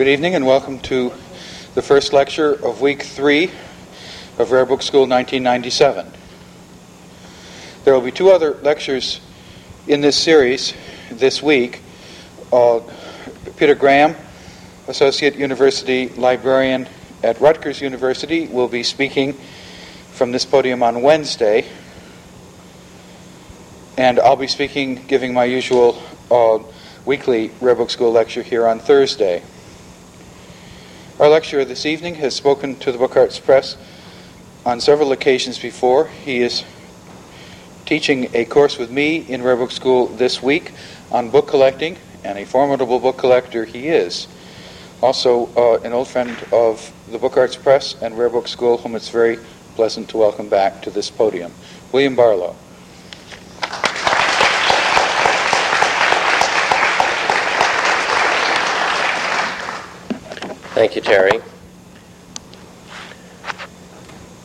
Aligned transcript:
Good 0.00 0.08
evening 0.08 0.34
and 0.34 0.46
welcome 0.46 0.78
to 0.78 1.12
the 1.74 1.82
first 1.82 2.14
lecture 2.14 2.54
of 2.64 2.80
week 2.80 3.02
three 3.02 3.50
of 4.38 4.50
Rare 4.50 4.64
Book 4.64 4.80
School 4.80 5.02
1997. 5.02 6.10
There 7.84 7.92
will 7.92 8.00
be 8.00 8.10
two 8.10 8.30
other 8.30 8.54
lectures 8.62 9.20
in 9.86 10.00
this 10.00 10.16
series 10.16 10.72
this 11.10 11.42
week. 11.42 11.82
Uh, 12.50 12.80
Peter 13.58 13.74
Graham, 13.74 14.16
Associate 14.88 15.36
University 15.36 16.08
Librarian 16.08 16.88
at 17.22 17.38
Rutgers 17.38 17.82
University, 17.82 18.46
will 18.46 18.68
be 18.68 18.82
speaking 18.82 19.34
from 20.12 20.32
this 20.32 20.46
podium 20.46 20.82
on 20.82 21.02
Wednesday. 21.02 21.66
And 23.98 24.18
I'll 24.18 24.34
be 24.34 24.48
speaking, 24.48 25.04
giving 25.08 25.34
my 25.34 25.44
usual 25.44 26.02
uh, 26.30 26.60
weekly 27.04 27.50
Rare 27.60 27.74
Book 27.74 27.90
School 27.90 28.12
lecture 28.12 28.42
here 28.42 28.66
on 28.66 28.78
Thursday. 28.78 29.42
Our 31.20 31.28
lecturer 31.28 31.66
this 31.66 31.84
evening 31.84 32.14
has 32.14 32.34
spoken 32.34 32.76
to 32.76 32.90
the 32.90 32.96
Book 32.96 33.14
Arts 33.14 33.38
Press 33.38 33.76
on 34.64 34.80
several 34.80 35.12
occasions 35.12 35.58
before. 35.58 36.06
He 36.06 36.40
is 36.40 36.64
teaching 37.84 38.30
a 38.32 38.46
course 38.46 38.78
with 38.78 38.90
me 38.90 39.18
in 39.28 39.42
Rare 39.42 39.56
Book 39.56 39.70
School 39.70 40.06
this 40.06 40.42
week 40.42 40.72
on 41.10 41.28
book 41.28 41.46
collecting, 41.46 41.98
and 42.24 42.38
a 42.38 42.46
formidable 42.46 42.98
book 42.98 43.18
collector 43.18 43.66
he 43.66 43.88
is. 43.88 44.28
Also, 45.02 45.50
uh, 45.58 45.78
an 45.84 45.92
old 45.92 46.08
friend 46.08 46.34
of 46.52 46.90
the 47.10 47.18
Book 47.18 47.36
Arts 47.36 47.54
Press 47.54 48.00
and 48.00 48.16
Rare 48.16 48.30
Book 48.30 48.48
School, 48.48 48.78
whom 48.78 48.94
it's 48.94 49.10
very 49.10 49.38
pleasant 49.74 50.08
to 50.08 50.16
welcome 50.16 50.48
back 50.48 50.80
to 50.80 50.90
this 50.90 51.10
podium. 51.10 51.52
William 51.92 52.16
Barlow. 52.16 52.56
Thank 60.80 60.96
you, 60.96 61.02
Terry. 61.02 61.38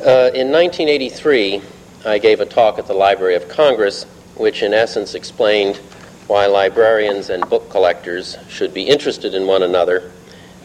Uh, 0.02 0.36
in 0.36 0.52
1983, 0.52 1.62
I 2.06 2.18
gave 2.18 2.42
a 2.42 2.46
talk 2.46 2.78
at 2.78 2.88
the 2.88 2.94
Library 2.94 3.36
of 3.36 3.48
Congress, 3.48 4.04
which 4.36 4.62
in 4.62 4.74
essence 4.74 5.16
explained 5.16 5.78
why 6.28 6.48
librarians 6.48 7.30
and 7.30 7.50
book 7.50 7.70
collectors 7.70 8.36
should 8.50 8.74
be 8.74 8.82
interested 8.82 9.34
in 9.34 9.48
one 9.48 9.64
another 9.64 10.12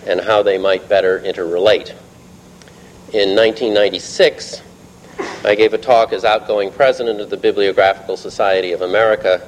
and 0.09 0.21
how 0.21 0.43
they 0.43 0.59
might 0.59 0.89
better 0.89 1.21
interrelate. 1.21 1.91
In 3.13 3.37
1996, 3.37 4.63
I 5.45 5.55
gave 5.55 5.73
a 5.73 5.79
talk 5.79 6.13
as 6.13 6.25
outgoing 6.25 6.73
president 6.73 7.21
of 7.21 7.31
the 7.31 7.37
Bibliographical 7.37 8.17
Society 8.17 8.73
of 8.73 8.83
America 8.83 9.41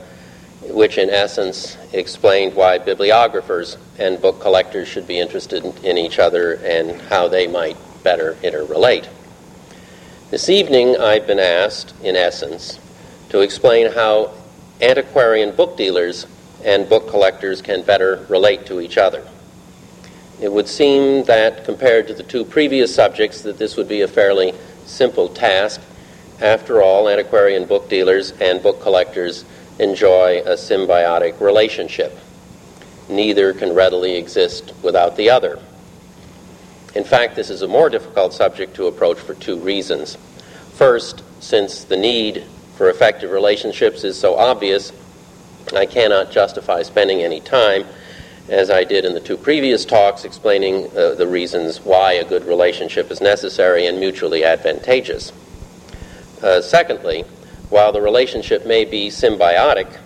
which 0.65 0.99
in 0.99 1.11
essence 1.11 1.77
explained 1.93 2.55
why 2.55 2.79
bibliographers 2.79 3.77
and 3.99 4.21
book 4.21 4.41
collectors 4.41 4.89
should 4.89 5.07
be 5.07 5.19
interested 5.19 5.65
in 5.85 5.99
each 5.99 6.19
other 6.19 6.55
and 6.55 7.01
how 7.03 7.29
they 7.29 7.47
might 7.47 7.77
better 8.03 8.35
interrelate. 8.43 9.09
This 10.31 10.49
evening, 10.49 10.97
I've 10.97 11.27
been 11.27 11.39
asked, 11.39 11.95
in 12.03 12.17
essence, 12.17 12.79
to 13.29 13.41
explain 13.41 13.93
how 13.93 14.33
antiquarian 14.81 15.55
book 15.55 15.77
dealers 15.77 16.27
and 16.65 16.89
book 16.89 17.09
collectors 17.09 17.61
can 17.61 17.83
better 17.83 18.25
relate 18.29 18.67
to 18.67 18.81
each 18.81 18.97
other. 18.97 19.27
It 20.41 20.51
would 20.51 20.69
seem 20.69 21.25
that, 21.25 21.65
compared 21.65 22.09
to 22.09 22.15
the 22.15 22.23
two 22.23 22.45
previous 22.45 22.95
subjects, 22.95 23.43
that 23.43 23.59
this 23.59 23.77
would 23.77 23.89
be 23.89 24.01
a 24.01 24.09
fairly 24.09 24.55
simple 24.87 25.29
task. 25.29 25.81
After 26.41 26.83
all, 26.83 27.09
antiquarian 27.09 27.67
book 27.67 27.89
dealers 27.89 28.33
and 28.41 28.63
book 28.63 28.81
collectors 28.81 29.45
enjoy 29.83 30.41
a 30.45 30.55
symbiotic 30.55 31.41
relationship. 31.41 32.17
Neither 33.09 33.53
can 33.53 33.75
readily 33.75 34.17
exist 34.17 34.73
without 34.83 35.17
the 35.17 35.31
other. 35.31 35.59
In 36.95 37.05
fact, 37.05 37.37
this 37.37 37.51
is 37.51 37.63
a 37.63 37.69
more 37.69 37.91
difficult 37.91 38.33
subject 38.33 38.77
to 38.77 38.87
approach 38.87 39.19
for 39.19 39.35
two 39.35 39.59
reasons. 39.59 40.17
First, 40.75 41.23
since 41.41 41.85
the 41.85 41.97
need 41.97 42.45
for 42.77 42.91
effective 42.91 43.31
relationships 43.31 44.05
is 44.05 44.19
so 44.19 44.37
obvious, 44.37 44.93
I 45.75 45.87
cannot 45.87 46.31
justify 46.31 46.83
spending 46.83 47.23
any 47.23 47.41
time, 47.41 47.85
as 48.49 48.71
I 48.71 48.85
did 48.85 49.05
in 49.05 49.15
the 49.15 49.21
two 49.21 49.37
previous 49.37 49.85
talks, 49.85 50.25
explaining 50.25 50.91
uh, 50.97 51.15
the 51.15 51.27
reasons 51.27 51.81
why 51.81 52.13
a 52.15 52.25
good 52.25 52.45
relationship 52.45 53.11
is 53.11 53.21
necessary 53.21 53.87
and 53.87 53.99
mutually 53.99 54.45
advantageous. 54.45 55.33
Uh, 56.43 56.61
secondly, 56.61 57.25
while 57.73 57.91
the 57.91 58.03
relationship 58.03 58.67
may 58.67 58.85
be 58.85 59.09
symbiotic, 59.09 59.99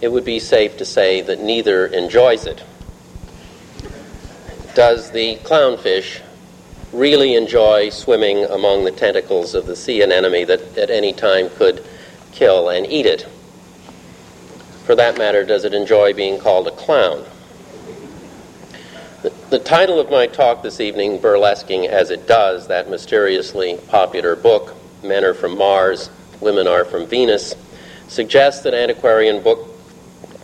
it 0.00 0.08
would 0.08 0.24
be 0.24 0.38
safe 0.38 0.78
to 0.78 0.84
say 0.86 1.20
that 1.20 1.38
neither 1.38 1.84
enjoys 1.84 2.46
it. 2.46 2.64
Does 4.74 5.10
the 5.10 5.36
clownfish 5.44 6.22
really 6.94 7.34
enjoy 7.34 7.90
swimming 7.90 8.44
among 8.44 8.84
the 8.84 8.90
tentacles 8.90 9.54
of 9.54 9.66
the 9.66 9.76
sea 9.76 10.00
anemone 10.00 10.46
that 10.46 10.78
at 10.78 10.88
any 10.88 11.12
time 11.12 11.50
could 11.50 11.84
kill 12.32 12.70
and 12.70 12.86
eat 12.86 13.04
it? 13.04 13.28
For 14.86 14.94
that 14.94 15.18
matter, 15.18 15.44
does 15.44 15.66
it 15.66 15.74
enjoy 15.74 16.14
being 16.14 16.38
called 16.38 16.66
a 16.66 16.70
clown? 16.70 17.26
The, 19.50 19.58
title 19.58 20.00
of 20.00 20.10
my 20.10 20.28
talk 20.28 20.62
this 20.62 20.80
evening, 20.80 21.18
burlesquing 21.18 21.88
as 21.88 22.10
it 22.10 22.26
does 22.26 22.68
that 22.68 22.88
mysteriously 22.88 23.78
popular 23.88 24.34
book, 24.34 24.74
Men 25.02 25.24
Are 25.24 25.34
From 25.34 25.58
Mars, 25.58 26.08
Women 26.40 26.66
Are 26.66 26.84
from 26.84 27.06
Venus, 27.06 27.54
suggests 28.08 28.62
that 28.62 28.74
antiquarian 28.74 29.42
book 29.42 29.68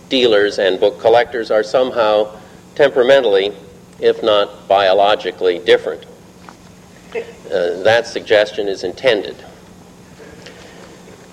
dealers 0.08 0.58
and 0.58 0.78
book 0.78 1.00
collectors 1.00 1.50
are 1.50 1.62
somehow 1.62 2.38
temperamentally, 2.74 3.52
if 4.00 4.22
not 4.22 4.68
biologically, 4.68 5.58
different. 5.58 6.04
Uh, 7.14 7.82
that 7.82 8.06
suggestion 8.06 8.68
is 8.68 8.84
intended. 8.84 9.36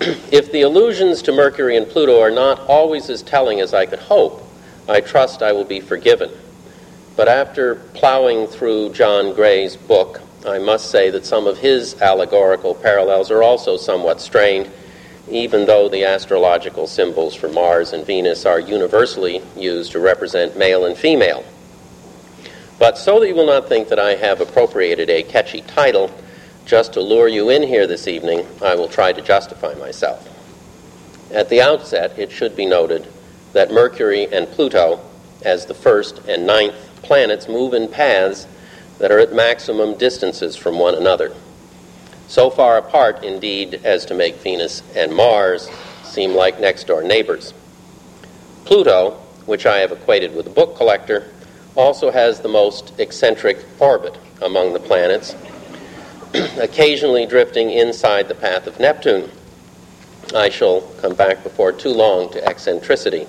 if 0.00 0.50
the 0.52 0.62
allusions 0.62 1.22
to 1.22 1.32
Mercury 1.32 1.76
and 1.76 1.88
Pluto 1.88 2.20
are 2.20 2.30
not 2.30 2.60
always 2.60 3.10
as 3.10 3.22
telling 3.22 3.60
as 3.60 3.74
I 3.74 3.86
could 3.86 3.98
hope, 3.98 4.42
I 4.88 5.00
trust 5.00 5.42
I 5.42 5.52
will 5.52 5.64
be 5.64 5.80
forgiven. 5.80 6.30
But 7.16 7.28
after 7.28 7.74
plowing 7.74 8.46
through 8.46 8.94
John 8.94 9.34
Gray's 9.34 9.76
book, 9.76 10.22
I 10.46 10.58
must 10.58 10.90
say 10.90 11.10
that 11.10 11.26
some 11.26 11.46
of 11.46 11.58
his 11.58 12.00
allegorical 12.00 12.74
parallels 12.74 13.30
are 13.30 13.42
also 13.42 13.76
somewhat 13.76 14.20
strained, 14.20 14.70
even 15.28 15.66
though 15.66 15.88
the 15.88 16.04
astrological 16.04 16.86
symbols 16.86 17.34
for 17.34 17.48
Mars 17.48 17.92
and 17.92 18.06
Venus 18.06 18.46
are 18.46 18.58
universally 18.58 19.42
used 19.54 19.92
to 19.92 20.00
represent 20.00 20.56
male 20.56 20.86
and 20.86 20.96
female. 20.96 21.44
But 22.78 22.96
so 22.96 23.20
that 23.20 23.28
you 23.28 23.34
will 23.34 23.46
not 23.46 23.68
think 23.68 23.88
that 23.88 23.98
I 23.98 24.14
have 24.14 24.40
appropriated 24.40 25.10
a 25.10 25.22
catchy 25.22 25.60
title 25.60 26.10
just 26.64 26.94
to 26.94 27.00
lure 27.00 27.28
you 27.28 27.50
in 27.50 27.62
here 27.62 27.86
this 27.86 28.08
evening, 28.08 28.46
I 28.62 28.74
will 28.74 28.88
try 28.88 29.12
to 29.12 29.20
justify 29.20 29.74
myself. 29.74 30.26
At 31.32 31.48
the 31.48 31.60
outset, 31.60 32.18
it 32.18 32.30
should 32.32 32.56
be 32.56 32.64
noted 32.64 33.06
that 33.52 33.72
Mercury 33.72 34.32
and 34.32 34.48
Pluto, 34.48 35.00
as 35.42 35.66
the 35.66 35.74
first 35.74 36.20
and 36.28 36.46
ninth 36.46 36.74
planets, 37.02 37.48
move 37.48 37.74
in 37.74 37.88
paths 37.88 38.46
that 39.00 39.10
are 39.10 39.18
at 39.18 39.32
maximum 39.32 39.96
distances 39.96 40.54
from 40.56 40.78
one 40.78 40.94
another. 40.94 41.34
So 42.28 42.50
far 42.50 42.78
apart, 42.78 43.24
indeed, 43.24 43.80
as 43.82 44.06
to 44.06 44.14
make 44.14 44.36
Venus 44.36 44.82
and 44.94 45.12
Mars 45.12 45.68
seem 46.04 46.32
like 46.34 46.60
next 46.60 46.86
door 46.86 47.02
neighbors. 47.02 47.54
Pluto, 48.66 49.12
which 49.46 49.66
I 49.66 49.78
have 49.78 49.90
equated 49.90 50.34
with 50.34 50.46
a 50.46 50.50
book 50.50 50.76
collector, 50.76 51.26
also 51.74 52.10
has 52.10 52.40
the 52.40 52.48
most 52.48 52.92
eccentric 53.00 53.64
orbit 53.78 54.16
among 54.42 54.74
the 54.74 54.80
planets, 54.80 55.34
occasionally 56.58 57.26
drifting 57.26 57.70
inside 57.70 58.28
the 58.28 58.34
path 58.34 58.66
of 58.66 58.78
Neptune. 58.78 59.30
I 60.34 60.50
shall 60.50 60.82
come 61.00 61.14
back 61.14 61.42
before 61.42 61.72
too 61.72 61.92
long 61.92 62.30
to 62.32 62.44
eccentricity. 62.46 63.26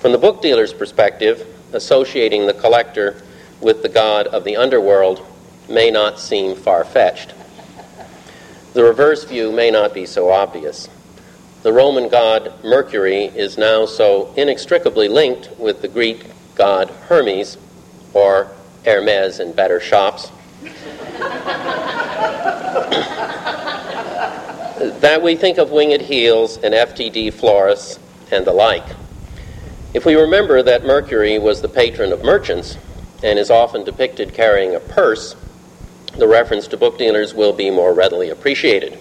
From 0.00 0.12
the 0.12 0.18
book 0.18 0.42
dealer's 0.42 0.74
perspective, 0.74 1.46
associating 1.72 2.46
the 2.46 2.54
collector 2.54 3.22
with 3.60 3.82
the 3.82 3.88
god 3.88 4.26
of 4.28 4.44
the 4.44 4.56
underworld 4.56 5.24
may 5.68 5.90
not 5.90 6.18
seem 6.18 6.54
far 6.54 6.84
fetched. 6.84 7.34
The 8.74 8.84
reverse 8.84 9.24
view 9.24 9.50
may 9.50 9.70
not 9.70 9.94
be 9.94 10.06
so 10.06 10.30
obvious. 10.30 10.88
The 11.62 11.72
Roman 11.72 12.08
god 12.08 12.52
Mercury 12.62 13.24
is 13.24 13.58
now 13.58 13.86
so 13.86 14.32
inextricably 14.36 15.08
linked 15.08 15.50
with 15.58 15.82
the 15.82 15.88
Greek 15.88 16.26
god 16.54 16.90
Hermes, 17.08 17.58
or 18.14 18.50
Hermes 18.84 19.40
in 19.40 19.52
better 19.52 19.80
shops, 19.80 20.30
that 25.00 25.20
we 25.22 25.34
think 25.34 25.58
of 25.58 25.70
winged 25.70 26.02
heels 26.02 26.58
and 26.58 26.74
FTD 26.74 27.32
florists 27.32 27.98
and 28.30 28.46
the 28.46 28.52
like. 28.52 28.86
If 29.94 30.04
we 30.04 30.14
remember 30.14 30.62
that 30.62 30.84
Mercury 30.84 31.38
was 31.38 31.60
the 31.60 31.68
patron 31.68 32.12
of 32.12 32.22
merchants, 32.22 32.76
and 33.22 33.38
is 33.38 33.50
often 33.50 33.84
depicted 33.84 34.34
carrying 34.34 34.74
a 34.74 34.80
purse, 34.80 35.36
the 36.16 36.28
reference 36.28 36.66
to 36.68 36.76
book 36.76 36.98
dealers 36.98 37.34
will 37.34 37.52
be 37.52 37.70
more 37.70 37.92
readily 37.92 38.30
appreciated. 38.30 38.98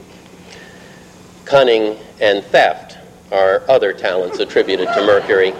Cunning 1.45 1.97
and 2.19 2.43
theft 2.45 2.97
are 3.31 3.63
other 3.69 3.93
talents 3.93 4.39
attributed 4.39 4.87
to 4.93 5.05
Mercury. 5.05 5.53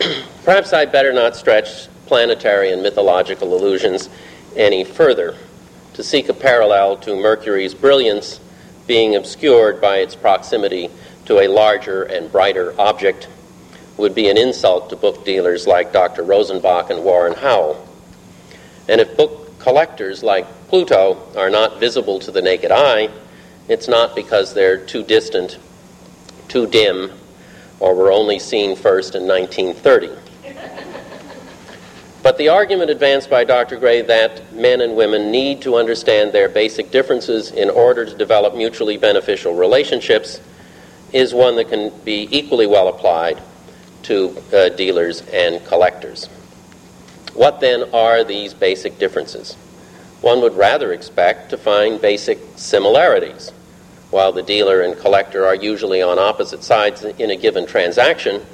Perhaps 0.44 0.72
I'd 0.72 0.92
better 0.92 1.12
not 1.12 1.36
stretch 1.36 1.88
planetary 2.06 2.72
and 2.72 2.82
mythological 2.82 3.54
allusions 3.54 4.08
any 4.56 4.84
further. 4.84 5.36
To 5.94 6.02
seek 6.02 6.28
a 6.28 6.34
parallel 6.34 6.96
to 6.98 7.16
Mercury's 7.16 7.74
brilliance 7.74 8.40
being 8.86 9.16
obscured 9.16 9.80
by 9.80 9.98
its 9.98 10.14
proximity 10.14 10.90
to 11.26 11.40
a 11.40 11.48
larger 11.48 12.04
and 12.04 12.32
brighter 12.32 12.74
object 12.80 13.28
would 13.98 14.14
be 14.14 14.28
an 14.28 14.38
insult 14.38 14.88
to 14.90 14.96
book 14.96 15.24
dealers 15.24 15.66
like 15.66 15.92
Dr. 15.92 16.22
Rosenbach 16.22 16.88
and 16.88 17.02
Warren 17.02 17.34
Howell. 17.34 17.86
And 18.88 19.00
if 19.00 19.16
book 19.16 19.58
collectors 19.58 20.22
like 20.22 20.46
Pluto 20.68 21.20
are 21.36 21.50
not 21.50 21.80
visible 21.80 22.20
to 22.20 22.30
the 22.30 22.40
naked 22.40 22.70
eye, 22.70 23.10
it's 23.68 23.88
not 23.88 24.14
because 24.14 24.54
they're 24.54 24.78
too 24.78 25.02
distant, 25.02 25.58
too 26.46 26.66
dim, 26.66 27.10
or 27.80 27.94
were 27.94 28.12
only 28.12 28.38
seen 28.38 28.76
first 28.76 29.14
in 29.14 29.26
1930. 29.26 30.10
But 32.22 32.38
the 32.38 32.48
argument 32.48 32.90
advanced 32.90 33.30
by 33.30 33.44
Dr. 33.44 33.76
Gray 33.76 34.02
that 34.02 34.52
men 34.52 34.80
and 34.80 34.96
women 34.96 35.30
need 35.30 35.62
to 35.62 35.76
understand 35.76 36.32
their 36.32 36.48
basic 36.48 36.90
differences 36.90 37.50
in 37.50 37.70
order 37.70 38.04
to 38.04 38.16
develop 38.16 38.54
mutually 38.54 38.96
beneficial 38.96 39.54
relationships 39.54 40.40
is 41.12 41.32
one 41.32 41.56
that 41.56 41.68
can 41.68 41.90
be 42.04 42.28
equally 42.30 42.66
well 42.66 42.88
applied 42.88 43.40
to 44.08 44.42
uh, 44.52 44.68
dealers 44.70 45.22
and 45.32 45.64
collectors. 45.66 46.26
What 47.34 47.60
then 47.60 47.84
are 47.94 48.24
these 48.24 48.52
basic 48.54 48.98
differences? 48.98 49.54
One 50.20 50.40
would 50.40 50.56
rather 50.56 50.92
expect 50.92 51.50
to 51.50 51.56
find 51.56 52.00
basic 52.00 52.38
similarities. 52.56 53.50
While 54.10 54.32
the 54.32 54.42
dealer 54.42 54.80
and 54.80 54.98
collector 54.98 55.46
are 55.46 55.54
usually 55.54 56.02
on 56.02 56.18
opposite 56.18 56.64
sides 56.64 57.04
in 57.04 57.30
a 57.30 57.36
given 57.36 57.66
transaction, 57.66 58.44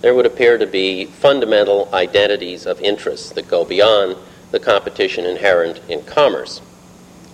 there 0.00 0.14
would 0.14 0.26
appear 0.26 0.58
to 0.58 0.66
be 0.66 1.06
fundamental 1.06 1.88
identities 1.92 2.64
of 2.64 2.80
interest 2.80 3.34
that 3.34 3.48
go 3.48 3.64
beyond 3.64 4.16
the 4.52 4.60
competition 4.60 5.26
inherent 5.26 5.80
in 5.88 6.04
commerce. 6.04 6.62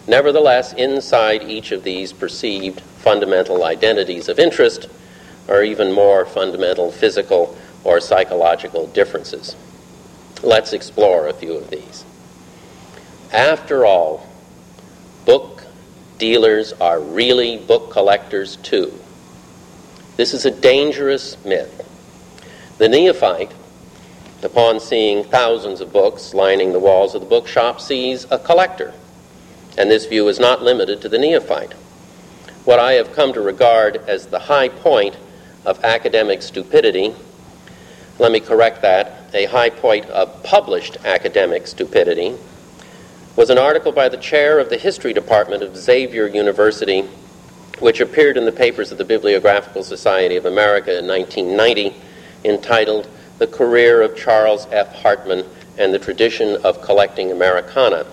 Nevertheless, 0.09 0.73
inside 0.73 1.43
each 1.43 1.73
of 1.73 1.85
these 1.85 2.13
perceived 2.13 2.81
fundamental 2.81 3.65
identities 3.65 4.29
of 4.29 4.39
interest 4.39 4.89
are 5.51 5.63
even 5.63 5.93
more 5.93 6.25
fundamental 6.25 6.91
physical 6.93 7.57
or 7.85 8.01
psychological 8.01 8.87
differences. 8.89 9.57
Let's 10.43 10.73
explore 10.73 11.29
a 11.29 11.35
few 11.35 11.55
of 11.55 11.69
these. 11.71 12.05
After 13.33 13.85
all, 13.85 14.27
book 15.25 15.65
dealers 16.19 16.73
are 16.75 17.01
really 17.01 17.59
book 17.59 17.91
collectors 17.91 18.57
too. 18.57 18.93
This 20.17 20.35
is 20.35 20.45
a 20.47 20.51
dangerous 20.51 21.43
myth. 21.45 21.87
The 22.79 22.89
neophyte, 22.89 23.53
upon 24.43 24.81
seeing 24.81 25.25
thousands 25.25 25.81
of 25.81 25.93
books 25.93 26.33
lining 26.35 26.73
the 26.73 26.79
walls 26.79 27.15
of 27.15 27.23
the 27.23 27.27
bookshop, 27.27 27.81
sees 27.81 28.27
a 28.31 28.39
collector. 28.39 28.93
And 29.79 29.91
this 29.91 30.07
view 30.07 30.29
is 30.29 30.41
not 30.41 30.63
limited 30.63 31.01
to 31.03 31.09
the 31.09 31.19
neophyte. 31.19 31.73
What 32.65 32.79
I 32.79 32.93
have 32.93 33.15
come 33.15 33.33
to 33.33 33.41
regard 33.41 33.97
as 34.09 34.27
the 34.27 34.39
high 34.39 34.69
point 34.69 35.17
of 35.65 35.85
academic 35.85 36.43
stupidity, 36.43 37.15
let 38.19 38.33
me 38.33 38.41
correct 38.41 38.83
that, 38.83 39.31
a 39.33 39.47
high 39.47 39.71
point 39.71 40.07
of 40.07 40.43
published 40.43 40.97
academic 41.05 41.67
stupidity, 41.67 42.35
was 43.37 43.49
an 43.49 43.59
article 43.59 43.93
by 43.93 44.09
the 44.09 44.17
chair 44.17 44.59
of 44.59 44.69
the 44.69 44.77
history 44.77 45.13
department 45.13 45.63
of 45.63 45.77
Xavier 45.77 46.27
University, 46.27 47.03
which 47.79 48.01
appeared 48.01 48.37
in 48.37 48.45
the 48.45 48.53
papers 48.53 48.93
of 48.93 48.99
the 48.99 49.05
Bibliographical 49.05 49.83
Society 49.83 50.37
of 50.37 50.45
America 50.45 50.99
in 50.99 51.07
1990 51.07 51.97
entitled 52.45 53.09
The 53.39 53.47
Career 53.47 54.03
of 54.03 54.17
Charles 54.17 54.67
F. 54.71 54.95
Heartman 54.97 55.47
and 55.79 55.95
the 55.95 55.99
Tradition 55.99 56.57
of 56.65 56.83
Collecting 56.83 57.33
Americana. 57.33 58.05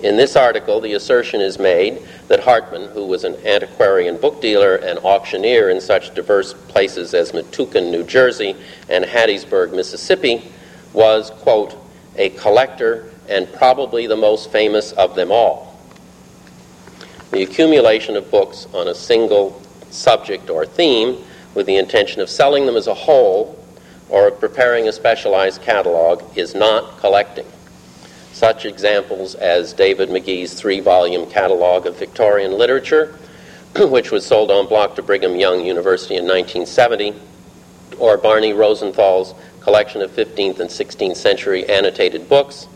In 0.00 0.16
this 0.16 0.36
article, 0.36 0.80
the 0.80 0.92
assertion 0.92 1.40
is 1.40 1.58
made 1.58 2.06
that 2.28 2.40
Heartman, 2.40 2.92
who 2.92 3.04
was 3.04 3.24
an 3.24 3.34
antiquarian 3.44 4.16
book 4.16 4.40
dealer 4.40 4.76
and 4.76 5.00
auctioneer 5.00 5.70
in 5.70 5.80
such 5.80 6.14
diverse 6.14 6.54
places 6.54 7.14
as 7.14 7.32
Metuchen, 7.32 7.90
New 7.90 8.04
Jersey, 8.04 8.54
and 8.88 9.04
Hattiesburg, 9.04 9.74
Mississippi, 9.74 10.52
was, 10.92 11.30
quote, 11.30 11.74
a 12.16 12.28
collector 12.30 13.10
and 13.28 13.52
probably 13.52 14.06
the 14.06 14.16
most 14.16 14.52
famous 14.52 14.92
of 14.92 15.16
them 15.16 15.32
all. 15.32 15.76
The 17.32 17.42
accumulation 17.42 18.16
of 18.16 18.30
books 18.30 18.68
on 18.72 18.86
a 18.86 18.94
single 18.94 19.60
subject 19.90 20.48
or 20.48 20.64
theme 20.64 21.24
with 21.54 21.66
the 21.66 21.76
intention 21.76 22.20
of 22.20 22.30
selling 22.30 22.66
them 22.66 22.76
as 22.76 22.86
a 22.86 22.94
whole 22.94 23.58
or 24.08 24.28
of 24.28 24.38
preparing 24.38 24.86
a 24.88 24.92
specialized 24.92 25.60
catalog 25.62 26.22
is 26.36 26.54
not 26.54 26.98
collecting. 26.98 27.46
Such 28.32 28.64
examples 28.64 29.34
as 29.34 29.72
David 29.72 30.10
Magee's 30.10 30.54
three 30.54 30.80
volume 30.80 31.28
catalog 31.28 31.86
of 31.86 31.98
Victorian 31.98 32.52
literature, 32.52 33.18
which 33.76 34.10
was 34.10 34.24
sold 34.24 34.50
en 34.50 34.66
bloc 34.66 34.94
to 34.96 35.02
Brigham 35.02 35.36
Young 35.36 35.64
University 35.64 36.14
in 36.14 36.24
1970, 36.24 37.14
or 37.98 38.16
Barney 38.16 38.52
Rosenthal's 38.52 39.34
collection 39.60 40.02
of 40.02 40.10
15th 40.12 40.60
and 40.60 40.70
16th 40.70 41.16
century 41.16 41.68
annotated 41.68 42.28
books, 42.28 42.66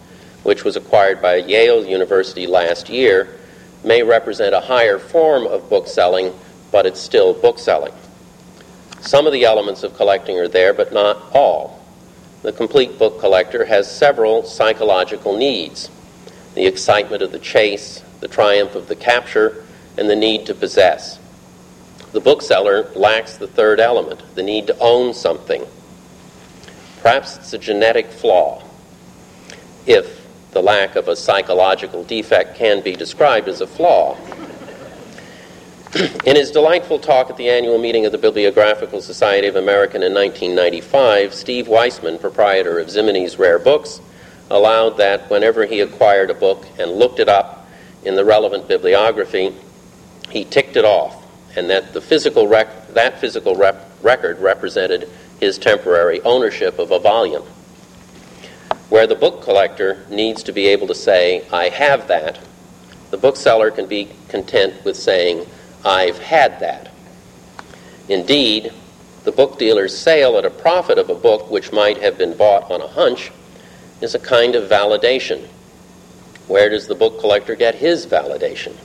which 0.43 0.65
was 0.65 0.77
acquired 0.77 1.23
by 1.23 1.37
Yale 1.37 1.85
University 1.85 2.47
last 2.47 2.89
year, 2.89 3.39
may 3.85 4.03
represent 4.03 4.55
a 4.55 4.61
higher 4.61 4.99
form 4.99 5.47
of 5.47 5.69
bookselling, 5.69 6.33
but 6.71 6.87
it's 6.87 7.01
still 7.01 7.35
bookselling. 7.35 7.93
Some 9.01 9.27
of 9.27 9.33
the 9.33 9.45
elements 9.45 9.83
of 9.83 9.97
collecting 9.97 10.39
are 10.39 10.49
there, 10.49 10.73
but 10.73 10.93
not 10.93 11.17
all. 11.33 11.82
The 12.43 12.53
complete 12.53 12.99
book 12.99 13.21
collector 13.21 13.65
has 13.67 13.91
several 13.91 14.43
psychological 14.43 15.37
needs 15.37 15.91
the 16.55 16.67
excitement 16.67 17.23
of 17.23 17.33
the 17.33 17.39
chase, 17.39 18.03
the 18.21 18.29
triumph 18.29 18.75
of 18.75 18.89
the 18.89 18.97
capture, 18.97 19.65
and 19.97 20.11
the 20.11 20.17
need 20.17 20.45
to 20.47 20.55
possess. 20.55 21.19
The 22.13 22.21
bookseller 22.21 22.91
lacks 22.95 23.37
the 23.37 23.47
third 23.47 23.81
element, 23.81 24.23
the 24.35 24.43
need 24.43 24.67
to 24.67 24.79
own 24.79 25.15
something. 25.15 25.67
Perhaps 27.01 27.39
it's 27.39 27.53
a 27.55 27.59
genetic 27.59 28.09
flaw, 28.09 28.63
if 29.87 30.27
the 30.51 30.63
lack 30.63 30.97
of 30.97 31.09
a 31.09 31.17
psychological 31.17 32.05
defect 32.05 32.57
can 32.57 32.83
be 32.83 32.95
described 32.95 33.49
as 33.49 33.63
a 33.63 33.67
flaw. 33.67 34.17
In 35.95 36.37
his 36.37 36.51
delightful 36.51 36.99
talk 36.99 37.29
at 37.29 37.37
the 37.37 37.51
annual 37.51 37.79
meeting 37.79 38.07
of 38.07 38.13
the 38.13 38.19
Bibliographical 38.19 39.03
Society 39.03 39.47
of 39.47 39.57
America 39.57 39.97
in 39.97 40.15
1995, 40.15 41.35
Steve 41.35 41.69
Weissman, 41.69 42.19
proprietor 42.19 42.79
of 42.79 42.89
Ximenes 42.89 43.39
Rare 43.39 43.59
Books, 43.59 44.01
allowed 44.51 44.97
that 44.97 45.29
whenever 45.29 45.67
he 45.67 45.81
acquired 45.81 46.31
a 46.31 46.35
book 46.35 46.67
and 46.79 46.93
looked 46.93 47.21
it 47.21 47.29
up 47.29 47.69
in 48.05 48.15
the 48.15 48.25
relevant 48.25 48.69
bibliography, 48.69 49.55
he 50.31 50.47
ticked 50.47 50.77
it 50.77 50.87
off, 50.87 51.27
and 51.59 51.69
that 51.69 51.93
the 51.93 52.01
physical 52.01 52.49
rec- 52.49 52.95
that 52.95 53.21
physical 53.21 53.55
rep- 53.55 53.91
record 54.01 54.39
represented 54.39 55.11
his 55.41 55.59
temporary 55.59 56.23
ownership 56.23 56.79
of 56.79 56.91
a 56.91 56.99
volume. 56.99 57.45
Where 58.89 59.07
the 59.07 59.15
book 59.15 59.43
collector 59.43 60.07
needs 60.09 60.43
to 60.45 60.53
be 60.53 60.69
able 60.69 60.87
to 60.87 60.95
say, 60.95 61.47
I 61.53 61.69
have 61.69 62.09
that, 62.09 62.39
the 63.11 63.19
bookseller 63.19 63.71
can 63.71 63.87
be 63.87 64.09
content 64.29 64.83
with 64.87 64.97
saying, 64.97 65.47
I've 65.85 66.19
had 66.19 66.61
that. 66.61 66.91
Indeed, 68.09 68.73
the 69.25 69.33
book 69.33 69.59
dealer's 69.59 69.97
sale 69.97 70.37
at 70.39 70.45
a 70.45 70.51
profit 70.51 70.99
of 70.99 71.11
a 71.11 71.15
book 71.15 71.51
which 71.51 71.73
might 71.73 71.99
have 71.99 72.19
been 72.19 72.37
bought 72.37 72.71
on 72.71 72.81
a 72.81 72.87
hunch 72.87 73.31
is 74.01 74.15
a 74.15 74.19
kind 74.19 74.55
of 74.55 74.69
validation. 74.69 75.47
Where 76.49 76.69
does 76.69 76.87
the 76.87 76.95
book 76.95 77.21
collector 77.21 77.55
get 77.55 77.75
his 77.75 78.07
validation? 78.07 78.77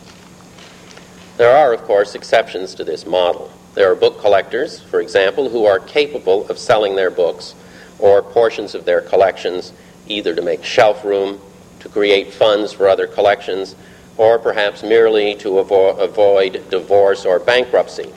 There 1.38 1.56
are, 1.56 1.74
of 1.74 1.82
course, 1.84 2.16
exceptions 2.16 2.76
to 2.76 2.84
this 2.84 3.06
model. 3.06 3.52
There 3.74 3.92
are 3.92 3.96
book 3.96 4.20
collectors, 4.20 4.80
for 4.80 5.02
example, 5.02 5.50
who 5.50 5.66
are 5.66 5.80
capable 5.80 6.48
of 6.50 6.58
selling 6.58 6.96
their 6.96 7.12
books 7.12 7.54
or 8.00 8.24
portions 8.24 8.74
of 8.74 8.86
their 8.86 9.02
collections 9.02 9.72
either 10.08 10.34
to 10.34 10.42
make 10.42 10.64
shelf 10.64 11.04
room, 11.04 11.40
to 11.80 11.90
create 11.90 12.34
funds 12.34 12.74
for 12.74 12.88
other 12.88 13.08
collections, 13.08 13.76
or 14.18 14.40
perhaps 14.40 14.84
merely 14.84 15.36
to 15.36 15.50
avo- 15.50 16.00
avoid 16.00 16.64
divorce 16.70 17.26
or 17.26 17.40
bankruptcy. 17.40 18.12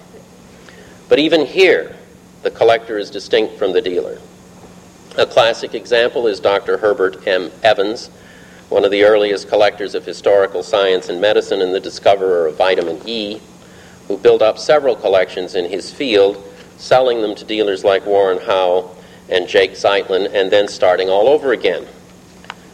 But 1.08 1.18
even 1.18 1.44
here, 1.44 1.94
the 2.42 2.50
collector 2.50 2.98
is 2.98 3.10
distinct 3.10 3.58
from 3.58 3.72
the 3.72 3.82
dealer. 3.82 4.18
A 5.18 5.26
classic 5.26 5.74
example 5.74 6.26
is 6.26 6.40
Dr. 6.40 6.78
Herbert 6.78 7.26
M. 7.26 7.50
Evans, 7.62 8.08
one 8.68 8.84
of 8.84 8.92
the 8.92 9.04
earliest 9.04 9.48
collectors 9.48 9.94
of 9.94 10.06
historical 10.06 10.62
science 10.62 11.08
and 11.08 11.20
medicine 11.20 11.60
and 11.60 11.74
the 11.74 11.80
discoverer 11.80 12.46
of 12.46 12.56
vitamin 12.56 13.00
E, 13.04 13.40
who 14.06 14.16
built 14.16 14.40
up 14.40 14.58
several 14.58 14.94
collections 14.94 15.54
in 15.54 15.68
his 15.68 15.92
field, 15.92 16.42
selling 16.76 17.20
them 17.20 17.34
to 17.34 17.44
dealers 17.44 17.84
like 17.84 18.06
Warren 18.06 18.38
Howell 18.38 18.96
and 19.28 19.48
Jake 19.48 19.72
Zeitlin, 19.72 20.32
and 20.32 20.50
then 20.50 20.68
starting 20.68 21.10
all 21.10 21.28
over 21.28 21.52
again. 21.52 21.86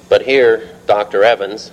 But 0.09 0.23
here, 0.23 0.71
Dr. 0.87 1.25
Evans, 1.25 1.73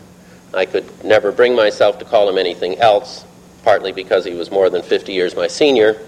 I 0.53 0.65
could 0.65 1.03
never 1.03 1.31
bring 1.31 1.55
myself 1.55 2.00
to 2.00 2.05
call 2.05 2.29
him 2.29 2.38
anything 2.38 2.79
else, 2.79 3.25
partly 3.63 3.91
because 3.91 4.25
he 4.25 4.33
was 4.33 4.51
more 4.51 4.69
than 4.69 4.83
50 4.83 5.12
years 5.12 5.36
my 5.36 5.48
senior, 5.48 6.00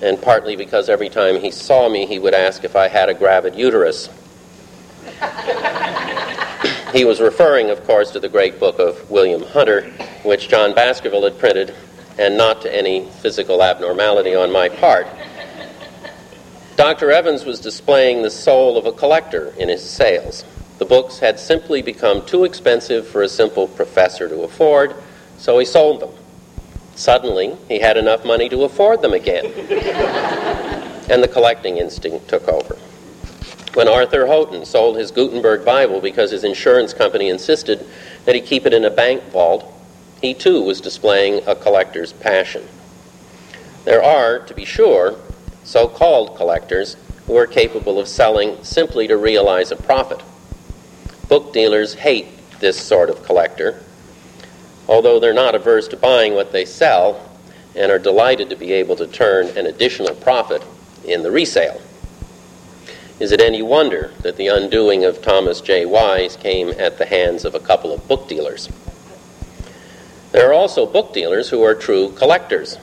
and 0.00 0.20
partly 0.20 0.56
because 0.56 0.88
every 0.88 1.08
time 1.08 1.40
he 1.40 1.50
saw 1.50 1.88
me, 1.88 2.06
he 2.06 2.18
would 2.18 2.34
ask 2.34 2.64
if 2.64 2.76
I 2.76 2.88
had 2.88 3.08
a 3.08 3.14
gravid 3.14 3.54
uterus. 3.54 4.08
he 6.92 7.04
was 7.04 7.20
referring, 7.20 7.70
of 7.70 7.84
course, 7.84 8.10
to 8.12 8.20
the 8.20 8.28
great 8.28 8.58
book 8.58 8.78
of 8.78 9.10
William 9.10 9.42
Hunter, 9.42 9.82
which 10.22 10.48
John 10.48 10.74
Baskerville 10.74 11.24
had 11.24 11.38
printed, 11.38 11.74
and 12.18 12.38
not 12.38 12.62
to 12.62 12.74
any 12.74 13.08
physical 13.20 13.62
abnormality 13.62 14.34
on 14.34 14.50
my 14.50 14.68
part. 14.68 15.06
Dr. 16.76 17.10
Evans 17.10 17.44
was 17.44 17.60
displaying 17.60 18.22
the 18.22 18.30
soul 18.30 18.76
of 18.76 18.86
a 18.86 18.92
collector 18.92 19.54
in 19.58 19.68
his 19.68 19.88
sales. 19.88 20.44
The 20.78 20.84
books 20.84 21.20
had 21.20 21.38
simply 21.38 21.82
become 21.82 22.26
too 22.26 22.44
expensive 22.44 23.06
for 23.06 23.22
a 23.22 23.28
simple 23.28 23.68
professor 23.68 24.28
to 24.28 24.42
afford, 24.42 24.94
so 25.38 25.58
he 25.58 25.64
sold 25.64 26.00
them. 26.00 26.10
Suddenly, 26.96 27.56
he 27.68 27.80
had 27.80 27.96
enough 27.96 28.24
money 28.24 28.48
to 28.48 28.64
afford 28.64 29.02
them 29.02 29.12
again. 29.12 29.46
and 31.10 31.22
the 31.22 31.28
collecting 31.28 31.78
instinct 31.78 32.28
took 32.28 32.48
over. 32.48 32.76
When 33.74 33.88
Arthur 33.88 34.26
Houghton 34.26 34.64
sold 34.64 34.96
his 34.96 35.10
Gutenberg 35.10 35.64
Bible 35.64 36.00
because 36.00 36.30
his 36.30 36.44
insurance 36.44 36.94
company 36.94 37.28
insisted 37.28 37.84
that 38.24 38.34
he 38.34 38.40
keep 38.40 38.66
it 38.66 38.72
in 38.72 38.84
a 38.84 38.90
bank 38.90 39.22
vault, 39.24 39.70
he 40.20 40.32
too 40.32 40.62
was 40.62 40.80
displaying 40.80 41.42
a 41.46 41.56
collector's 41.56 42.12
passion. 42.12 42.66
There 43.84 44.02
are, 44.02 44.38
to 44.38 44.54
be 44.54 44.64
sure, 44.64 45.16
so 45.64 45.88
called 45.88 46.36
collectors 46.36 46.96
who 47.26 47.36
are 47.36 47.46
capable 47.46 47.98
of 47.98 48.08
selling 48.08 48.62
simply 48.62 49.08
to 49.08 49.16
realize 49.16 49.72
a 49.72 49.76
profit. 49.76 50.22
Book 51.28 51.52
dealers 51.52 51.94
hate 51.94 52.26
this 52.60 52.80
sort 52.80 53.08
of 53.10 53.22
collector, 53.24 53.82
although 54.88 55.18
they're 55.18 55.32
not 55.32 55.54
averse 55.54 55.88
to 55.88 55.96
buying 55.96 56.34
what 56.34 56.52
they 56.52 56.64
sell 56.64 57.30
and 57.74 57.90
are 57.90 57.98
delighted 57.98 58.50
to 58.50 58.56
be 58.56 58.72
able 58.72 58.96
to 58.96 59.06
turn 59.06 59.46
an 59.56 59.66
additional 59.66 60.14
profit 60.14 60.62
in 61.04 61.22
the 61.22 61.30
resale. 61.30 61.80
Is 63.20 63.32
it 63.32 63.40
any 63.40 63.62
wonder 63.62 64.12
that 64.22 64.36
the 64.36 64.48
undoing 64.48 65.04
of 65.04 65.22
Thomas 65.22 65.60
J. 65.60 65.86
Wise 65.86 66.36
came 66.36 66.70
at 66.78 66.98
the 66.98 67.06
hands 67.06 67.44
of 67.44 67.54
a 67.54 67.60
couple 67.60 67.92
of 67.92 68.06
book 68.08 68.28
dealers? 68.28 68.68
There 70.32 70.48
are 70.48 70.52
also 70.52 70.84
book 70.84 71.14
dealers 71.14 71.48
who 71.48 71.62
are 71.62 71.74
true 71.74 72.12
collectors. 72.12 72.76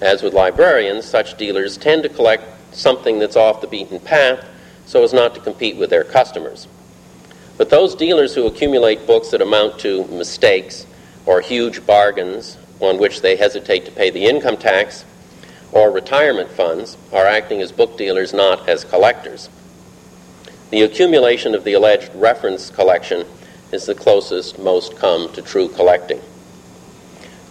As 0.00 0.22
with 0.22 0.32
librarians, 0.32 1.04
such 1.04 1.36
dealers 1.36 1.76
tend 1.76 2.02
to 2.04 2.08
collect 2.08 2.42
something 2.74 3.18
that's 3.18 3.36
off 3.36 3.60
the 3.60 3.66
beaten 3.66 4.00
path 4.00 4.44
so 4.86 5.04
as 5.04 5.12
not 5.12 5.34
to 5.34 5.40
compete 5.40 5.76
with 5.76 5.90
their 5.90 6.04
customers. 6.04 6.66
But 7.60 7.68
those 7.68 7.94
dealers 7.94 8.34
who 8.34 8.46
accumulate 8.46 9.06
books 9.06 9.32
that 9.32 9.42
amount 9.42 9.80
to 9.80 10.06
mistakes 10.06 10.86
or 11.26 11.42
huge 11.42 11.84
bargains 11.84 12.56
on 12.80 12.96
which 12.96 13.20
they 13.20 13.36
hesitate 13.36 13.84
to 13.84 13.90
pay 13.90 14.08
the 14.08 14.24
income 14.24 14.56
tax 14.56 15.04
or 15.70 15.90
retirement 15.90 16.50
funds 16.50 16.96
are 17.12 17.26
acting 17.26 17.60
as 17.60 17.70
book 17.70 17.98
dealers, 17.98 18.32
not 18.32 18.66
as 18.66 18.86
collectors. 18.86 19.50
The 20.70 20.80
accumulation 20.80 21.54
of 21.54 21.64
the 21.64 21.74
alleged 21.74 22.10
reference 22.14 22.70
collection 22.70 23.26
is 23.72 23.84
the 23.84 23.94
closest 23.94 24.58
most 24.58 24.96
come 24.96 25.30
to 25.34 25.42
true 25.42 25.68
collecting. 25.68 26.22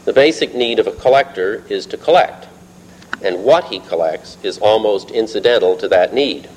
The 0.05 0.13
basic 0.13 0.55
need 0.55 0.79
of 0.79 0.87
a 0.87 0.91
collector 0.91 1.63
is 1.69 1.85
to 1.85 1.97
collect, 1.97 2.47
and 3.21 3.43
what 3.43 3.65
he 3.65 3.79
collects 3.79 4.39
is 4.41 4.57
almost 4.57 5.11
incidental 5.11 5.77
to 5.77 5.87
that 5.89 6.15
need. 6.15 6.49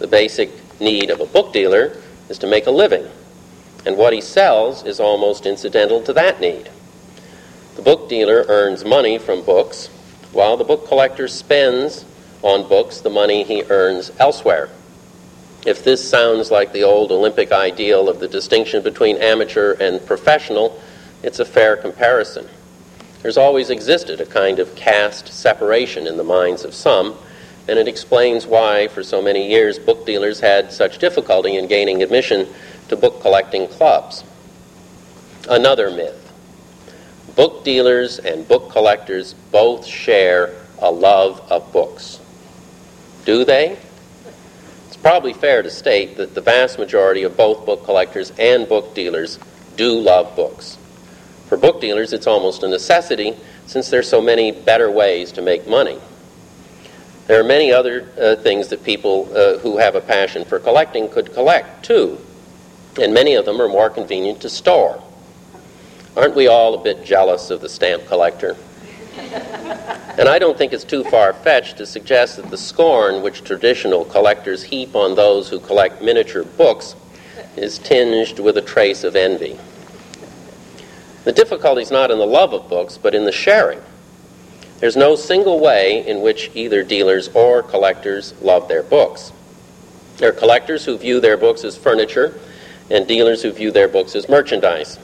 The 0.00 0.08
basic 0.08 0.50
need 0.80 1.10
of 1.10 1.20
a 1.20 1.26
book 1.26 1.52
dealer 1.52 1.96
is 2.30 2.38
to 2.38 2.46
make 2.46 2.66
a 2.66 2.70
living, 2.70 3.06
and 3.84 3.98
what 3.98 4.14
he 4.14 4.20
sells 4.22 4.84
is 4.86 5.00
almost 5.00 5.44
incidental 5.44 6.00
to 6.02 6.14
that 6.14 6.40
need. 6.40 6.70
The 7.76 7.82
book 7.82 8.08
dealer 8.08 8.46
earns 8.48 8.84
money 8.84 9.18
from 9.18 9.42
books, 9.42 9.88
while 10.32 10.56
the 10.56 10.64
book 10.64 10.86
collector 10.86 11.28
spends 11.28 12.04
on 12.42 12.68
books 12.68 13.00
the 13.00 13.10
money 13.10 13.42
he 13.42 13.64
earns 13.64 14.10
elsewhere. 14.18 14.70
If 15.66 15.84
this 15.84 16.08
sounds 16.08 16.50
like 16.50 16.72
the 16.72 16.84
old 16.84 17.12
Olympic 17.12 17.52
ideal 17.52 18.08
of 18.08 18.20
the 18.20 18.28
distinction 18.28 18.82
between 18.82 19.18
amateur 19.18 19.74
and 19.74 20.04
professional, 20.06 20.80
it's 21.22 21.38
a 21.38 21.44
fair 21.44 21.76
comparison. 21.76 22.48
There's 23.22 23.36
always 23.36 23.68
existed 23.68 24.20
a 24.20 24.26
kind 24.26 24.58
of 24.58 24.74
caste 24.74 25.28
separation 25.28 26.06
in 26.06 26.16
the 26.16 26.24
minds 26.24 26.64
of 26.64 26.74
some, 26.74 27.16
and 27.68 27.78
it 27.78 27.88
explains 27.88 28.46
why, 28.46 28.88
for 28.88 29.02
so 29.02 29.22
many 29.22 29.48
years, 29.48 29.78
book 29.78 30.06
dealers 30.06 30.40
had 30.40 30.72
such 30.72 30.98
difficulty 30.98 31.56
in 31.56 31.66
gaining 31.66 32.02
admission 32.02 32.48
to 32.88 32.96
book 32.96 33.20
collecting 33.20 33.68
clubs. 33.68 34.24
Another 35.48 35.90
myth 35.90 36.16
book 37.36 37.64
dealers 37.64 38.18
and 38.18 38.46
book 38.46 38.70
collectors 38.70 39.34
both 39.52 39.86
share 39.86 40.54
a 40.78 40.90
love 40.90 41.40
of 41.50 41.72
books. 41.72 42.20
Do 43.24 43.44
they? 43.44 43.78
It's 44.88 44.96
probably 44.96 45.32
fair 45.32 45.62
to 45.62 45.70
state 45.70 46.16
that 46.16 46.34
the 46.34 46.40
vast 46.40 46.78
majority 46.78 47.22
of 47.22 47.36
both 47.36 47.64
book 47.64 47.84
collectors 47.84 48.32
and 48.38 48.68
book 48.68 48.94
dealers 48.94 49.38
do 49.76 49.92
love 49.92 50.34
books. 50.36 50.76
For 51.48 51.56
book 51.56 51.80
dealers, 51.80 52.12
it's 52.12 52.26
almost 52.26 52.62
a 52.62 52.68
necessity 52.68 53.36
since 53.66 53.88
there's 53.88 54.08
so 54.08 54.20
many 54.20 54.52
better 54.52 54.90
ways 54.90 55.32
to 55.32 55.42
make 55.42 55.66
money. 55.66 55.98
There 57.26 57.40
are 57.40 57.44
many 57.44 57.72
other 57.72 58.08
uh, 58.20 58.36
things 58.36 58.68
that 58.68 58.82
people 58.82 59.28
uh, 59.34 59.58
who 59.58 59.78
have 59.78 59.94
a 59.94 60.00
passion 60.00 60.44
for 60.44 60.58
collecting 60.58 61.08
could 61.08 61.32
collect 61.32 61.84
too, 61.84 62.18
and 63.00 63.14
many 63.14 63.34
of 63.34 63.44
them 63.44 63.60
are 63.60 63.68
more 63.68 63.90
convenient 63.90 64.40
to 64.40 64.50
store. 64.50 65.02
Aren't 66.16 66.34
we 66.34 66.48
all 66.48 66.74
a 66.74 66.82
bit 66.82 67.04
jealous 67.04 67.50
of 67.50 67.60
the 67.60 67.68
stamp 67.68 68.06
collector? 68.06 68.56
and 69.16 70.28
I 70.28 70.38
don't 70.38 70.58
think 70.58 70.72
it's 70.72 70.84
too 70.84 71.04
far 71.04 71.32
fetched 71.32 71.76
to 71.78 71.86
suggest 71.86 72.36
that 72.36 72.50
the 72.50 72.56
scorn 72.56 73.22
which 73.22 73.44
traditional 73.44 74.04
collectors 74.04 74.64
heap 74.64 74.94
on 74.94 75.14
those 75.14 75.48
who 75.48 75.60
collect 75.60 76.02
miniature 76.02 76.44
books 76.44 76.94
is 77.56 77.78
tinged 77.78 78.38
with 78.38 78.56
a 78.56 78.62
trace 78.62 79.04
of 79.04 79.16
envy. 79.16 79.58
The 81.24 81.32
difficulty 81.32 81.82
is 81.82 81.90
not 81.90 82.10
in 82.10 82.18
the 82.18 82.26
love 82.26 82.52
of 82.52 82.68
books, 82.68 82.98
but 82.98 83.14
in 83.14 83.24
the 83.24 83.32
sharing. 83.32 83.80
There's 84.80 84.96
no 84.96 85.14
single 85.14 85.60
way 85.60 86.06
in 86.06 86.22
which 86.22 86.50
either 86.54 86.82
dealers 86.82 87.28
or 87.34 87.62
collectors 87.62 88.34
love 88.40 88.66
their 88.66 88.82
books. 88.82 89.30
There 90.16 90.30
are 90.30 90.32
collectors 90.32 90.84
who 90.84 90.96
view 90.96 91.20
their 91.20 91.36
books 91.36 91.64
as 91.64 91.76
furniture, 91.76 92.34
and 92.90 93.06
dealers 93.06 93.42
who 93.42 93.52
view 93.52 93.70
their 93.70 93.88
books 93.88 94.16
as 94.16 94.28
merchandise. 94.28 94.98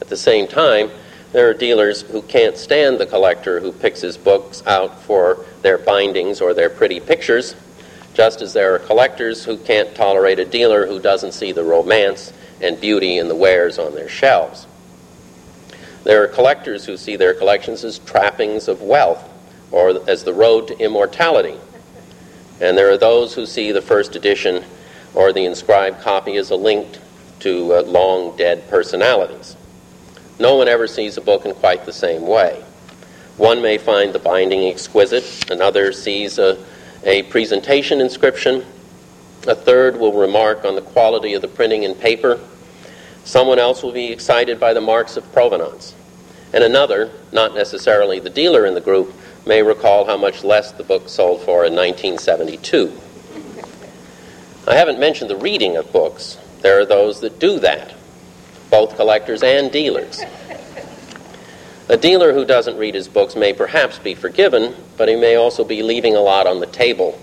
At 0.00 0.08
the 0.08 0.16
same 0.16 0.46
time, 0.46 0.90
there 1.32 1.48
are 1.48 1.54
dealers 1.54 2.02
who 2.02 2.22
can't 2.22 2.56
stand 2.56 2.98
the 2.98 3.06
collector 3.06 3.60
who 3.60 3.70
picks 3.70 4.00
his 4.00 4.16
books 4.16 4.64
out 4.66 5.00
for 5.02 5.44
their 5.62 5.78
bindings 5.78 6.40
or 6.40 6.52
their 6.52 6.68
pretty 6.68 6.98
pictures, 6.98 7.54
just 8.14 8.42
as 8.42 8.52
there 8.52 8.74
are 8.74 8.80
collectors 8.80 9.44
who 9.44 9.56
can't 9.56 9.94
tolerate 9.94 10.40
a 10.40 10.44
dealer 10.44 10.86
who 10.86 10.98
doesn't 10.98 11.32
see 11.32 11.52
the 11.52 11.62
romance 11.62 12.32
and 12.60 12.80
beauty 12.80 13.16
in 13.16 13.28
the 13.28 13.34
wares 13.34 13.78
on 13.78 13.94
their 13.94 14.08
shelves. 14.08 14.66
There 16.04 16.22
are 16.22 16.28
collectors 16.28 16.84
who 16.84 16.96
see 16.96 17.16
their 17.16 17.34
collections 17.34 17.84
as 17.84 17.98
trappings 17.98 18.68
of 18.68 18.82
wealth 18.82 19.28
or 19.70 20.08
as 20.08 20.24
the 20.24 20.32
road 20.32 20.68
to 20.68 20.78
immortality. 20.78 21.56
And 22.60 22.76
there 22.76 22.90
are 22.90 22.98
those 22.98 23.34
who 23.34 23.46
see 23.46 23.72
the 23.72 23.82
first 23.82 24.16
edition 24.16 24.64
or 25.14 25.32
the 25.32 25.44
inscribed 25.44 26.00
copy 26.00 26.36
as 26.36 26.50
a 26.50 26.56
link 26.56 26.98
to 27.40 27.74
uh, 27.74 27.82
long 27.82 28.36
dead 28.36 28.68
personalities. 28.68 29.56
No 30.38 30.56
one 30.56 30.68
ever 30.68 30.86
sees 30.86 31.16
a 31.16 31.20
book 31.20 31.44
in 31.44 31.54
quite 31.54 31.84
the 31.84 31.92
same 31.92 32.26
way. 32.26 32.62
One 33.36 33.62
may 33.62 33.78
find 33.78 34.12
the 34.12 34.18
binding 34.18 34.68
exquisite, 34.68 35.50
another 35.50 35.92
sees 35.92 36.38
a, 36.38 36.62
a 37.04 37.22
presentation 37.24 38.00
inscription, 38.00 38.64
a 39.46 39.54
third 39.54 39.98
will 39.98 40.12
remark 40.12 40.64
on 40.64 40.74
the 40.74 40.82
quality 40.82 41.32
of 41.34 41.40
the 41.40 41.48
printing 41.48 41.84
and 41.86 41.98
paper, 41.98 42.38
Someone 43.24 43.58
else 43.58 43.82
will 43.82 43.92
be 43.92 44.12
excited 44.12 44.58
by 44.58 44.72
the 44.72 44.80
marks 44.80 45.16
of 45.16 45.32
provenance. 45.32 45.94
And 46.52 46.64
another, 46.64 47.12
not 47.32 47.54
necessarily 47.54 48.18
the 48.18 48.30
dealer 48.30 48.66
in 48.66 48.74
the 48.74 48.80
group, 48.80 49.14
may 49.46 49.62
recall 49.62 50.04
how 50.04 50.16
much 50.16 50.44
less 50.44 50.72
the 50.72 50.82
book 50.82 51.08
sold 51.08 51.40
for 51.42 51.64
in 51.64 51.74
1972. 51.74 52.92
I 54.66 54.74
haven't 54.74 55.00
mentioned 55.00 55.30
the 55.30 55.36
reading 55.36 55.76
of 55.76 55.92
books. 55.92 56.38
There 56.62 56.78
are 56.80 56.86
those 56.86 57.20
that 57.20 57.38
do 57.38 57.58
that, 57.60 57.94
both 58.70 58.96
collectors 58.96 59.42
and 59.42 59.72
dealers. 59.72 60.22
A 61.88 61.96
dealer 61.96 62.32
who 62.32 62.44
doesn't 62.44 62.76
read 62.76 62.94
his 62.94 63.08
books 63.08 63.34
may 63.34 63.52
perhaps 63.52 63.98
be 63.98 64.14
forgiven, 64.14 64.76
but 64.96 65.08
he 65.08 65.16
may 65.16 65.36
also 65.36 65.64
be 65.64 65.82
leaving 65.82 66.14
a 66.14 66.20
lot 66.20 66.46
on 66.46 66.60
the 66.60 66.66
table. 66.66 67.18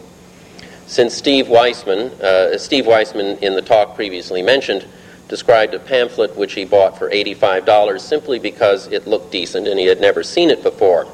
Since 0.87 1.13
Steve 1.13 1.47
Weissman, 1.47 2.11
uh, 2.21 2.57
Steve 2.57 2.85
Weissman 2.85 3.37
in 3.37 3.53
the 3.53 3.61
talk 3.61 3.95
previously 3.95 4.41
mentioned, 4.41 4.85
described 5.27 5.73
a 5.73 5.79
pamphlet 5.79 6.35
which 6.37 6.53
he 6.53 6.65
bought 6.65 6.97
for 6.97 7.09
$85 7.09 7.99
simply 7.99 8.39
because 8.39 8.87
it 8.87 9.07
looked 9.07 9.31
decent 9.31 9.67
and 9.67 9.79
he 9.79 9.85
had 9.85 9.99
never 9.99 10.23
seen 10.23 10.49
it 10.49 10.63
before. 10.63 11.07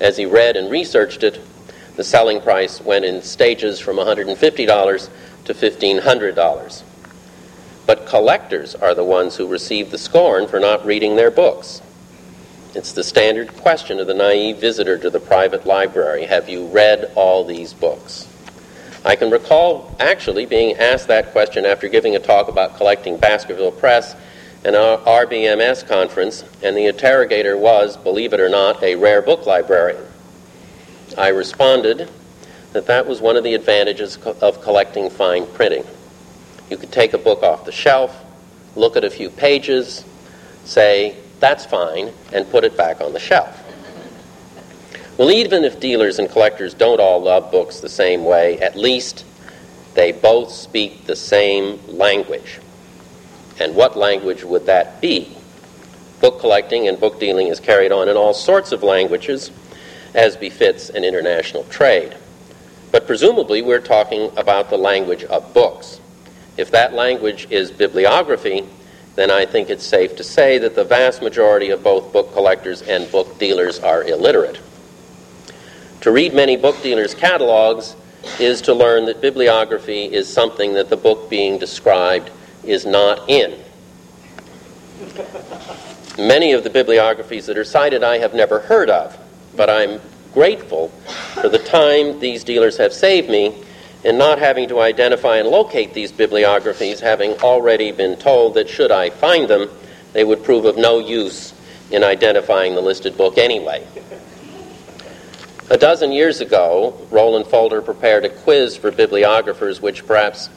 As 0.00 0.16
he 0.16 0.26
read 0.26 0.56
and 0.56 0.70
researched 0.70 1.22
it, 1.22 1.40
the 1.96 2.04
selling 2.04 2.40
price 2.40 2.80
went 2.80 3.04
in 3.04 3.22
stages 3.22 3.78
from 3.78 3.96
$150 3.96 5.08
to 5.44 5.54
$1,500. 5.54 6.82
But 7.86 8.06
collectors 8.06 8.74
are 8.74 8.94
the 8.94 9.04
ones 9.04 9.36
who 9.36 9.46
receive 9.46 9.90
the 9.90 9.98
scorn 9.98 10.46
for 10.46 10.60
not 10.60 10.86
reading 10.86 11.16
their 11.16 11.30
books. 11.30 11.82
It's 12.74 12.92
the 12.92 13.04
standard 13.04 13.54
question 13.56 14.00
of 14.00 14.06
the 14.06 14.14
naive 14.14 14.58
visitor 14.58 14.96
to 14.96 15.10
the 15.10 15.20
private 15.20 15.66
library 15.66 16.24
Have 16.24 16.48
you 16.48 16.66
read 16.66 17.12
all 17.14 17.44
these 17.44 17.74
books? 17.74 18.26
I 19.04 19.16
can 19.16 19.30
recall 19.30 19.94
actually 19.98 20.46
being 20.46 20.76
asked 20.76 21.08
that 21.08 21.32
question 21.32 21.66
after 21.66 21.88
giving 21.88 22.14
a 22.14 22.20
talk 22.20 22.48
about 22.48 22.76
collecting 22.76 23.16
Baskerville 23.16 23.72
Press 23.72 24.14
our 24.64 24.98
RBMS 24.98 25.86
conference, 25.88 26.44
and 26.62 26.76
the 26.76 26.86
interrogator 26.86 27.56
was, 27.58 27.96
believe 27.96 28.32
it 28.32 28.40
or 28.40 28.48
not, 28.48 28.82
a 28.82 28.94
rare 28.94 29.20
book 29.20 29.44
librarian. 29.44 30.04
I 31.18 31.28
responded 31.28 32.08
that 32.72 32.86
that 32.86 33.06
was 33.06 33.20
one 33.20 33.36
of 33.36 33.44
the 33.44 33.54
advantages 33.54 34.16
of 34.18 34.62
collecting 34.62 35.10
fine 35.10 35.46
printing. 35.48 35.84
You 36.70 36.76
could 36.76 36.92
take 36.92 37.12
a 37.12 37.18
book 37.18 37.42
off 37.42 37.64
the 37.64 37.72
shelf, 37.72 38.24
look 38.76 38.96
at 38.96 39.04
a 39.04 39.10
few 39.10 39.30
pages, 39.30 40.04
say, 40.64 41.16
that's 41.40 41.66
fine, 41.66 42.12
and 42.32 42.48
put 42.48 42.62
it 42.64 42.76
back 42.76 43.00
on 43.00 43.12
the 43.12 43.18
shelf. 43.18 43.61
Well, 45.22 45.30
even 45.30 45.62
if 45.62 45.78
dealers 45.78 46.18
and 46.18 46.28
collectors 46.28 46.74
don't 46.74 46.98
all 46.98 47.22
love 47.22 47.52
books 47.52 47.78
the 47.78 47.88
same 47.88 48.24
way, 48.24 48.58
at 48.58 48.74
least 48.74 49.24
they 49.94 50.10
both 50.10 50.50
speak 50.50 51.04
the 51.04 51.14
same 51.14 51.78
language. 51.86 52.58
And 53.60 53.76
what 53.76 53.96
language 53.96 54.42
would 54.42 54.66
that 54.66 55.00
be? 55.00 55.32
Book 56.20 56.40
collecting 56.40 56.88
and 56.88 56.98
book 56.98 57.20
dealing 57.20 57.46
is 57.46 57.60
carried 57.60 57.92
on 57.92 58.08
in 58.08 58.16
all 58.16 58.34
sorts 58.34 58.72
of 58.72 58.82
languages, 58.82 59.52
as 60.12 60.36
befits 60.36 60.90
an 60.90 61.04
international 61.04 61.62
trade. 61.70 62.16
But 62.90 63.06
presumably, 63.06 63.62
we're 63.62 63.78
talking 63.78 64.36
about 64.36 64.70
the 64.70 64.76
language 64.76 65.22
of 65.22 65.54
books. 65.54 66.00
If 66.56 66.72
that 66.72 66.94
language 66.94 67.46
is 67.48 67.70
bibliography, 67.70 68.66
then 69.14 69.30
I 69.30 69.46
think 69.46 69.70
it's 69.70 69.86
safe 69.86 70.16
to 70.16 70.24
say 70.24 70.58
that 70.58 70.74
the 70.74 70.82
vast 70.82 71.22
majority 71.22 71.70
of 71.70 71.84
both 71.84 72.12
book 72.12 72.32
collectors 72.32 72.82
and 72.82 73.08
book 73.12 73.38
dealers 73.38 73.78
are 73.78 74.02
illiterate. 74.02 74.58
To 76.02 76.10
read 76.10 76.34
many 76.34 76.56
book 76.56 76.82
dealers' 76.82 77.14
catalogs 77.14 77.94
is 78.40 78.60
to 78.62 78.74
learn 78.74 79.04
that 79.06 79.20
bibliography 79.20 80.04
is 80.04 80.28
something 80.28 80.74
that 80.74 80.90
the 80.90 80.96
book 80.96 81.30
being 81.30 81.58
described 81.58 82.28
is 82.64 82.84
not 82.84 83.30
in. 83.30 83.56
Many 86.18 86.54
of 86.54 86.64
the 86.64 86.70
bibliographies 86.70 87.46
that 87.46 87.56
are 87.56 87.62
cited 87.62 88.02
I 88.02 88.18
have 88.18 88.34
never 88.34 88.58
heard 88.58 88.90
of, 88.90 89.16
but 89.56 89.70
I'm 89.70 90.00
grateful 90.34 90.88
for 91.40 91.48
the 91.48 91.60
time 91.60 92.18
these 92.18 92.42
dealers 92.42 92.76
have 92.78 92.92
saved 92.92 93.30
me 93.30 93.62
in 94.02 94.18
not 94.18 94.40
having 94.40 94.68
to 94.70 94.80
identify 94.80 95.36
and 95.36 95.46
locate 95.46 95.94
these 95.94 96.10
bibliographies, 96.10 96.98
having 96.98 97.34
already 97.42 97.92
been 97.92 98.16
told 98.16 98.54
that 98.54 98.68
should 98.68 98.90
I 98.90 99.10
find 99.10 99.48
them, 99.48 99.70
they 100.14 100.24
would 100.24 100.42
prove 100.42 100.64
of 100.64 100.76
no 100.76 100.98
use 100.98 101.54
in 101.92 102.02
identifying 102.02 102.74
the 102.74 102.80
listed 102.80 103.16
book 103.16 103.38
anyway. 103.38 103.86
A 105.72 105.78
dozen 105.78 106.12
years 106.12 106.42
ago, 106.42 106.94
Roland 107.10 107.46
Folter 107.46 107.82
prepared 107.82 108.26
a 108.26 108.28
quiz 108.28 108.76
for 108.76 108.90
bibliographers 108.90 109.80
which 109.80 110.06
perhaps 110.06 110.50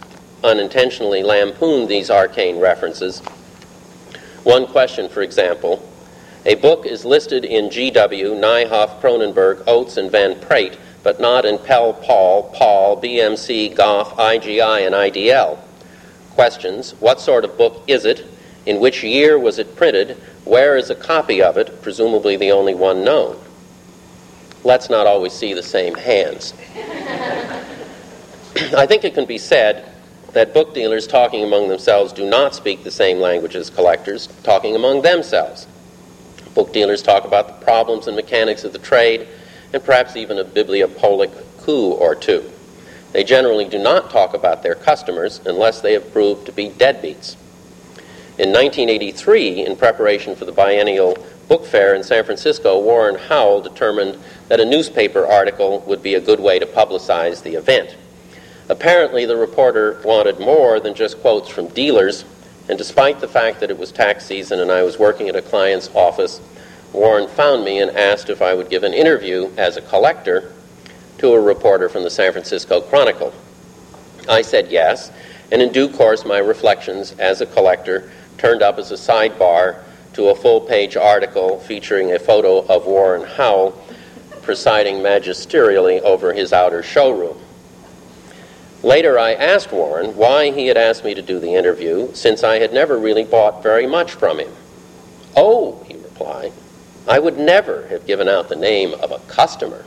unintentionally 0.43 1.23
lampooned 1.23 1.87
these 1.87 2.09
arcane 2.09 2.59
references. 2.59 3.19
One 4.43 4.67
question, 4.67 5.07
for 5.07 5.21
example 5.21 5.89
a 6.45 6.55
book 6.55 6.85
is 6.85 7.05
listed 7.05 7.45
in 7.45 7.69
GW, 7.69 8.41
Nijhoff, 8.41 8.99
Kronenberg, 8.99 9.63
Oates, 9.67 9.95
and 9.95 10.11
Van 10.11 10.37
Praet, 10.41 10.77
but 11.01 11.21
not 11.21 11.45
in 11.45 11.59
Pell, 11.59 11.93
Paul, 11.93 12.51
Paul, 12.53 13.01
BMC, 13.01 13.73
Goff, 13.73 14.17
IGI, 14.17 14.85
and 14.85 14.93
IDL. 14.93 15.57
Questions 16.31 16.91
What 16.99 17.21
sort 17.21 17.45
of 17.45 17.57
book 17.57 17.85
is 17.87 18.03
it? 18.03 18.27
In 18.65 18.81
which 18.81 19.01
year 19.01 19.39
was 19.39 19.59
it 19.59 19.77
printed? 19.77 20.17
Where 20.43 20.75
is 20.75 20.89
a 20.89 20.95
copy 20.95 21.41
of 21.41 21.55
it, 21.57 21.81
presumably 21.81 22.35
the 22.35 22.51
only 22.51 22.75
one 22.75 23.05
known? 23.05 23.39
Let's 24.65 24.89
not 24.89 25.05
always 25.05 25.31
see 25.31 25.53
the 25.53 25.61
same 25.61 25.93
hands. 25.93 26.55
I 28.75 28.87
think 28.87 29.03
it 29.03 29.13
can 29.13 29.25
be 29.25 29.37
said 29.37 29.87
that 30.33 30.55
book 30.55 30.73
dealers 30.73 31.05
talking 31.05 31.43
among 31.43 31.67
themselves 31.67 32.11
do 32.11 32.27
not 32.27 32.55
speak 32.55 32.83
the 32.83 32.89
same 32.89 33.19
language 33.19 33.55
as 33.55 33.69
collectors 33.69 34.25
talking 34.41 34.75
among 34.75 35.03
themselves. 35.03 35.67
Book 36.55 36.73
dealers 36.73 37.03
talk 37.03 37.25
about 37.25 37.47
the 37.47 37.63
problems 37.63 38.07
and 38.07 38.15
mechanics 38.15 38.63
of 38.63 38.73
the 38.73 38.79
trade, 38.79 39.27
and 39.71 39.83
perhaps 39.83 40.15
even 40.15 40.39
a 40.39 40.43
bibliopolic 40.43 41.29
coup 41.59 41.91
or 41.91 42.15
two. 42.15 42.51
They 43.11 43.23
generally 43.23 43.65
do 43.65 43.77
not 43.77 44.09
talk 44.09 44.33
about 44.33 44.63
their 44.63 44.73
customers 44.73 45.41
unless 45.45 45.81
they 45.81 45.93
have 45.93 46.11
proved 46.11 46.47
to 46.47 46.51
be 46.51 46.69
deadbeats. 46.69 47.35
In 48.39 48.51
1983, 48.51 49.63
in 49.63 49.75
preparation 49.75 50.35
for 50.35 50.45
the 50.45 50.51
biennial 50.51 51.15
book 51.47 51.65
fair 51.65 51.95
in 51.95 52.03
San 52.03 52.23
Francisco, 52.23 52.79
Warren 52.79 53.15
Howell 53.15 53.61
determined 53.61 54.17
that 54.47 54.59
a 54.59 54.65
newspaper 54.65 55.25
article 55.25 55.81
would 55.87 56.01
be 56.01 56.15
a 56.15 56.21
good 56.21 56.39
way 56.39 56.59
to 56.59 56.65
publicize 56.65 57.43
the 57.43 57.55
event. 57.55 57.95
Apparently, 58.69 59.25
the 59.25 59.37
reporter 59.37 60.01
wanted 60.03 60.39
more 60.39 60.79
than 60.79 60.95
just 60.95 61.19
quotes 61.21 61.49
from 61.49 61.67
dealers 61.67 62.25
and 62.67 62.77
despite 62.77 63.19
the 63.19 63.27
fact 63.27 63.59
that 63.59 63.69
it 63.69 63.77
was 63.77 63.91
tax 63.91 64.25
season 64.25 64.59
and 64.59 64.71
I 64.71 64.83
was 64.83 64.97
working 64.97 65.29
at 65.29 65.35
a 65.35 65.41
client's 65.41 65.89
office, 65.93 66.41
Warren 66.93 67.27
found 67.27 67.63
me 67.63 67.79
and 67.79 67.91
asked 67.91 68.29
if 68.29 68.41
I 68.41 68.53
would 68.53 68.69
give 68.69 68.83
an 68.83 68.93
interview 68.93 69.51
as 69.57 69.77
a 69.77 69.81
collector 69.81 70.51
to 71.19 71.33
a 71.33 71.39
reporter 71.39 71.89
from 71.89 72.03
the 72.03 72.09
San 72.09 72.31
Francisco 72.31 72.81
Chronicle. 72.81 73.33
I 74.27 74.41
said 74.41 74.71
yes, 74.71 75.11
and 75.51 75.61
in 75.61 75.71
due 75.71 75.89
course, 75.89 76.25
my 76.25 76.39
reflections 76.39 77.11
as 77.19 77.41
a 77.41 77.45
collector 77.45 78.11
turned 78.37 78.63
up 78.63 78.79
as 78.79 78.91
a 78.91 78.95
sidebar 78.95 79.83
to 80.15 80.29
a 80.29 80.35
full 80.35 80.61
page 80.61 80.95
article 80.95 81.59
featuring 81.59 82.13
a 82.13 82.19
photo 82.19 82.65
of 82.67 82.85
Warren 82.85 83.27
Howell 83.27 83.71
presiding 84.41 84.95
magisterially 84.97 85.99
over 86.01 86.31
his 86.31 86.53
outer 86.53 86.81
showroom. 86.81 87.37
Later, 88.81 89.19
I 89.19 89.33
asked 89.33 89.73
Warren 89.73 90.15
why 90.15 90.51
he 90.51 90.67
had 90.67 90.77
asked 90.77 91.03
me 91.03 91.15
to 91.15 91.21
do 91.21 91.39
the 91.39 91.53
interview, 91.53 92.13
since 92.13 92.43
I 92.43 92.59
had 92.59 92.71
never 92.71 92.97
really 92.97 93.25
bought 93.25 93.61
very 93.61 93.87
much 93.87 94.13
from 94.13 94.39
him. 94.39 94.53
Oh, 95.35 95.83
he 95.87 95.95
replied, 95.95 96.53
I 97.07 97.19
would 97.19 97.37
never 97.37 97.87
have 97.87 98.05
given 98.05 98.29
out 98.29 98.47
the 98.47 98.55
name 98.55 98.93
of 98.93 99.11
a 99.11 99.19
customer. 99.27 99.83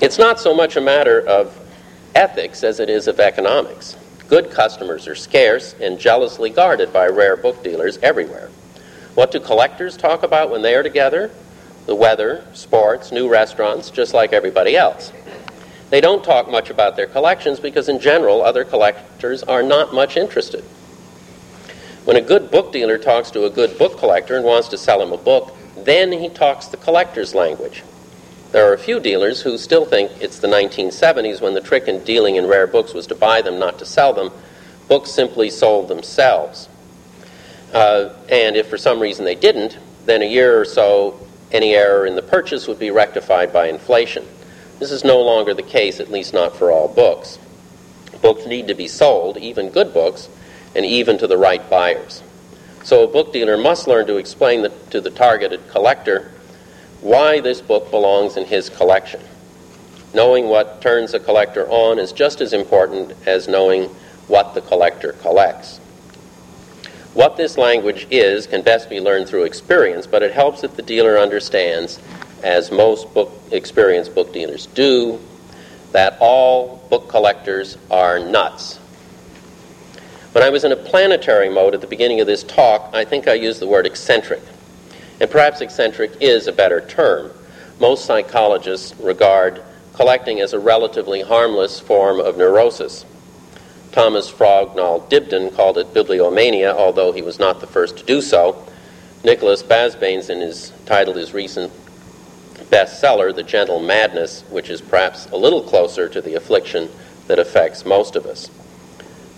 it's 0.00 0.18
not 0.18 0.40
so 0.40 0.54
much 0.54 0.76
a 0.76 0.80
matter 0.80 1.20
of 1.20 1.58
ethics 2.14 2.64
as 2.64 2.80
it 2.80 2.88
is 2.88 3.08
of 3.08 3.20
economics. 3.20 3.96
Good 4.34 4.50
customers 4.50 5.06
are 5.06 5.14
scarce 5.14 5.76
and 5.80 5.96
jealously 5.96 6.50
guarded 6.50 6.92
by 6.92 7.06
rare 7.06 7.36
book 7.36 7.62
dealers 7.62 7.98
everywhere. 7.98 8.50
What 9.14 9.30
do 9.30 9.38
collectors 9.38 9.96
talk 9.96 10.24
about 10.24 10.50
when 10.50 10.60
they 10.60 10.74
are 10.74 10.82
together? 10.82 11.30
the 11.86 11.94
weather, 11.94 12.44
sports, 12.52 13.12
new 13.12 13.28
restaurants, 13.28 13.90
just 13.90 14.12
like 14.12 14.32
everybody 14.32 14.76
else. 14.76 15.12
They 15.90 16.00
don't 16.00 16.24
talk 16.24 16.50
much 16.50 16.68
about 16.68 16.96
their 16.96 17.06
collections 17.06 17.60
because, 17.60 17.88
in 17.88 18.00
general, 18.00 18.42
other 18.42 18.64
collectors 18.64 19.44
are 19.44 19.62
not 19.62 19.94
much 19.94 20.16
interested. 20.16 20.64
When 22.04 22.16
a 22.16 22.20
good 22.20 22.50
book 22.50 22.72
dealer 22.72 22.98
talks 22.98 23.30
to 23.30 23.44
a 23.44 23.50
good 23.50 23.78
book 23.78 23.98
collector 23.98 24.34
and 24.34 24.44
wants 24.44 24.66
to 24.70 24.78
sell 24.78 25.00
him 25.00 25.12
a 25.12 25.16
book, 25.16 25.56
then 25.76 26.10
he 26.10 26.28
talks 26.28 26.66
the 26.66 26.76
collector's 26.76 27.36
language. 27.36 27.84
There 28.54 28.70
are 28.70 28.74
a 28.74 28.78
few 28.78 29.00
dealers 29.00 29.40
who 29.40 29.58
still 29.58 29.84
think 29.84 30.12
it's 30.20 30.38
the 30.38 30.46
1970s 30.46 31.40
when 31.40 31.54
the 31.54 31.60
trick 31.60 31.88
in 31.88 32.04
dealing 32.04 32.36
in 32.36 32.46
rare 32.46 32.68
books 32.68 32.94
was 32.94 33.08
to 33.08 33.16
buy 33.16 33.42
them, 33.42 33.58
not 33.58 33.80
to 33.80 33.84
sell 33.84 34.12
them. 34.12 34.30
Books 34.86 35.10
simply 35.10 35.50
sold 35.50 35.88
themselves. 35.88 36.68
Uh, 37.72 38.10
and 38.28 38.54
if 38.54 38.68
for 38.68 38.78
some 38.78 39.02
reason 39.02 39.24
they 39.24 39.34
didn't, 39.34 39.76
then 40.06 40.22
a 40.22 40.24
year 40.24 40.60
or 40.60 40.64
so 40.64 41.18
any 41.50 41.74
error 41.74 42.06
in 42.06 42.14
the 42.14 42.22
purchase 42.22 42.68
would 42.68 42.78
be 42.78 42.92
rectified 42.92 43.52
by 43.52 43.66
inflation. 43.66 44.24
This 44.78 44.92
is 44.92 45.02
no 45.02 45.20
longer 45.20 45.52
the 45.52 45.64
case, 45.64 45.98
at 45.98 46.12
least 46.12 46.32
not 46.32 46.54
for 46.54 46.70
all 46.70 46.86
books. 46.86 47.40
Books 48.22 48.46
need 48.46 48.68
to 48.68 48.74
be 48.74 48.86
sold, 48.86 49.36
even 49.36 49.68
good 49.70 49.92
books, 49.92 50.28
and 50.76 50.86
even 50.86 51.18
to 51.18 51.26
the 51.26 51.36
right 51.36 51.68
buyers. 51.68 52.22
So 52.84 53.02
a 53.02 53.08
book 53.08 53.32
dealer 53.32 53.56
must 53.56 53.88
learn 53.88 54.06
to 54.06 54.16
explain 54.16 54.62
the, 54.62 54.68
to 54.90 55.00
the 55.00 55.10
targeted 55.10 55.66
collector 55.70 56.30
why 57.04 57.38
this 57.38 57.60
book 57.60 57.90
belongs 57.90 58.38
in 58.38 58.46
his 58.46 58.70
collection. 58.70 59.20
Knowing 60.14 60.48
what 60.48 60.80
turns 60.80 61.12
a 61.12 61.20
collector 61.20 61.68
on 61.68 61.98
is 61.98 62.12
just 62.12 62.40
as 62.40 62.54
important 62.54 63.12
as 63.26 63.46
knowing 63.46 63.90
what 64.26 64.54
the 64.54 64.62
collector 64.62 65.12
collects. 65.12 65.76
What 67.12 67.36
this 67.36 67.58
language 67.58 68.06
is 68.10 68.46
can 68.46 68.62
best 68.62 68.88
be 68.88 69.00
learned 69.00 69.28
through 69.28 69.44
experience, 69.44 70.06
but 70.06 70.22
it 70.22 70.32
helps 70.32 70.64
if 70.64 70.76
the 70.76 70.82
dealer 70.82 71.18
understands, 71.18 72.00
as 72.42 72.72
most 72.72 73.12
book 73.12 73.30
experienced 73.50 74.14
book 74.14 74.32
dealers 74.32 74.64
do, 74.68 75.20
that 75.92 76.16
all 76.20 76.86
book 76.88 77.10
collectors 77.10 77.76
are 77.90 78.18
nuts. 78.18 78.78
When 80.32 80.42
I 80.42 80.48
was 80.48 80.64
in 80.64 80.72
a 80.72 80.76
planetary 80.76 81.50
mode 81.50 81.74
at 81.74 81.82
the 81.82 81.86
beginning 81.86 82.20
of 82.20 82.26
this 82.26 82.42
talk, 82.42 82.88
I 82.94 83.04
think 83.04 83.28
I 83.28 83.34
used 83.34 83.60
the 83.60 83.68
word 83.68 83.84
eccentric. 83.84 84.40
And 85.24 85.30
perhaps 85.30 85.62
eccentric 85.62 86.20
is 86.20 86.46
a 86.46 86.52
better 86.52 86.82
term. 86.82 87.30
Most 87.80 88.04
psychologists 88.04 88.94
regard 89.00 89.62
collecting 89.94 90.42
as 90.42 90.52
a 90.52 90.58
relatively 90.58 91.22
harmless 91.22 91.80
form 91.80 92.20
of 92.20 92.36
neurosis. 92.36 93.06
Thomas 93.90 94.30
Frognall 94.30 95.08
Dibdin 95.08 95.56
called 95.56 95.78
it 95.78 95.94
bibliomania, 95.94 96.74
although 96.74 97.10
he 97.10 97.22
was 97.22 97.38
not 97.38 97.62
the 97.62 97.66
first 97.66 97.96
to 97.96 98.04
do 98.04 98.20
so. 98.20 98.66
Nicholas 99.24 99.62
Basbanes, 99.62 100.28
in 100.28 100.42
his 100.42 100.74
titled 100.84 101.16
his 101.16 101.32
recent 101.32 101.72
bestseller, 102.68 103.34
The 103.34 103.42
Gentle 103.42 103.80
Madness, 103.80 104.42
which 104.50 104.68
is 104.68 104.82
perhaps 104.82 105.24
a 105.30 105.38
little 105.38 105.62
closer 105.62 106.06
to 106.06 106.20
the 106.20 106.34
affliction 106.34 106.90
that 107.28 107.38
affects 107.38 107.86
most 107.86 108.14
of 108.14 108.26
us. 108.26 108.50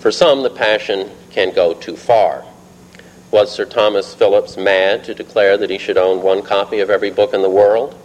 For 0.00 0.10
some, 0.10 0.42
the 0.42 0.50
passion 0.50 1.12
can 1.30 1.54
go 1.54 1.74
too 1.74 1.96
far. 1.96 2.44
Was 3.32 3.50
Sir 3.50 3.64
Thomas 3.64 4.14
Phillipps 4.14 4.56
mad 4.56 5.02
to 5.04 5.14
declare 5.14 5.56
that 5.58 5.68
he 5.68 5.78
should 5.78 5.98
own 5.98 6.22
one 6.22 6.42
copy 6.42 6.78
of 6.78 6.90
every 6.90 7.10
book 7.10 7.34
in 7.34 7.42
the 7.42 7.50
world? 7.50 7.98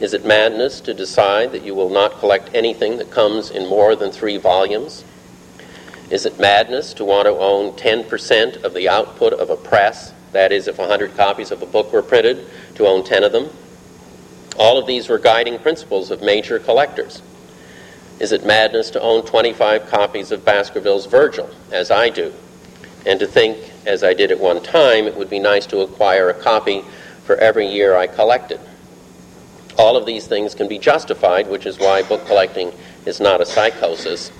Is 0.00 0.12
it 0.12 0.26
madness 0.26 0.80
to 0.82 0.92
decide 0.92 1.50
that 1.52 1.64
you 1.64 1.74
will 1.74 1.88
not 1.88 2.18
collect 2.18 2.54
anything 2.54 2.98
that 2.98 3.10
comes 3.10 3.50
in 3.50 3.66
more 3.66 3.96
than 3.96 4.12
three 4.12 4.36
volumes? 4.36 5.02
Is 6.10 6.26
it 6.26 6.38
madness 6.38 6.92
to 6.94 7.06
want 7.06 7.26
to 7.26 7.32
own 7.32 7.72
10% 7.72 8.62
of 8.64 8.74
the 8.74 8.88
output 8.88 9.32
of 9.32 9.48
a 9.48 9.56
press? 9.56 10.12
That 10.32 10.52
is, 10.52 10.68
if 10.68 10.78
100 10.78 11.16
copies 11.16 11.50
of 11.50 11.62
a 11.62 11.66
book 11.66 11.90
were 11.90 12.02
printed, 12.02 12.46
to 12.74 12.86
own 12.86 13.04
10 13.04 13.24
of 13.24 13.32
them? 13.32 13.48
All 14.58 14.76
of 14.76 14.86
these 14.86 15.08
were 15.08 15.18
guiding 15.18 15.58
principles 15.58 16.10
of 16.10 16.20
major 16.20 16.58
collectors. 16.58 17.22
Is 18.20 18.32
it 18.32 18.44
madness 18.44 18.90
to 18.90 19.00
own 19.00 19.24
25 19.24 19.88
copies 19.88 20.32
of 20.32 20.44
Baskerville's 20.44 21.06
Virgil, 21.06 21.48
as 21.72 21.90
I 21.90 22.10
do, 22.10 22.32
and 23.06 23.20
to 23.20 23.26
think, 23.26 23.58
as 23.86 24.04
I 24.04 24.14
did 24.14 24.30
at 24.30 24.40
one 24.40 24.62
time, 24.62 25.06
it 25.06 25.16
would 25.16 25.30
be 25.30 25.38
nice 25.38 25.66
to 25.66 25.80
acquire 25.80 26.30
a 26.30 26.34
copy 26.34 26.84
for 27.24 27.36
every 27.36 27.66
year 27.66 27.96
I 27.96 28.06
collected? 28.06 28.60
All 29.76 29.96
of 29.96 30.06
these 30.06 30.26
things 30.26 30.54
can 30.54 30.66
be 30.66 30.78
justified, 30.78 31.48
which 31.48 31.66
is 31.66 31.78
why 31.78 32.02
book 32.02 32.26
collecting 32.26 32.72
is 33.06 33.20
not 33.20 33.40
a 33.40 33.46
psychosis, 33.46 34.32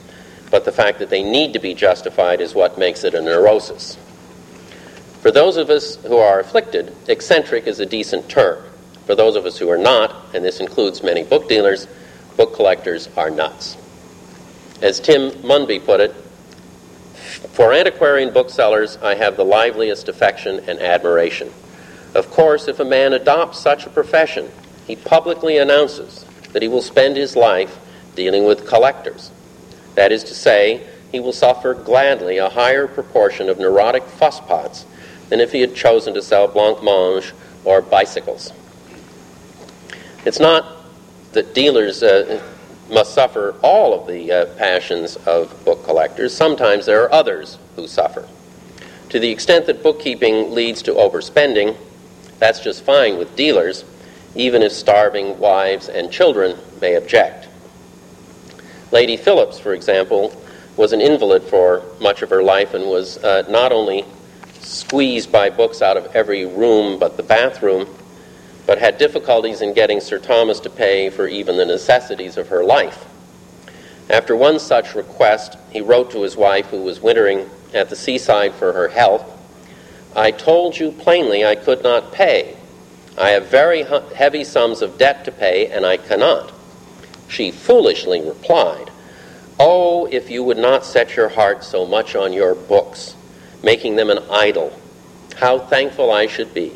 but 0.50 0.64
the 0.64 0.72
fact 0.72 0.98
that 0.98 1.10
they 1.10 1.22
need 1.22 1.52
to 1.52 1.58
be 1.58 1.74
justified 1.74 2.40
is 2.40 2.54
what 2.54 2.78
makes 2.78 3.04
it 3.04 3.14
a 3.14 3.22
neurosis. 3.22 3.96
For 5.20 5.30
those 5.30 5.56
of 5.56 5.70
us 5.70 5.96
who 5.96 6.16
are 6.16 6.40
afflicted, 6.40 6.94
eccentric 7.08 7.66
is 7.66 7.80
a 7.80 7.86
decent 7.86 8.28
term. 8.28 8.64
For 9.06 9.14
those 9.14 9.36
of 9.36 9.46
us 9.46 9.58
who 9.58 9.68
are 9.70 9.78
not, 9.78 10.14
and 10.34 10.44
this 10.44 10.60
includes 10.60 11.02
many 11.02 11.24
book 11.24 11.48
dealers, 11.48 11.86
book 12.36 12.54
collectors 12.54 13.08
are 13.16 13.30
nuts. 13.30 13.76
As 14.80 15.00
Tim 15.00 15.30
Munby 15.42 15.84
put 15.84 16.00
it, 16.00 16.14
for 17.58 17.72
antiquarian 17.72 18.32
booksellers, 18.32 18.98
I 18.98 19.16
have 19.16 19.36
the 19.36 19.44
liveliest 19.44 20.08
affection 20.08 20.60
and 20.68 20.78
admiration. 20.78 21.52
Of 22.14 22.30
course, 22.30 22.68
if 22.68 22.78
a 22.78 22.84
man 22.84 23.14
adopts 23.14 23.58
such 23.58 23.84
a 23.84 23.90
profession, 23.90 24.48
he 24.86 24.94
publicly 24.94 25.58
announces 25.58 26.24
that 26.52 26.62
he 26.62 26.68
will 26.68 26.82
spend 26.82 27.16
his 27.16 27.34
life 27.34 27.76
dealing 28.14 28.44
with 28.44 28.68
collectors. 28.68 29.32
That 29.96 30.12
is 30.12 30.22
to 30.22 30.34
say, 30.34 30.86
he 31.10 31.18
will 31.18 31.32
suffer 31.32 31.74
gladly 31.74 32.38
a 32.38 32.48
higher 32.48 32.86
proportion 32.86 33.48
of 33.48 33.58
neurotic 33.58 34.04
fusspots 34.04 34.86
than 35.28 35.40
if 35.40 35.50
he 35.50 35.60
had 35.60 35.74
chosen 35.74 36.14
to 36.14 36.22
sell 36.22 36.46
blancmange 36.46 37.32
or 37.64 37.82
bicycles. 37.82 38.52
It's 40.24 40.38
not 40.38 40.64
that 41.32 41.56
dealers 41.56 42.04
uh, 42.04 42.40
must 42.90 43.14
suffer 43.14 43.54
all 43.62 43.98
of 43.98 44.06
the 44.06 44.32
uh, 44.32 44.46
passions 44.56 45.16
of 45.16 45.64
book 45.64 45.84
collectors. 45.84 46.34
Sometimes 46.34 46.86
there 46.86 47.02
are 47.02 47.12
others 47.12 47.58
who 47.76 47.86
suffer. 47.86 48.26
To 49.10 49.18
the 49.18 49.30
extent 49.30 49.66
that 49.66 49.82
bookkeeping 49.82 50.52
leads 50.52 50.82
to 50.82 50.92
overspending, 50.92 51.76
that's 52.38 52.60
just 52.60 52.84
fine 52.84 53.18
with 53.18 53.36
dealers, 53.36 53.84
even 54.34 54.62
if 54.62 54.72
starving 54.72 55.38
wives 55.38 55.88
and 55.88 56.10
children 56.10 56.56
may 56.80 56.94
object. 56.94 57.48
Lady 58.92 59.16
Phillipps, 59.16 59.58
for 59.58 59.74
example, 59.74 60.32
was 60.76 60.92
an 60.92 61.00
invalid 61.00 61.42
for 61.42 61.82
much 62.00 62.22
of 62.22 62.30
her 62.30 62.42
life 62.42 62.74
and 62.74 62.84
was 62.84 63.18
uh, 63.18 63.42
not 63.48 63.72
only 63.72 64.04
squeezed 64.60 65.32
by 65.32 65.50
books 65.50 65.82
out 65.82 65.96
of 65.96 66.14
every 66.14 66.46
room 66.46 66.98
but 66.98 67.16
the 67.16 67.22
bathroom, 67.22 67.86
but 68.68 68.78
had 68.78 68.98
difficulties 68.98 69.62
in 69.62 69.72
getting 69.72 69.98
Sir 69.98 70.18
Thomas 70.18 70.60
to 70.60 70.68
pay 70.68 71.08
for 71.08 71.26
even 71.26 71.56
the 71.56 71.64
necessities 71.64 72.36
of 72.36 72.48
her 72.48 72.62
life. 72.62 73.06
After 74.10 74.36
one 74.36 74.58
such 74.58 74.94
request, 74.94 75.56
he 75.70 75.80
wrote 75.80 76.10
to 76.10 76.22
his 76.22 76.36
wife, 76.36 76.66
who 76.66 76.82
was 76.82 77.00
wintering 77.00 77.48
at 77.72 77.88
the 77.88 77.96
seaside 77.96 78.52
for 78.52 78.74
her 78.74 78.88
health 78.88 79.34
I 80.14 80.32
told 80.32 80.78
you 80.78 80.90
plainly 80.90 81.44
I 81.44 81.54
could 81.54 81.82
not 81.82 82.12
pay. 82.12 82.56
I 83.16 83.30
have 83.30 83.46
very 83.46 83.84
heavy 84.14 84.42
sums 84.42 84.82
of 84.82 84.98
debt 84.98 85.24
to 85.26 85.32
pay, 85.32 85.68
and 85.68 85.86
I 85.86 85.96
cannot. 85.96 86.52
She 87.28 87.50
foolishly 87.50 88.20
replied, 88.20 88.90
Oh, 89.60 90.06
if 90.06 90.30
you 90.30 90.42
would 90.42 90.58
not 90.58 90.84
set 90.84 91.16
your 91.16 91.28
heart 91.28 91.62
so 91.62 91.86
much 91.86 92.16
on 92.16 92.32
your 92.32 92.54
books, 92.54 93.14
making 93.62 93.96
them 93.96 94.10
an 94.10 94.18
idol, 94.30 94.72
how 95.36 95.58
thankful 95.58 96.10
I 96.10 96.26
should 96.26 96.52
be. 96.52 96.72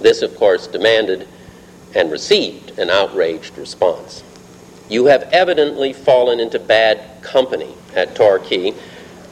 This, 0.00 0.22
of 0.22 0.36
course, 0.36 0.66
demanded 0.66 1.28
and 1.94 2.10
received 2.10 2.78
an 2.78 2.90
outraged 2.90 3.56
response. 3.56 4.22
You 4.88 5.06
have 5.06 5.22
evidently 5.24 5.92
fallen 5.92 6.40
into 6.40 6.58
bad 6.58 7.22
company 7.22 7.74
at 7.94 8.14
Torquay, 8.14 8.72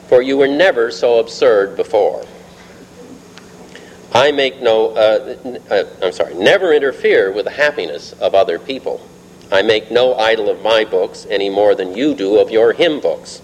for 0.08 0.22
you 0.22 0.36
were 0.36 0.48
never 0.48 0.90
so 0.90 1.18
absurd 1.18 1.76
before. 1.76 2.24
I 4.14 4.30
make 4.30 4.60
no, 4.60 4.90
uh, 4.90 5.36
uh, 5.70 5.84
I'm 6.02 6.12
sorry, 6.12 6.34
never 6.34 6.72
interfere 6.72 7.32
with 7.32 7.46
the 7.46 7.50
happiness 7.50 8.12
of 8.14 8.34
other 8.34 8.58
people. 8.58 9.00
I 9.50 9.62
make 9.62 9.90
no 9.90 10.14
idol 10.14 10.48
of 10.48 10.62
my 10.62 10.84
books 10.84 11.26
any 11.28 11.50
more 11.50 11.74
than 11.74 11.96
you 11.96 12.14
do 12.14 12.38
of 12.38 12.50
your 12.50 12.72
hymn 12.72 13.00
books. 13.00 13.42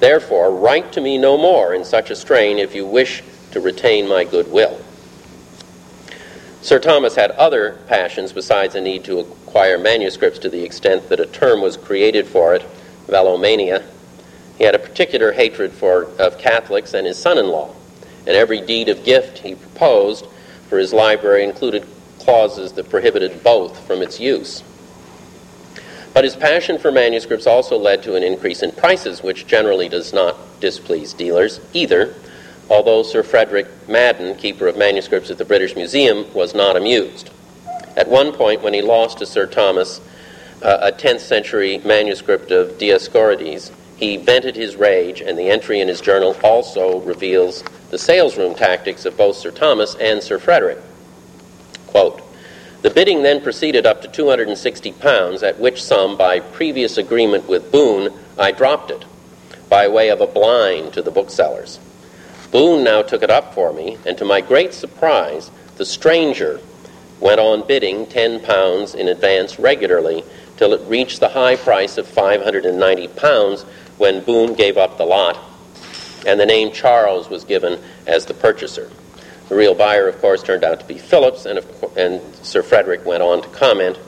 Therefore, 0.00 0.50
write 0.50 0.92
to 0.92 1.00
me 1.00 1.16
no 1.18 1.36
more 1.38 1.74
in 1.74 1.84
such 1.84 2.10
a 2.10 2.16
strain 2.16 2.58
if 2.58 2.74
you 2.74 2.86
wish 2.86 3.22
to 3.52 3.60
retain 3.60 4.08
my 4.08 4.24
goodwill. 4.24 4.78
Sir 6.62 6.78
Thomas 6.78 7.16
had 7.16 7.32
other 7.32 7.78
passions 7.88 8.32
besides 8.32 8.74
a 8.74 8.80
need 8.80 9.04
to 9.04 9.18
acquire 9.18 9.78
manuscripts 9.78 10.38
to 10.38 10.48
the 10.48 10.62
extent 10.62 11.08
that 11.08 11.20
a 11.20 11.26
term 11.26 11.60
was 11.60 11.76
created 11.76 12.26
for 12.26 12.54
it, 12.54 12.64
vellomania. 13.08 13.84
He 14.56 14.64
had 14.64 14.74
a 14.74 14.78
particular 14.78 15.32
hatred 15.32 15.72
for, 15.72 16.04
of 16.18 16.38
Catholics 16.38 16.94
and 16.94 17.06
his 17.06 17.18
son 17.18 17.36
in 17.36 17.48
law 17.48 17.74
and 18.26 18.36
every 18.36 18.60
deed 18.60 18.88
of 18.88 19.04
gift 19.04 19.38
he 19.38 19.54
proposed 19.54 20.26
for 20.68 20.78
his 20.78 20.92
library 20.92 21.44
included 21.44 21.86
clauses 22.18 22.72
that 22.72 22.88
prohibited 22.88 23.42
both 23.42 23.78
from 23.86 24.00
its 24.00 24.20
use. 24.20 24.62
But 26.14 26.24
his 26.24 26.36
passion 26.36 26.78
for 26.78 26.92
manuscripts 26.92 27.46
also 27.46 27.78
led 27.78 28.02
to 28.04 28.14
an 28.14 28.22
increase 28.22 28.62
in 28.62 28.72
prices, 28.72 29.22
which 29.22 29.46
generally 29.46 29.88
does 29.88 30.12
not 30.12 30.36
displease 30.60 31.14
dealers 31.14 31.60
either, 31.72 32.14
although 32.72 33.02
Sir 33.02 33.22
Frederick 33.22 33.66
Madden, 33.86 34.34
keeper 34.34 34.66
of 34.66 34.78
manuscripts 34.78 35.30
at 35.30 35.36
the 35.36 35.44
British 35.44 35.76
Museum, 35.76 36.24
was 36.32 36.54
not 36.54 36.74
amused. 36.74 37.28
At 37.98 38.08
one 38.08 38.32
point, 38.32 38.62
when 38.62 38.72
he 38.72 38.80
lost 38.80 39.18
to 39.18 39.26
Sir 39.26 39.46
Thomas 39.46 40.00
uh, 40.62 40.90
a 40.90 40.90
10th 40.90 41.20
century 41.20 41.82
manuscript 41.84 42.50
of 42.50 42.78
Dioscorides, 42.78 43.72
he 43.98 44.16
vented 44.16 44.56
his 44.56 44.76
rage, 44.76 45.20
and 45.20 45.38
the 45.38 45.50
entry 45.50 45.80
in 45.82 45.88
his 45.88 46.00
journal 46.00 46.34
also 46.42 47.00
reveals 47.00 47.62
the 47.90 47.98
salesroom 47.98 48.56
tactics 48.56 49.04
of 49.04 49.18
both 49.18 49.36
Sir 49.36 49.50
Thomas 49.50 49.94
and 49.96 50.22
Sir 50.22 50.38
Frederick. 50.38 50.78
Quote, 51.88 52.22
the 52.80 52.88
bidding 52.88 53.22
then 53.22 53.42
proceeded 53.42 53.84
up 53.84 54.00
to 54.00 54.08
260 54.08 54.92
pounds, 54.92 55.42
at 55.42 55.60
which 55.60 55.84
sum, 55.84 56.16
by 56.16 56.40
previous 56.40 56.96
agreement 56.96 57.46
with 57.46 57.70
Boone, 57.70 58.18
I 58.38 58.50
dropped 58.50 58.90
it, 58.90 59.04
by 59.68 59.88
way 59.88 60.08
of 60.08 60.22
a 60.22 60.26
blind 60.26 60.94
to 60.94 61.02
the 61.02 61.10
booksellers. 61.10 61.78
Boone 62.52 62.84
now 62.84 63.02
took 63.02 63.24
it 63.24 63.30
up 63.30 63.54
for 63.54 63.72
me, 63.72 63.98
and 64.06 64.16
to 64.18 64.24
my 64.24 64.40
great 64.40 64.72
surprise, 64.72 65.50
the 65.76 65.84
stranger 65.84 66.60
went 67.18 67.40
on 67.40 67.66
bidding 67.66 68.06
10 68.06 68.40
pounds 68.40 68.94
in 68.94 69.08
advance 69.08 69.58
regularly 69.58 70.22
till 70.56 70.72
it 70.72 70.88
reached 70.88 71.18
the 71.18 71.30
high 71.30 71.56
price 71.56 71.98
of 71.98 72.06
590 72.06 73.08
pounds 73.08 73.62
when 73.98 74.22
Boone 74.22 74.54
gave 74.54 74.76
up 74.76 74.98
the 74.98 75.04
lot 75.04 75.36
and 76.26 76.38
the 76.38 76.46
name 76.46 76.72
Charles 76.72 77.28
was 77.28 77.44
given 77.44 77.80
as 78.06 78.26
the 78.26 78.34
purchaser. 78.34 78.90
The 79.48 79.56
real 79.56 79.74
buyer, 79.74 80.06
of 80.06 80.20
course, 80.20 80.42
turned 80.42 80.64
out 80.64 80.80
to 80.80 80.86
be 80.86 80.98
Phillipps, 80.98 81.46
and, 81.46 81.58
of, 81.58 81.96
and 81.96 82.20
Sir 82.36 82.62
Frederick 82.62 83.04
went 83.04 83.22
on 83.22 83.42
to 83.42 83.48
comment 83.48 83.98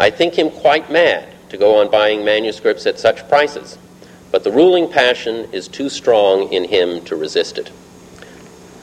I 0.00 0.10
think 0.10 0.34
him 0.38 0.50
quite 0.50 0.90
mad 0.92 1.28
to 1.50 1.56
go 1.56 1.80
on 1.80 1.90
buying 1.90 2.24
manuscripts 2.24 2.86
at 2.86 3.00
such 3.00 3.28
prices, 3.28 3.78
but 4.30 4.44
the 4.44 4.52
ruling 4.52 4.88
passion 4.88 5.48
is 5.52 5.68
too 5.68 5.88
strong 5.88 6.52
in 6.52 6.64
him 6.64 7.04
to 7.04 7.16
resist 7.16 7.58
it. 7.58 7.70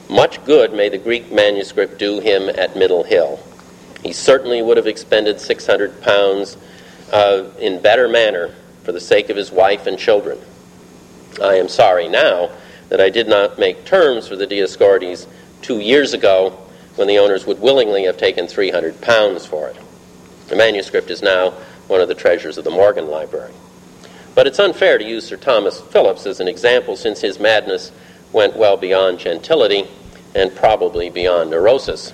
Much 0.08 0.44
good 0.44 0.72
may 0.72 0.88
the 0.88 0.98
Greek 0.98 1.32
manuscript 1.32 1.98
do 1.98 2.20
him 2.20 2.48
at 2.48 2.76
Middle 2.76 3.02
Hill. 3.04 3.40
He 4.02 4.12
certainly 4.12 4.62
would 4.62 4.76
have 4.76 4.86
expended 4.86 5.40
600 5.40 6.00
pounds 6.02 6.56
uh, 7.12 7.44
in 7.58 7.80
better 7.82 8.08
manner 8.08 8.54
for 8.84 8.92
the 8.92 9.00
sake 9.00 9.30
of 9.30 9.36
his 9.36 9.50
wife 9.50 9.86
and 9.86 9.98
children. 9.98 10.38
I 11.42 11.54
am 11.56 11.68
sorry 11.68 12.08
now 12.08 12.50
that 12.88 13.00
I 13.00 13.10
did 13.10 13.28
not 13.28 13.58
make 13.58 13.84
terms 13.84 14.28
for 14.28 14.36
the 14.36 14.46
Dioscorides 14.46 15.26
two 15.60 15.80
years 15.80 16.12
ago 16.14 16.50
when 16.94 17.08
the 17.08 17.18
owners 17.18 17.46
would 17.46 17.60
willingly 17.60 18.04
have 18.04 18.16
taken 18.16 18.46
300 18.46 19.00
pounds 19.00 19.44
for 19.44 19.68
it. 19.68 19.76
The 20.48 20.56
manuscript 20.56 21.10
is 21.10 21.22
now 21.22 21.50
one 21.88 22.00
of 22.00 22.08
the 22.08 22.14
treasures 22.14 22.58
of 22.58 22.64
the 22.64 22.70
Morgan 22.70 23.08
Library. 23.08 23.52
But 24.36 24.46
it's 24.46 24.58
unfair 24.58 24.98
to 24.98 25.04
use 25.04 25.26
Sir 25.26 25.38
Thomas 25.38 25.80
Phillipps 25.80 26.26
as 26.26 26.40
an 26.40 26.46
example 26.46 26.94
since 26.94 27.22
his 27.22 27.40
madness 27.40 27.90
went 28.32 28.54
well 28.54 28.76
beyond 28.76 29.18
gentility 29.18 29.88
and 30.34 30.54
probably 30.54 31.08
beyond 31.08 31.50
neurosis. 31.50 32.12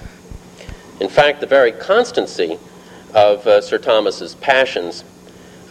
In 1.01 1.09
fact, 1.09 1.41
the 1.41 1.49
very 1.49 1.73
constancy 1.73 2.61
of 3.13 3.45
uh, 3.45 3.61
Sir 3.61 3.77
Thomas's 3.77 4.37
passions 4.37 5.03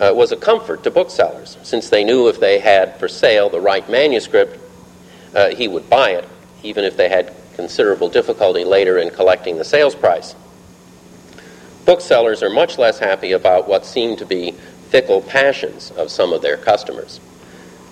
uh, 0.01 0.11
was 0.13 0.33
a 0.33 0.35
comfort 0.35 0.83
to 0.83 0.91
booksellers, 0.91 1.57
since 1.63 1.89
they 1.89 2.03
knew 2.03 2.27
if 2.27 2.41
they 2.41 2.59
had 2.59 2.97
for 2.97 3.07
sale 3.07 3.49
the 3.49 3.61
right 3.61 3.87
manuscript, 3.89 4.59
uh, 5.33 5.55
he 5.55 5.69
would 5.69 5.89
buy 5.89 6.09
it, 6.09 6.27
even 6.63 6.83
if 6.83 6.97
they 6.97 7.07
had 7.07 7.33
considerable 7.55 8.09
difficulty 8.09 8.65
later 8.65 8.97
in 8.97 9.09
collecting 9.09 9.55
the 9.55 9.63
sales 9.63 9.95
price. 9.95 10.35
Booksellers 11.85 12.43
are 12.43 12.49
much 12.49 12.77
less 12.77 12.99
happy 12.99 13.31
about 13.31 13.69
what 13.69 13.85
seem 13.85 14.17
to 14.17 14.25
be 14.25 14.53
fickle 14.91 15.21
passions 15.21 15.89
of 15.91 16.11
some 16.11 16.33
of 16.33 16.41
their 16.41 16.57
customers. 16.57 17.21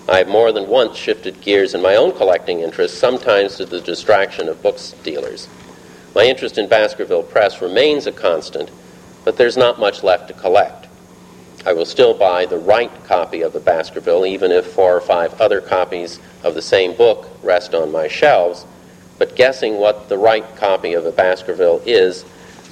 I 0.09 0.17
have 0.17 0.27
more 0.27 0.51
than 0.51 0.67
once 0.67 0.97
shifted 0.97 1.39
gears 1.39 1.73
in 1.73 1.81
my 1.81 1.95
own 1.95 2.11
collecting 2.11 2.59
interests, 2.59 2.97
sometimes 2.97 3.55
to 3.55 3.65
the 3.65 3.79
distraction 3.79 4.49
of 4.49 4.61
books 4.61 4.91
dealers. 5.03 5.47
My 6.13 6.23
interest 6.23 6.57
in 6.57 6.67
Baskerville 6.67 7.23
Press 7.23 7.61
remains 7.61 8.05
a 8.05 8.11
constant, 8.11 8.69
but 9.23 9.37
there's 9.37 9.55
not 9.55 9.79
much 9.79 10.03
left 10.03 10.27
to 10.27 10.33
collect. 10.33 10.87
I 11.65 11.73
will 11.73 11.85
still 11.85 12.13
buy 12.13 12.45
the 12.45 12.57
right 12.57 12.91
copy 13.05 13.41
of 13.41 13.53
the 13.53 13.59
Baskerville, 13.59 14.25
even 14.25 14.51
if 14.51 14.65
four 14.65 14.95
or 14.95 15.01
five 15.01 15.39
other 15.39 15.61
copies 15.61 16.19
of 16.43 16.53
the 16.53 16.61
same 16.61 16.95
book 16.95 17.29
rest 17.43 17.73
on 17.73 17.91
my 17.91 18.07
shelves. 18.07 18.65
But 19.17 19.35
guessing 19.35 19.75
what 19.75 20.09
the 20.09 20.17
right 20.17 20.45
copy 20.55 20.93
of 20.93 21.05
a 21.05 21.11
Baskerville 21.11 21.81
is, 21.85 22.25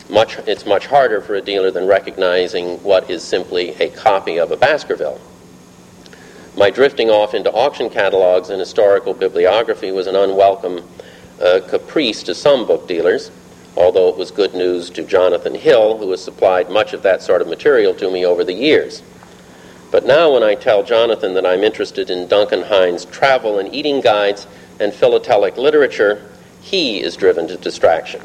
much, 0.10 0.38
it's 0.40 0.66
much 0.66 0.88
harder 0.88 1.22
for 1.22 1.36
a 1.36 1.42
dealer 1.42 1.72
than 1.72 1.86
recognizing 1.86 2.82
what 2.84 3.10
is 3.10 3.24
simply 3.24 3.70
a 3.82 3.90
copy 3.90 4.38
of 4.38 4.52
a 4.52 4.58
Baskerville. 4.58 5.20
My 6.56 6.70
drifting 6.70 7.10
off 7.10 7.34
into 7.34 7.52
auction 7.52 7.90
catalogs 7.90 8.50
and 8.50 8.60
historical 8.60 9.14
bibliography 9.14 9.92
was 9.92 10.08
an 10.08 10.16
unwelcome 10.16 10.88
uh, 11.42 11.60
caprice 11.68 12.24
to 12.24 12.34
some 12.34 12.66
book 12.66 12.88
dealers 12.88 13.32
although 13.78 14.10
it 14.10 14.18
was 14.18 14.32
good 14.32 14.56
news 14.56 14.90
to 14.90 15.04
Jonathan 15.04 15.54
Hill, 15.54 15.98
who 15.98 16.10
has 16.10 16.24
supplied 16.24 16.70
much 16.70 16.94
of 16.94 17.04
that 17.04 17.22
sort 17.22 17.42
of 17.42 17.48
material 17.48 17.94
to 17.94 18.12
me 18.12 18.26
over 18.26 18.44
the 18.44 18.54
years. 18.54 19.04
But 19.92 20.06
now, 20.06 20.34
when 20.34 20.44
I 20.44 20.56
tell 20.56 20.84
Jonathan 20.84 21.36
that 21.36 21.46
I'm 21.46 21.64
interested 21.64 22.10
in 22.10 22.28
Duncan 22.28 22.64
Hines' 22.64 23.06
travel 23.06 23.60
and 23.60 23.74
eating 23.74 24.02
guides 24.02 24.48
and 24.80 24.92
philatelic 24.92 25.58
literature, 25.58 26.28
he 26.60 27.02
is 27.02 27.16
driven 27.16 27.48
to 27.48 27.56
distraction. 27.56 28.22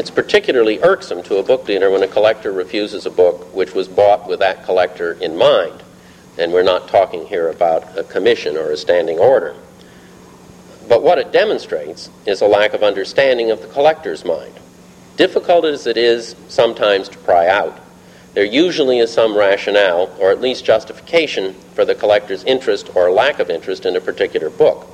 It's 0.00 0.10
particularly 0.10 0.82
irksome 0.82 1.22
to 1.24 1.36
a 1.36 1.42
book 1.42 1.66
dealer 1.66 1.90
when 1.90 2.02
a 2.02 2.08
collector 2.08 2.52
refuses 2.52 3.04
a 3.04 3.10
book 3.10 3.54
which 3.54 3.74
was 3.74 3.86
bought 3.86 4.26
with 4.26 4.38
that 4.38 4.64
collector 4.64 5.12
in 5.12 5.36
mind. 5.36 5.82
And 6.38 6.54
we're 6.54 6.62
not 6.62 6.88
talking 6.88 7.26
here 7.26 7.50
about 7.50 7.98
a 7.98 8.04
commission 8.04 8.56
or 8.56 8.70
a 8.70 8.78
standing 8.78 9.18
order. 9.18 9.54
But 10.88 11.02
what 11.02 11.18
it 11.18 11.32
demonstrates 11.32 12.08
is 12.24 12.40
a 12.40 12.46
lack 12.46 12.72
of 12.72 12.82
understanding 12.82 13.50
of 13.50 13.60
the 13.60 13.66
collector's 13.66 14.24
mind. 14.24 14.54
Difficult 15.18 15.66
as 15.66 15.86
it 15.86 15.98
is 15.98 16.34
sometimes 16.48 17.10
to 17.10 17.18
pry 17.18 17.48
out, 17.48 17.78
there 18.32 18.42
usually 18.42 19.00
is 19.00 19.12
some 19.12 19.36
rationale, 19.36 20.16
or 20.18 20.30
at 20.30 20.40
least 20.40 20.64
justification, 20.64 21.52
for 21.74 21.84
the 21.84 21.94
collector's 21.94 22.42
interest 22.44 22.88
or 22.96 23.10
lack 23.10 23.38
of 23.38 23.50
interest 23.50 23.84
in 23.84 23.94
a 23.96 24.00
particular 24.00 24.48
book. 24.48 24.86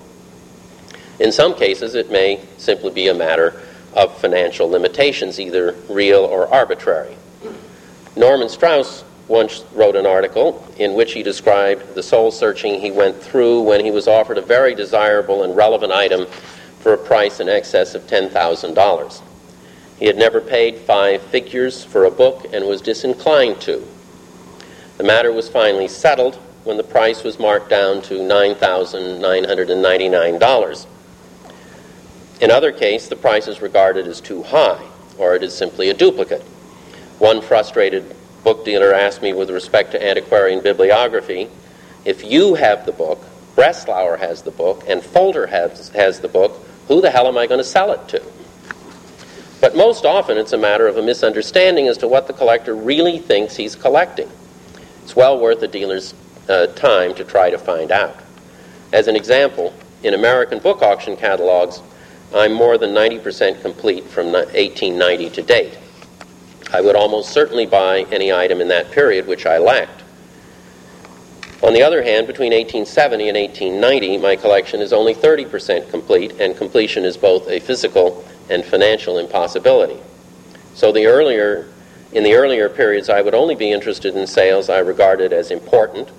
In 1.20 1.30
some 1.30 1.54
cases, 1.54 1.94
it 1.94 2.10
may 2.10 2.40
simply 2.58 2.90
be 2.90 3.06
a 3.06 3.14
matter 3.14 3.62
of 3.96 4.16
financial 4.18 4.68
limitations, 4.68 5.40
either 5.40 5.74
real 5.88 6.20
or 6.20 6.46
arbitrary. 6.48 7.16
Norman 8.14 8.48
Strouse 8.48 9.02
once 9.26 9.64
wrote 9.72 9.96
an 9.96 10.06
article 10.06 10.64
in 10.78 10.94
which 10.94 11.12
he 11.12 11.22
described 11.22 11.94
the 11.94 12.02
soul 12.02 12.30
searching 12.30 12.80
he 12.80 12.90
went 12.90 13.20
through 13.20 13.60
when 13.62 13.84
he 13.84 13.90
was 13.90 14.06
offered 14.06 14.38
a 14.38 14.42
very 14.42 14.74
desirable 14.74 15.42
and 15.42 15.56
relevant 15.56 15.92
item 15.92 16.26
for 16.80 16.92
a 16.92 16.98
price 16.98 17.40
in 17.40 17.48
excess 17.48 17.96
of 17.96 18.06
$10,000. 18.06 19.22
He 19.98 20.06
had 20.06 20.16
never 20.16 20.40
paid 20.40 20.78
five 20.78 21.20
figures 21.22 21.82
for 21.82 22.04
a 22.04 22.10
book 22.10 22.46
and 22.52 22.66
was 22.66 22.82
disinclined 22.82 23.60
to. 23.62 23.84
The 24.98 25.04
matter 25.04 25.32
was 25.32 25.48
finally 25.48 25.88
settled 25.88 26.36
when 26.64 26.76
the 26.76 26.84
price 26.84 27.24
was 27.24 27.38
marked 27.38 27.70
down 27.70 28.02
to 28.02 28.18
$9,999. 28.18 30.86
In 32.40 32.50
other 32.50 32.72
cases, 32.72 33.08
the 33.08 33.16
price 33.16 33.48
is 33.48 33.62
regarded 33.62 34.06
as 34.06 34.20
too 34.20 34.42
high, 34.42 34.84
or 35.18 35.34
it 35.34 35.42
is 35.42 35.56
simply 35.56 35.88
a 35.88 35.94
duplicate. 35.94 36.42
One 37.18 37.40
frustrated 37.40 38.14
book 38.44 38.64
dealer 38.64 38.92
asked 38.92 39.22
me 39.22 39.32
with 39.32 39.50
respect 39.50 39.92
to 39.92 40.06
antiquarian 40.06 40.62
bibliography 40.62 41.48
if 42.06 42.24
you 42.24 42.54
have 42.54 42.86
the 42.86 42.92
book, 42.92 43.18
Breslauer 43.56 44.18
has 44.20 44.42
the 44.42 44.52
book, 44.52 44.84
and 44.86 45.02
Folter 45.02 45.48
has, 45.48 45.88
has 45.88 46.20
the 46.20 46.28
book, 46.28 46.64
who 46.86 47.00
the 47.00 47.10
hell 47.10 47.26
am 47.26 47.36
I 47.36 47.48
going 47.48 47.58
to 47.58 47.64
sell 47.64 47.90
it 47.90 48.06
to? 48.10 48.22
But 49.60 49.74
most 49.74 50.04
often 50.04 50.38
it's 50.38 50.52
a 50.52 50.58
matter 50.58 50.86
of 50.86 50.98
a 50.98 51.02
misunderstanding 51.02 51.88
as 51.88 51.98
to 51.98 52.06
what 52.06 52.28
the 52.28 52.32
collector 52.32 52.76
really 52.76 53.18
thinks 53.18 53.56
he's 53.56 53.74
collecting. 53.74 54.30
It's 55.02 55.16
well 55.16 55.40
worth 55.40 55.60
a 55.62 55.66
dealer's 55.66 56.14
uh, 56.48 56.66
time 56.68 57.12
to 57.16 57.24
try 57.24 57.50
to 57.50 57.58
find 57.58 57.90
out. 57.90 58.20
As 58.92 59.08
an 59.08 59.16
example, 59.16 59.74
in 60.04 60.14
American 60.14 60.60
book 60.60 60.82
auction 60.82 61.16
catalogs, 61.16 61.80
I'm 62.34 62.52
more 62.52 62.76
than 62.78 62.90
90% 62.90 63.62
complete 63.62 64.04
from 64.04 64.32
1890 64.32 65.30
to 65.30 65.42
date. 65.42 65.78
I 66.72 66.80
would 66.80 66.96
almost 66.96 67.30
certainly 67.30 67.66
buy 67.66 68.00
any 68.10 68.32
item 68.32 68.60
in 68.60 68.68
that 68.68 68.90
period 68.90 69.26
which 69.26 69.46
I 69.46 69.58
lacked. 69.58 70.02
On 71.62 71.72
the 71.72 71.82
other 71.82 72.02
hand, 72.02 72.26
between 72.26 72.52
1870 72.52 73.28
and 73.28 73.36
1890, 73.36 74.18
my 74.18 74.36
collection 74.36 74.80
is 74.80 74.92
only 74.92 75.14
30% 75.14 75.90
complete, 75.90 76.32
and 76.38 76.56
completion 76.56 77.04
is 77.04 77.16
both 77.16 77.48
a 77.48 77.60
physical 77.60 78.24
and 78.50 78.64
financial 78.64 79.18
impossibility. 79.18 79.98
So 80.74 80.92
the 80.92 81.06
earlier, 81.06 81.66
in 82.12 82.24
the 82.24 82.34
earlier 82.34 82.68
periods, 82.68 83.08
I 83.08 83.22
would 83.22 83.34
only 83.34 83.54
be 83.54 83.72
interested 83.72 84.14
in 84.14 84.26
sales 84.26 84.68
I 84.68 84.80
regarded 84.80 85.32
as 85.32 85.50
important 85.50 86.10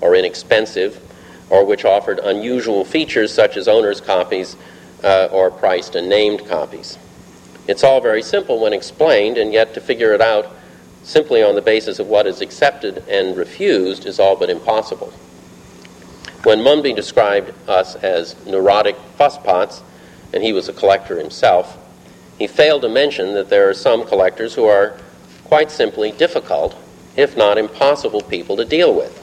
or 0.00 0.16
inexpensive, 0.16 1.00
or 1.50 1.64
which 1.64 1.84
offered 1.84 2.18
unusual 2.18 2.84
features 2.84 3.32
such 3.32 3.56
as 3.56 3.68
owner's 3.68 4.00
copies 4.00 4.56
uh, 5.02 5.28
or 5.32 5.50
priced 5.50 5.94
and 5.94 6.08
named 6.08 6.46
copies. 6.46 6.98
It's 7.66 7.84
all 7.84 8.00
very 8.00 8.22
simple 8.22 8.58
when 8.60 8.72
explained, 8.72 9.38
and 9.38 9.52
yet 9.52 9.74
to 9.74 9.80
figure 9.80 10.12
it 10.12 10.20
out 10.20 10.50
simply 11.02 11.42
on 11.42 11.54
the 11.54 11.62
basis 11.62 11.98
of 11.98 12.06
what 12.06 12.26
is 12.26 12.40
accepted 12.40 13.04
and 13.08 13.36
refused 13.36 14.06
is 14.06 14.18
all 14.18 14.36
but 14.36 14.50
impossible. 14.50 15.12
When 16.42 16.60
Munby 16.60 16.94
described 16.94 17.52
us 17.68 17.96
as 17.96 18.34
neurotic 18.46 18.96
fusspots, 19.16 19.82
and 20.32 20.42
he 20.42 20.52
was 20.52 20.68
a 20.68 20.72
collector 20.72 21.18
himself, 21.18 21.76
he 22.38 22.46
failed 22.46 22.82
to 22.82 22.88
mention 22.88 23.34
that 23.34 23.50
there 23.50 23.68
are 23.68 23.74
some 23.74 24.06
collectors 24.06 24.54
who 24.54 24.64
are 24.64 24.98
quite 25.44 25.70
simply 25.70 26.12
difficult, 26.12 26.74
if 27.16 27.36
not 27.36 27.58
impossible, 27.58 28.22
people 28.22 28.56
to 28.56 28.64
deal 28.64 28.94
with. 28.94 29.16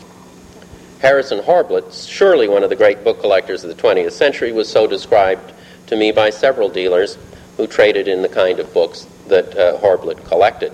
Harrison 1.00 1.40
Horblit, 1.40 2.08
surely 2.08 2.48
one 2.48 2.64
of 2.64 2.70
the 2.70 2.76
great 2.76 3.04
book 3.04 3.22
collectors 3.22 3.64
of 3.64 3.76
the 3.76 3.82
20th 3.82 4.12
century, 4.12 4.52
was 4.52 4.70
so 4.70 4.88
described 4.88 5.54
to 5.88 5.96
me 5.96 6.12
by 6.12 6.30
several 6.30 6.70
dealers 6.70 7.18
who 7.58 7.68
traded 7.68 8.08
in 8.08 8.22
the 8.22 8.30
kind 8.30 8.60
of 8.60 8.74
books 8.74 9.08
that 9.28 9.58
uh, 9.58 10.16
collected. 10.28 10.72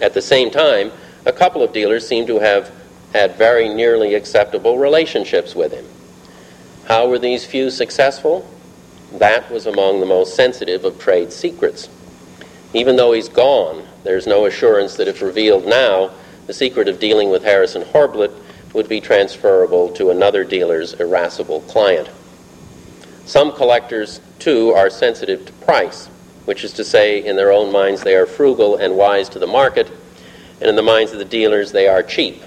At 0.00 0.14
the 0.14 0.22
same 0.22 0.50
time, 0.50 0.90
a 1.26 1.32
couple 1.32 1.62
of 1.62 1.72
dealers 1.72 2.06
seem 2.06 2.26
to 2.26 2.38
have 2.38 2.72
had 3.12 3.36
very 3.36 3.68
nearly 3.68 4.14
acceptable 4.14 4.78
relationships 4.78 5.54
with 5.54 5.72
him. 5.72 5.84
How 6.86 7.08
were 7.08 7.18
these 7.18 7.44
few 7.44 7.70
successful? 7.70 8.48
That 9.12 9.50
was 9.50 9.66
among 9.66 10.00
the 10.00 10.06
most 10.06 10.34
sensitive 10.34 10.84
of 10.84 10.98
trade 10.98 11.32
secrets. 11.32 11.88
Even 12.72 12.96
though 12.96 13.12
he's 13.12 13.28
gone, 13.28 13.86
there's 14.02 14.26
no 14.26 14.46
assurance 14.46 14.96
that 14.96 15.06
if 15.06 15.22
revealed 15.22 15.66
now, 15.66 16.10
the 16.46 16.52
secret 16.52 16.88
of 16.88 16.98
dealing 16.98 17.30
with 17.30 17.44
Harrison 17.44 17.82
Horblit 17.82 18.32
would 18.74 18.88
be 18.88 19.00
transferable 19.00 19.90
to 19.90 20.10
another 20.10 20.44
dealer's 20.44 20.94
irascible 20.94 21.60
client. 21.62 22.08
Some 23.26 23.52
collectors, 23.52 24.20
too, 24.38 24.72
are 24.72 24.90
sensitive 24.90 25.46
to 25.46 25.52
price, 25.64 26.06
which 26.44 26.62
is 26.62 26.72
to 26.74 26.84
say, 26.84 27.24
in 27.24 27.36
their 27.36 27.52
own 27.52 27.72
minds, 27.72 28.02
they 28.02 28.14
are 28.16 28.26
frugal 28.26 28.76
and 28.76 28.96
wise 28.96 29.28
to 29.30 29.38
the 29.38 29.46
market, 29.46 29.90
and 30.60 30.68
in 30.68 30.76
the 30.76 30.82
minds 30.82 31.12
of 31.12 31.18
the 31.18 31.24
dealers, 31.24 31.72
they 31.72 31.88
are 31.88 32.02
cheap. 32.02 32.42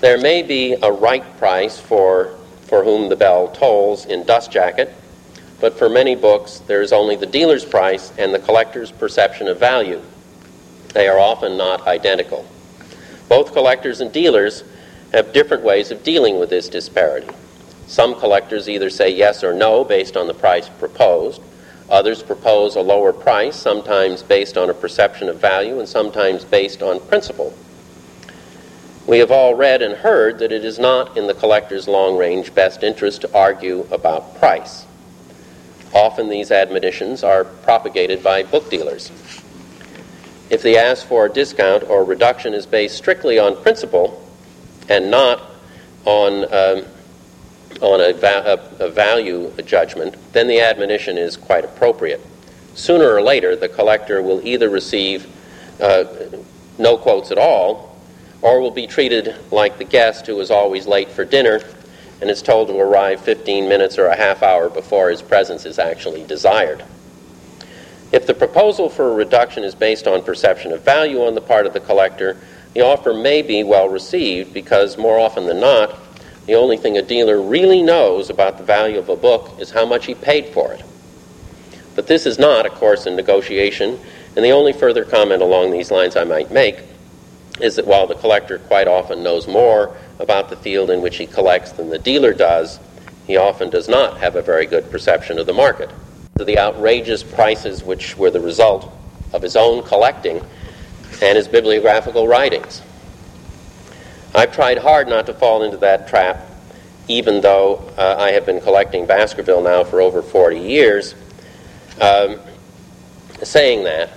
There 0.00 0.18
may 0.18 0.42
be 0.42 0.74
a 0.74 0.92
right 0.92 1.24
price 1.38 1.80
for, 1.80 2.36
for 2.66 2.84
whom 2.84 3.08
the 3.08 3.16
bell 3.16 3.48
tolls 3.48 4.04
in 4.04 4.24
Dust 4.24 4.50
Jacket, 4.50 4.92
but 5.60 5.78
for 5.78 5.88
many 5.88 6.14
books, 6.14 6.58
there 6.66 6.82
is 6.82 6.92
only 6.92 7.16
the 7.16 7.24
dealer's 7.24 7.64
price 7.64 8.12
and 8.18 8.34
the 8.34 8.40
collector's 8.40 8.90
perception 8.90 9.48
of 9.48 9.58
value. 9.58 10.02
They 10.92 11.08
are 11.08 11.18
often 11.18 11.56
not 11.56 11.86
identical. 11.86 12.46
Both 13.28 13.52
collectors 13.52 14.00
and 14.00 14.12
dealers 14.12 14.64
have 15.12 15.32
different 15.32 15.62
ways 15.62 15.90
of 15.90 16.02
dealing 16.02 16.38
with 16.38 16.50
this 16.50 16.68
disparity. 16.68 17.28
Some 17.92 18.18
collectors 18.18 18.70
either 18.70 18.88
say 18.88 19.10
yes 19.10 19.44
or 19.44 19.52
no 19.52 19.84
based 19.84 20.16
on 20.16 20.26
the 20.26 20.32
price 20.32 20.66
proposed. 20.66 21.42
Others 21.90 22.22
propose 22.22 22.74
a 22.74 22.80
lower 22.80 23.12
price, 23.12 23.54
sometimes 23.54 24.22
based 24.22 24.56
on 24.56 24.70
a 24.70 24.74
perception 24.74 25.28
of 25.28 25.38
value 25.38 25.78
and 25.78 25.86
sometimes 25.86 26.42
based 26.42 26.82
on 26.82 27.00
principle. 27.00 27.52
We 29.06 29.18
have 29.18 29.30
all 29.30 29.54
read 29.54 29.82
and 29.82 29.94
heard 29.94 30.38
that 30.38 30.52
it 30.52 30.64
is 30.64 30.78
not 30.78 31.18
in 31.18 31.26
the 31.26 31.34
collector's 31.34 31.86
long 31.86 32.16
range 32.16 32.54
best 32.54 32.82
interest 32.82 33.20
to 33.20 33.34
argue 33.36 33.86
about 33.90 34.36
price. 34.38 34.86
Often 35.92 36.30
these 36.30 36.50
admonitions 36.50 37.22
are 37.22 37.44
propagated 37.44 38.22
by 38.22 38.42
book 38.42 38.70
dealers. 38.70 39.10
If 40.48 40.62
the 40.62 40.78
ask 40.78 41.06
for 41.06 41.26
a 41.26 41.30
discount 41.30 41.82
or 41.90 42.04
reduction 42.04 42.54
is 42.54 42.64
based 42.64 42.96
strictly 42.96 43.38
on 43.38 43.54
principle 43.60 44.26
and 44.88 45.10
not 45.10 45.42
on, 46.06 46.44
um, 46.54 46.86
on 47.82 48.00
a, 48.00 48.12
va- 48.12 48.60
a, 48.78 48.88
value 48.88 49.52
judgment, 49.66 50.14
then 50.32 50.46
the 50.46 50.60
admonition 50.60 51.18
is 51.18 51.36
quite 51.36 51.64
appropriate. 51.64 52.20
Sooner 52.74 53.12
or 53.12 53.20
later, 53.20 53.56
the 53.56 53.68
collector 53.68 54.22
will 54.22 54.40
either 54.46 54.70
receive 54.70 55.26
uh, 55.80 56.04
no 56.78 56.96
quotes 56.96 57.30
at 57.30 57.38
all, 57.38 57.98
or 58.40 58.60
will 58.60 58.70
be 58.70 58.86
treated 58.86 59.36
like 59.50 59.78
the 59.78 59.84
guest 59.84 60.26
who 60.26 60.38
is 60.40 60.50
always 60.50 60.86
late 60.86 61.10
for 61.10 61.24
dinner 61.24 61.60
and 62.20 62.30
is 62.30 62.40
told 62.40 62.68
to 62.68 62.78
arrive 62.78 63.20
15 63.20 63.68
minutes 63.68 63.98
or 63.98 64.06
a 64.06 64.16
half 64.16 64.42
hour 64.42 64.68
before 64.68 65.10
his 65.10 65.20
presence 65.20 65.66
is 65.66 65.78
actually 65.78 66.24
desired. 66.24 66.84
If 68.12 68.26
the 68.26 68.34
proposal 68.34 68.88
for 68.88 69.10
a 69.10 69.14
reduction 69.14 69.64
is 69.64 69.74
based 69.74 70.06
on 70.06 70.22
perception 70.22 70.70
of 70.70 70.82
value 70.82 71.24
on 71.24 71.34
the 71.34 71.40
part 71.40 71.66
of 71.66 71.72
the 71.72 71.80
collector, 71.80 72.36
the 72.74 72.82
offer 72.82 73.12
may 73.12 73.42
be 73.42 73.64
well 73.64 73.88
received 73.88 74.54
because 74.54 74.96
more 74.96 75.18
often 75.18 75.46
than 75.46 75.60
not, 75.60 75.94
the 76.46 76.54
only 76.54 76.76
thing 76.76 76.96
a 76.96 77.02
dealer 77.02 77.40
really 77.40 77.82
knows 77.82 78.30
about 78.30 78.58
the 78.58 78.64
value 78.64 78.98
of 78.98 79.08
a 79.08 79.16
book 79.16 79.60
is 79.60 79.70
how 79.70 79.86
much 79.86 80.06
he 80.06 80.14
paid 80.14 80.46
for 80.46 80.72
it. 80.72 80.82
But 81.94 82.06
this 82.06 82.26
is 82.26 82.38
not 82.38 82.66
a 82.66 82.70
course 82.70 83.06
in 83.06 83.16
negotiation, 83.16 83.98
and 84.34 84.44
the 84.44 84.50
only 84.50 84.72
further 84.72 85.04
comment 85.04 85.42
along 85.42 85.70
these 85.70 85.90
lines 85.90 86.16
I 86.16 86.24
might 86.24 86.50
make 86.50 86.78
is 87.60 87.76
that 87.76 87.86
while 87.86 88.06
the 88.06 88.14
collector 88.14 88.58
quite 88.58 88.88
often 88.88 89.22
knows 89.22 89.46
more 89.46 89.94
about 90.18 90.48
the 90.50 90.56
field 90.56 90.90
in 90.90 91.02
which 91.02 91.16
he 91.16 91.26
collects 91.26 91.72
than 91.72 91.90
the 91.90 91.98
dealer 91.98 92.32
does, 92.32 92.80
he 93.26 93.36
often 93.36 93.70
does 93.70 93.88
not 93.88 94.18
have 94.18 94.36
a 94.36 94.42
very 94.42 94.66
good 94.66 94.90
perception 94.90 95.38
of 95.38 95.46
the 95.46 95.52
market. 95.52 95.90
The 96.34 96.58
outrageous 96.58 97.22
prices 97.22 97.84
which 97.84 98.16
were 98.16 98.30
the 98.30 98.40
result 98.40 98.92
of 99.32 99.42
his 99.42 99.54
own 99.54 99.84
collecting 99.84 100.44
and 101.22 101.36
his 101.36 101.46
bibliographical 101.46 102.26
writings. 102.26 102.82
I've 104.34 104.52
tried 104.52 104.78
hard 104.78 105.08
not 105.08 105.26
to 105.26 105.34
fall 105.34 105.62
into 105.62 105.76
that 105.78 106.08
trap, 106.08 106.46
even 107.08 107.40
though 107.40 107.76
uh, 107.98 108.16
I 108.18 108.30
have 108.30 108.46
been 108.46 108.60
collecting 108.60 109.06
Baskerville 109.06 109.62
now 109.62 109.84
for 109.84 110.00
over 110.00 110.22
40 110.22 110.58
years. 110.58 111.14
Um, 112.00 112.38
saying 113.42 113.84
that, 113.84 114.10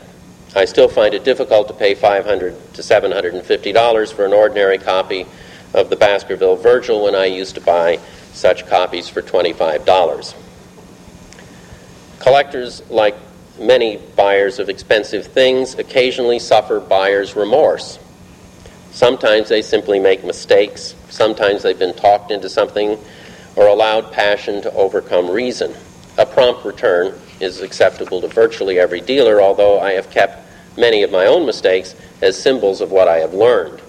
I 0.55 0.63
still 0.65 0.87
find 0.87 1.13
it 1.13 1.25
difficult 1.25 1.67
to 1.67 1.73
pay 1.73 1.95
500 1.95 2.73
to 2.75 2.83
750 2.83 3.71
dollars 3.73 4.11
for 4.11 4.25
an 4.25 4.31
ordinary 4.31 4.77
copy 4.77 5.25
of 5.73 5.89
the 5.89 5.97
Baskerville 5.97 6.55
Virgil 6.55 7.03
when 7.03 7.15
I 7.15 7.25
used 7.25 7.55
to 7.55 7.61
buy 7.61 7.99
such 8.31 8.65
copies 8.67 9.09
for 9.09 9.21
$25. 9.21 10.35
Collectors, 12.19 12.81
like 12.89 13.15
many 13.59 13.97
buyers 14.15 14.59
of 14.59 14.69
expensive 14.69 15.27
things, 15.27 15.75
occasionally 15.75 16.39
suffer 16.39 16.79
buyer's 16.79 17.35
remorse. 17.35 17.99
Sometimes 18.95 19.49
they 19.49 19.61
simply 19.61 19.99
make 19.99 20.23
mistakes, 20.23 20.95
sometimes 21.09 21.63
they've 21.63 21.77
been 21.77 21.95
talked 21.95 22.31
into 22.31 22.47
something 22.47 22.97
or 23.57 23.67
allowed 23.67 24.13
passion 24.13 24.61
to 24.61 24.71
overcome 24.71 25.29
reason. 25.29 25.75
A 26.17 26.25
prompt 26.25 26.63
return 26.63 27.13
is 27.41 27.59
acceptable 27.59 28.21
to 28.21 28.29
virtually 28.29 28.79
every 28.79 29.01
dealer, 29.01 29.41
although 29.41 29.81
I 29.81 29.91
have 29.91 30.09
kept 30.11 30.47
many 30.77 31.03
of 31.03 31.11
my 31.11 31.25
own 31.25 31.45
mistakes 31.45 31.93
as 32.21 32.41
symbols 32.41 32.79
of 32.79 32.89
what 32.89 33.09
I 33.09 33.17
have 33.17 33.33
learned. 33.33 33.81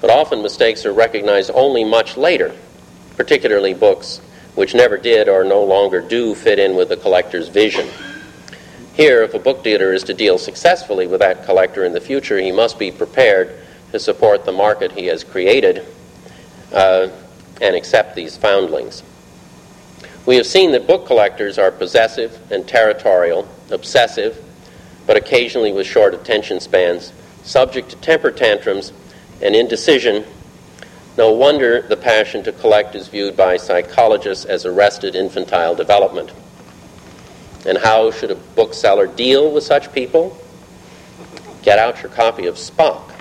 But 0.00 0.10
often 0.10 0.42
mistakes 0.42 0.84
are 0.84 0.92
recognized 0.92 1.52
only 1.54 1.84
much 1.84 2.16
later, 2.16 2.52
particularly 3.16 3.72
books 3.72 4.20
which 4.56 4.74
never 4.74 4.96
did 4.98 5.28
or 5.28 5.44
no 5.44 5.62
longer 5.62 6.00
do 6.00 6.34
fit 6.34 6.58
in 6.58 6.74
with 6.74 6.88
the 6.88 6.96
collector's 6.96 7.50
vision. 7.50 7.86
Here, 8.94 9.22
if 9.22 9.34
a 9.34 9.38
book 9.38 9.62
dealer 9.62 9.92
is 9.92 10.02
to 10.02 10.12
deal 10.12 10.38
successfully 10.38 11.06
with 11.06 11.20
that 11.20 11.44
collector 11.44 11.84
in 11.84 11.92
the 11.92 12.00
future, 12.00 12.40
he 12.40 12.50
must 12.50 12.80
be 12.80 12.90
prepared 12.90 13.54
to 13.92 13.98
support 13.98 14.44
the 14.44 14.52
market 14.52 14.92
he 14.92 15.06
has 15.06 15.24
created 15.24 15.86
uh, 16.72 17.08
and 17.60 17.74
accept 17.74 18.14
these 18.14 18.36
foundlings. 18.36 19.02
We 20.26 20.36
have 20.36 20.46
seen 20.46 20.72
that 20.72 20.86
book 20.86 21.06
collectors 21.06 21.58
are 21.58 21.70
possessive 21.70 22.38
and 22.52 22.68
territorial, 22.68 23.48
obsessive, 23.70 24.44
but 25.06 25.16
occasionally 25.16 25.72
with 25.72 25.86
short 25.86 26.12
attention 26.12 26.60
spans, 26.60 27.12
subject 27.42 27.90
to 27.90 27.96
temper 27.96 28.30
tantrums 28.30 28.92
and 29.40 29.56
indecision, 29.56 30.24
no 31.16 31.32
wonder 31.32 31.82
the 31.82 31.96
passion 31.96 32.44
to 32.44 32.52
collect 32.52 32.94
is 32.94 33.08
viewed 33.08 33.36
by 33.36 33.56
psychologists 33.56 34.44
as 34.44 34.64
arrested 34.64 35.16
infantile 35.16 35.74
development. 35.74 36.30
And 37.66 37.76
how 37.76 38.12
should 38.12 38.30
a 38.30 38.36
bookseller 38.36 39.08
deal 39.08 39.50
with 39.50 39.64
such 39.64 39.92
people? 39.92 40.38
Get 41.62 41.80
out 41.80 42.02
your 42.02 42.12
copy 42.12 42.46
of 42.46 42.54
Spock. 42.54 43.17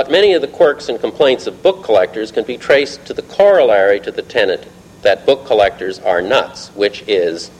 But 0.00 0.10
many 0.10 0.32
of 0.32 0.40
the 0.40 0.48
quirks 0.48 0.88
and 0.88 0.98
complaints 0.98 1.46
of 1.46 1.62
book 1.62 1.84
collectors 1.84 2.32
can 2.32 2.44
be 2.44 2.56
traced 2.56 3.04
to 3.04 3.12
the 3.12 3.20
corollary 3.20 4.00
to 4.00 4.10
the 4.10 4.22
tenet 4.22 4.66
that 5.02 5.26
book 5.26 5.44
collectors 5.44 5.98
are 5.98 6.22
nuts, 6.22 6.68
which 6.68 7.04
is 7.06 7.50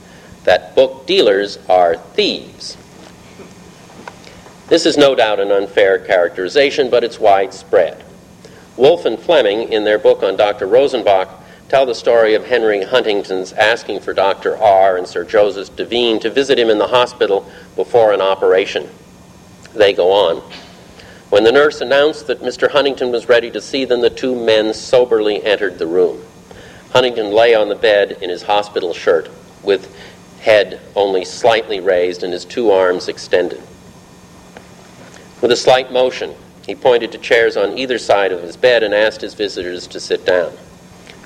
that 0.45 0.73
book 0.73 1.05
dealers 1.05 1.59
are 1.69 1.97
thieves. 1.97 2.77
This 4.69 4.87
is 4.87 4.97
no 4.97 5.13
doubt 5.13 5.39
an 5.39 5.51
unfair 5.51 5.99
characterization, 5.99 6.89
but 6.89 7.03
it's 7.03 7.19
widespread. 7.19 8.03
Wolf 8.75 9.05
and 9.05 9.19
Fleming, 9.19 9.71
in 9.71 9.83
their 9.83 9.99
book 9.99 10.23
on 10.23 10.35
Dr. 10.35 10.65
Rosenbach, 10.65 11.29
tell 11.69 11.85
the 11.85 11.93
story 11.93 12.33
of 12.33 12.47
Henry 12.47 12.83
Huntington's 12.83 13.53
asking 13.53 13.99
for 13.99 14.15
Dr. 14.15 14.57
R. 14.57 14.97
and 14.97 15.05
Sir 15.05 15.23
Joseph 15.23 15.75
Duveen 15.75 16.19
to 16.21 16.31
visit 16.31 16.57
him 16.57 16.71
in 16.71 16.79
the 16.79 16.87
hospital 16.87 17.47
before 17.75 18.13
an 18.13 18.21
operation. 18.21 18.89
They 19.75 19.93
go 19.93 20.11
on. 20.11 20.41
When 21.31 21.45
the 21.45 21.51
nurse 21.53 21.79
announced 21.79 22.27
that 22.27 22.41
Mr. 22.41 22.69
Huntington 22.69 23.09
was 23.09 23.29
ready 23.29 23.49
to 23.51 23.61
see 23.61 23.85
them, 23.85 24.01
the 24.01 24.09
two 24.09 24.35
men 24.35 24.73
soberly 24.73 25.41
entered 25.41 25.79
the 25.79 25.87
room. 25.87 26.21
Huntington 26.91 27.31
lay 27.31 27.55
on 27.55 27.69
the 27.69 27.75
bed 27.75 28.17
in 28.21 28.29
his 28.29 28.43
hospital 28.43 28.93
shirt, 28.93 29.29
with 29.63 29.95
head 30.41 30.81
only 30.93 31.23
slightly 31.23 31.79
raised 31.79 32.23
and 32.23 32.33
his 32.33 32.43
two 32.43 32.69
arms 32.69 33.07
extended. 33.07 33.61
With 35.41 35.53
a 35.53 35.55
slight 35.55 35.89
motion, 35.89 36.35
he 36.65 36.75
pointed 36.75 37.13
to 37.13 37.17
chairs 37.17 37.55
on 37.55 37.77
either 37.77 37.97
side 37.97 38.33
of 38.33 38.43
his 38.43 38.57
bed 38.57 38.83
and 38.83 38.93
asked 38.93 39.21
his 39.21 39.33
visitors 39.33 39.87
to 39.87 40.01
sit 40.01 40.25
down. 40.25 40.51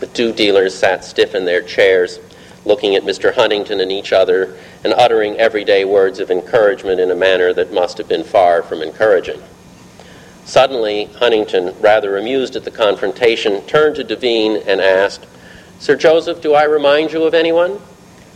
The 0.02 0.08
two 0.08 0.32
dealers 0.32 0.78
sat 0.78 1.04
stiff 1.04 1.34
in 1.34 1.46
their 1.46 1.64
chairs, 1.64 2.20
looking 2.64 2.96
at 2.96 3.02
Mr. 3.02 3.34
Huntington 3.34 3.80
and 3.80 3.92
each 3.92 4.14
other 4.14 4.56
and 4.84 4.94
uttering 4.94 5.38
everyday 5.38 5.84
words 5.84 6.20
of 6.20 6.30
encouragement 6.30 7.00
in 7.00 7.10
a 7.10 7.16
manner 7.16 7.54
that 7.54 7.74
must 7.74 7.98
have 7.98 8.08
been 8.08 8.24
far 8.24 8.62
from 8.62 8.84
encouraging. 8.84 9.42
Suddenly, 10.46 11.06
Huntington, 11.06 11.76
rather 11.82 12.18
amused 12.18 12.56
at 12.56 12.64
the 12.64 12.72
confrontation, 12.72 13.62
turned 13.64 13.96
to 13.96 14.04
Duveen 14.04 14.64
and 14.68 14.80
asked, 14.80 15.26
Sir 15.80 15.96
Joseph, 15.96 16.42
do 16.42 16.54
I 16.54 16.64
remind 16.64 17.12
you 17.12 17.24
of 17.24 17.34
anyone? 17.34 17.80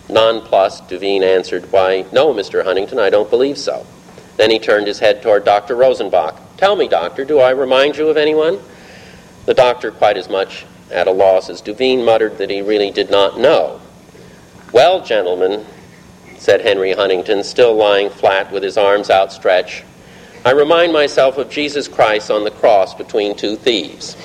Nonplussed, 0.10 0.90
Duveen 0.90 1.22
answered, 1.22 1.72
Why, 1.72 2.06
no, 2.12 2.34
Mr. 2.34 2.64
Huntington, 2.64 2.98
I 2.98 3.12
don't 3.12 3.30
believe 3.30 3.60
so. 3.60 3.86
Then 4.38 4.50
he 4.50 4.58
turned 4.58 4.88
his 4.88 5.00
head 5.00 5.22
toward 5.22 5.46
Dr. 5.46 5.76
Rosenbach. 5.76 6.36
Tell 6.58 6.76
me, 6.76 6.88
doctor, 6.88 7.24
do 7.26 7.40
I 7.40 7.52
remind 7.52 7.96
you 7.96 8.10
of 8.10 8.18
anyone? 8.18 8.60
The 9.46 9.54
doctor, 9.54 9.92
quite 9.92 10.18
as 10.18 10.30
much 10.30 10.66
at 10.92 11.08
a 11.08 11.12
loss 11.12 11.50
as 11.50 11.62
Duveen, 11.62 12.04
muttered 12.04 12.40
that 12.40 12.50
he 12.50 12.62
really 12.62 12.90
did 12.90 13.12
not 13.12 13.40
know. 13.40 13.80
Well, 14.74 15.06
gentlemen, 15.06 15.66
said 16.38 16.62
Henry 16.62 16.94
Huntington, 16.94 17.44
still 17.44 17.76
lying 17.76 18.10
flat 18.10 18.52
with 18.52 18.64
his 18.64 18.78
arms 18.78 19.10
outstretched, 19.12 19.84
I 20.46 20.52
remind 20.52 20.94
myself 20.94 21.38
of 21.38 21.50
Jesus 21.50 21.90
Christ 21.90 22.32
on 22.32 22.46
the 22.46 22.52
cross 22.52 22.96
between 22.96 23.36
two 23.36 23.58
thieves. 23.58 24.16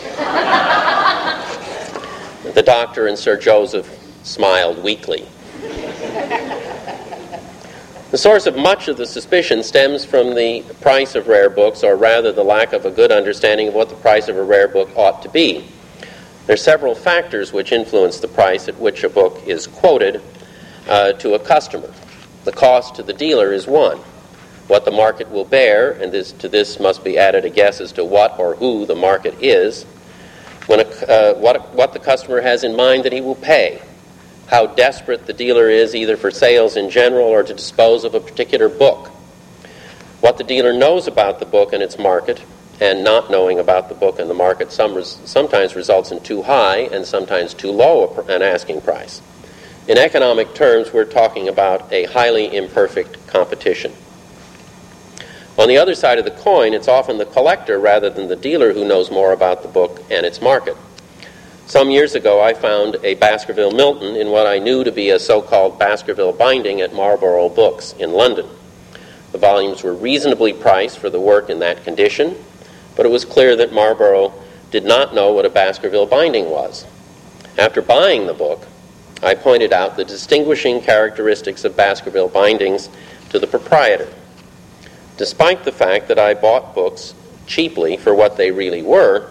the 2.55 2.62
doctor 2.64 3.09
and 3.09 3.18
Sir 3.18 3.37
Joseph 3.37 3.88
smiled 4.22 4.81
weakly. 4.85 5.27
The 8.12 8.18
source 8.18 8.47
of 8.47 8.57
much 8.57 8.86
of 8.86 8.97
the 8.97 9.07
suspicion 9.07 9.64
stems 9.64 10.05
from 10.05 10.36
the 10.36 10.62
price 10.80 11.16
of 11.16 11.26
rare 11.26 11.51
books, 11.51 11.82
or 11.82 11.97
rather 11.97 12.30
the 12.30 12.45
lack 12.45 12.72
of 12.72 12.86
a 12.86 12.93
good 12.93 13.11
understanding 13.11 13.66
of 13.66 13.74
what 13.74 13.88
the 13.88 13.97
price 13.97 14.28
of 14.28 14.36
a 14.36 14.43
rare 14.43 14.68
book 14.68 14.91
ought 14.95 15.20
to 15.22 15.28
be. 15.28 15.66
There 16.47 16.55
are 16.55 16.57
several 16.57 16.95
factors 16.95 17.53
which 17.53 17.72
influence 17.72 18.20
the 18.20 18.28
price 18.28 18.68
at 18.68 18.78
which 18.78 19.03
a 19.03 19.09
book 19.09 19.43
is 19.49 19.66
quoted 19.66 20.22
uh, 20.88 21.14
to 21.14 21.34
a 21.34 21.41
customer. 21.41 21.93
The 22.45 22.53
cost 22.53 22.95
to 22.95 23.03
the 23.03 23.12
dealer 23.12 23.53
is 23.53 23.66
one. 23.66 23.99
What 24.66 24.84
the 24.84 24.90
market 24.90 25.30
will 25.30 25.44
bear, 25.44 25.92
and 25.92 26.12
this, 26.12 26.32
to 26.32 26.48
this 26.48 26.80
must 26.80 27.04
be 27.04 27.18
added 27.18 27.44
a 27.44 27.50
guess 27.50 27.80
as 27.80 27.92
to 27.92 28.04
what 28.04 28.38
or 28.38 28.54
who 28.56 28.86
the 28.86 28.94
market 28.94 29.34
is, 29.42 29.84
when 30.66 30.80
a, 30.80 30.84
uh, 30.84 31.34
what, 31.34 31.74
what 31.74 31.92
the 31.92 31.98
customer 31.98 32.40
has 32.40 32.64
in 32.64 32.74
mind 32.74 33.04
that 33.04 33.12
he 33.12 33.20
will 33.20 33.34
pay 33.34 33.82
how 34.46 34.66
desperate 34.66 35.26
the 35.26 35.32
dealer 35.32 35.68
is 35.68 35.94
either 35.94 36.16
for 36.16 36.30
sales 36.30 36.76
in 36.76 36.90
general 36.90 37.26
or 37.26 37.42
to 37.42 37.54
dispose 37.54 38.04
of 38.04 38.14
a 38.14 38.20
particular 38.20 38.68
book. 38.68 39.08
What 40.20 40.38
the 40.38 40.44
dealer 40.44 40.72
knows 40.72 41.06
about 41.06 41.38
the 41.38 41.46
book 41.46 41.72
and 41.72 41.82
its 41.82 41.98
market, 41.98 42.42
and 42.80 43.04
not 43.04 43.30
knowing 43.30 43.58
about 43.58 43.88
the 43.88 43.94
book 43.94 44.18
and 44.18 44.28
the 44.28 44.34
market 44.34 44.72
some 44.72 44.94
res- 44.94 45.18
sometimes 45.24 45.76
results 45.76 46.10
in 46.10 46.20
too 46.20 46.42
high 46.42 46.80
and 46.80 47.06
sometimes 47.06 47.54
too 47.54 47.70
low 47.70 48.08
an 48.28 48.42
asking 48.42 48.80
price. 48.80 49.22
In 49.86 49.98
economic 49.98 50.54
terms, 50.54 50.92
we're 50.92 51.04
talking 51.04 51.48
about 51.48 51.92
a 51.92 52.04
highly 52.04 52.54
imperfect 52.56 53.26
competition. 53.26 53.92
On 55.57 55.68
the 55.68 55.78
other 55.78 55.94
side 55.94 56.18
of 56.18 56.24
the 56.24 56.32
coin, 56.32 56.74
it's 56.74 56.88
often 56.88 57.16
the 57.16 57.26
collector 57.26 57.78
rather 57.78 58.11
than 58.11 58.26
the 58.26 58.36
dealer 58.36 58.72
who 58.72 58.86
knows 58.86 59.11
more 59.11 59.32
about 59.32 59.62
the 59.62 59.68
book 59.68 60.02
and 60.11 60.26
its 60.26 60.42
market. 60.42 60.76
Some 61.66 61.90
years 61.90 62.14
ago, 62.14 62.42
I 62.42 62.55
found 62.55 62.96
a 63.05 63.14
Baskerville 63.14 63.70
Milton 63.70 64.16
in 64.16 64.30
what 64.30 64.46
I 64.46 64.59
knew 64.59 64.84
to 64.84 64.92
be 64.92 65.11
a 65.11 65.18
so 65.18 65.40
called 65.40 65.78
Baskerville 65.78 66.32
binding 66.32 66.80
at 66.80 66.92
Marlborough 66.92 67.48
Books 67.48 67.94
in 67.94 68.12
London. 68.12 68.46
The 69.32 69.38
volumes 69.38 69.82
were 69.82 69.94
reasonably 69.94 70.52
priced 70.52 70.98
for 70.98 71.09
the 71.09 71.20
work 71.20 71.48
in 71.48 71.61
that 71.61 71.84
condition, 71.84 72.36
but 72.96 73.07
it 73.07 73.11
was 73.11 73.24
clear 73.24 73.57
that 73.57 73.72
Marlborough 73.72 74.32
did 74.72 74.84
not 74.84 75.14
know 75.14 75.32
what 75.32 75.46
a 75.46 75.50
Baskerville 75.50 76.07
binding 76.07 76.50
was. 76.50 76.84
After 77.57 77.80
buying 77.80 78.26
the 78.26 78.34
book, 78.34 78.66
I 79.22 79.34
pointed 79.34 79.72
out 79.72 79.96
the 79.96 80.05
distinguishing 80.05 80.80
characteristics 80.80 81.64
of 81.64 81.76
Baskerville 81.76 82.28
bindings 82.28 82.88
to 83.30 83.38
the 83.38 83.46
proprietor. 83.46 84.09
Despite 85.16 85.64
the 85.64 85.72
fact 85.72 86.08
that 86.08 86.18
I 86.18 86.34
bought 86.34 86.74
books 86.74 87.14
cheaply 87.46 87.96
for 87.96 88.14
what 88.14 88.36
they 88.36 88.50
really 88.50 88.82
were, 88.82 89.30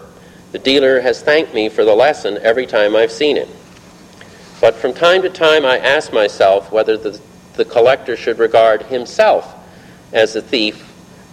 the 0.52 0.58
dealer 0.58 1.00
has 1.00 1.20
thanked 1.20 1.52
me 1.52 1.68
for 1.68 1.84
the 1.84 1.94
lesson 1.94 2.38
every 2.38 2.66
time 2.66 2.96
I've 2.96 3.12
seen 3.12 3.36
it. 3.36 3.48
But 4.60 4.76
from 4.76 4.94
time 4.94 5.22
to 5.22 5.30
time, 5.30 5.64
I 5.64 5.78
ask 5.78 6.12
myself 6.12 6.72
whether 6.72 6.96
the, 6.96 7.20
the 7.54 7.64
collector 7.64 8.16
should 8.16 8.38
regard 8.38 8.82
himself 8.84 9.52
as 10.12 10.36
a 10.36 10.40
thief 10.40 10.80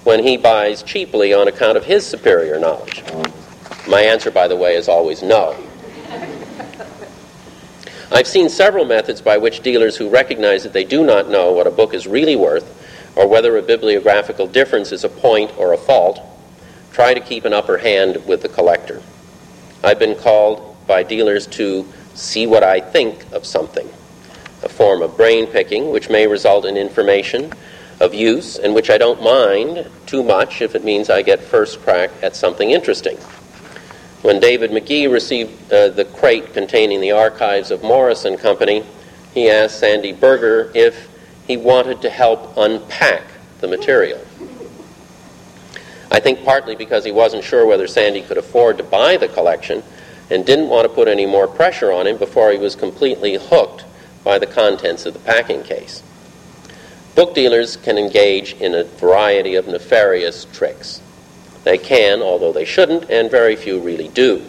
when 0.03 0.23
he 0.23 0.35
buys 0.35 0.83
cheaply 0.83 1.33
on 1.33 1.47
account 1.47 1.77
of 1.77 1.85
his 1.85 2.05
superior 2.05 2.59
knowledge. 2.59 3.03
My 3.87 4.01
answer, 4.01 4.31
by 4.31 4.47
the 4.47 4.55
way, 4.55 4.75
is 4.75 4.89
always 4.89 5.21
no. 5.21 5.55
I've 8.11 8.27
seen 8.27 8.49
several 8.49 8.83
methods 8.83 9.21
by 9.21 9.37
which 9.37 9.61
dealers 9.61 9.95
who 9.95 10.09
recognize 10.09 10.63
that 10.63 10.73
they 10.73 10.83
do 10.83 11.05
not 11.05 11.29
know 11.29 11.53
what 11.53 11.67
a 11.67 11.71
book 11.71 11.93
is 11.93 12.07
really 12.07 12.35
worth 12.35 12.80
or 13.15 13.27
whether 13.27 13.57
a 13.57 13.61
bibliographical 13.61 14.47
difference 14.47 14.91
is 14.91 15.03
a 15.03 15.09
point 15.09 15.51
or 15.57 15.73
a 15.73 15.77
fault, 15.77 16.21
try 16.91 17.13
to 17.13 17.19
keep 17.19 17.45
an 17.45 17.53
upper 17.53 17.77
hand 17.77 18.25
with 18.25 18.41
the 18.41 18.49
collector. 18.49 19.01
I've 19.83 19.99
been 19.99 20.15
called 20.15 20.77
by 20.87 21.03
dealers 21.03 21.47
to 21.47 21.85
see 22.13 22.47
what 22.47 22.63
I 22.63 22.79
think 22.79 23.25
of 23.31 23.45
something, 23.45 23.87
a 24.63 24.69
form 24.69 25.01
of 25.01 25.17
brain 25.17 25.47
picking 25.47 25.91
which 25.91 26.09
may 26.09 26.27
result 26.27 26.65
in 26.65 26.77
information 26.77 27.53
of 27.99 28.13
use 28.13 28.57
and 28.57 28.73
which 28.73 28.89
I 28.89 28.97
don't 28.97 29.21
mind 29.21 29.87
too 30.05 30.23
much 30.23 30.61
if 30.61 30.75
it 30.75 30.83
means 30.83 31.09
I 31.09 31.21
get 31.21 31.39
first 31.39 31.81
crack 31.81 32.11
at 32.21 32.35
something 32.35 32.71
interesting. 32.71 33.17
When 34.21 34.39
David 34.39 34.71
Magee 34.71 35.07
received 35.07 35.71
uh, 35.71 35.89
the 35.89 36.05
crate 36.05 36.53
containing 36.53 37.01
the 37.01 37.11
archives 37.11 37.71
of 37.71 37.81
Morris 37.81 38.25
and 38.25 38.37
Company, 38.37 38.83
he 39.33 39.49
asked 39.49 39.79
Sandy 39.79 40.11
Berger 40.11 40.71
if 40.75 41.10
he 41.51 41.57
wanted 41.57 42.01
to 42.01 42.09
help 42.09 42.55
unpack 42.55 43.23
the 43.59 43.67
material. 43.67 44.21
I 46.09 46.21
think 46.21 46.45
partly 46.45 46.77
because 46.77 47.03
he 47.03 47.11
wasn't 47.11 47.43
sure 47.43 47.65
whether 47.65 47.87
Sandy 47.87 48.21
could 48.21 48.37
afford 48.37 48.77
to 48.77 48.85
buy 48.85 49.17
the 49.17 49.27
collection 49.27 49.83
and 50.29 50.45
didn't 50.45 50.69
want 50.69 50.87
to 50.87 50.93
put 50.93 51.09
any 51.09 51.25
more 51.25 51.49
pressure 51.49 51.91
on 51.91 52.07
him 52.07 52.17
before 52.17 52.53
he 52.53 52.57
was 52.57 52.73
completely 52.77 53.35
hooked 53.35 53.83
by 54.23 54.39
the 54.39 54.47
contents 54.47 55.05
of 55.05 55.13
the 55.13 55.19
packing 55.19 55.61
case. 55.61 56.01
Book 57.15 57.35
dealers 57.35 57.75
can 57.75 57.97
engage 57.97 58.53
in 58.53 58.73
a 58.73 58.85
variety 58.85 59.55
of 59.55 59.67
nefarious 59.67 60.45
tricks. 60.53 61.01
They 61.65 61.77
can, 61.77 62.21
although 62.21 62.53
they 62.53 62.63
shouldn't, 62.63 63.09
and 63.09 63.29
very 63.29 63.57
few 63.57 63.81
really 63.81 64.07
do. 64.07 64.41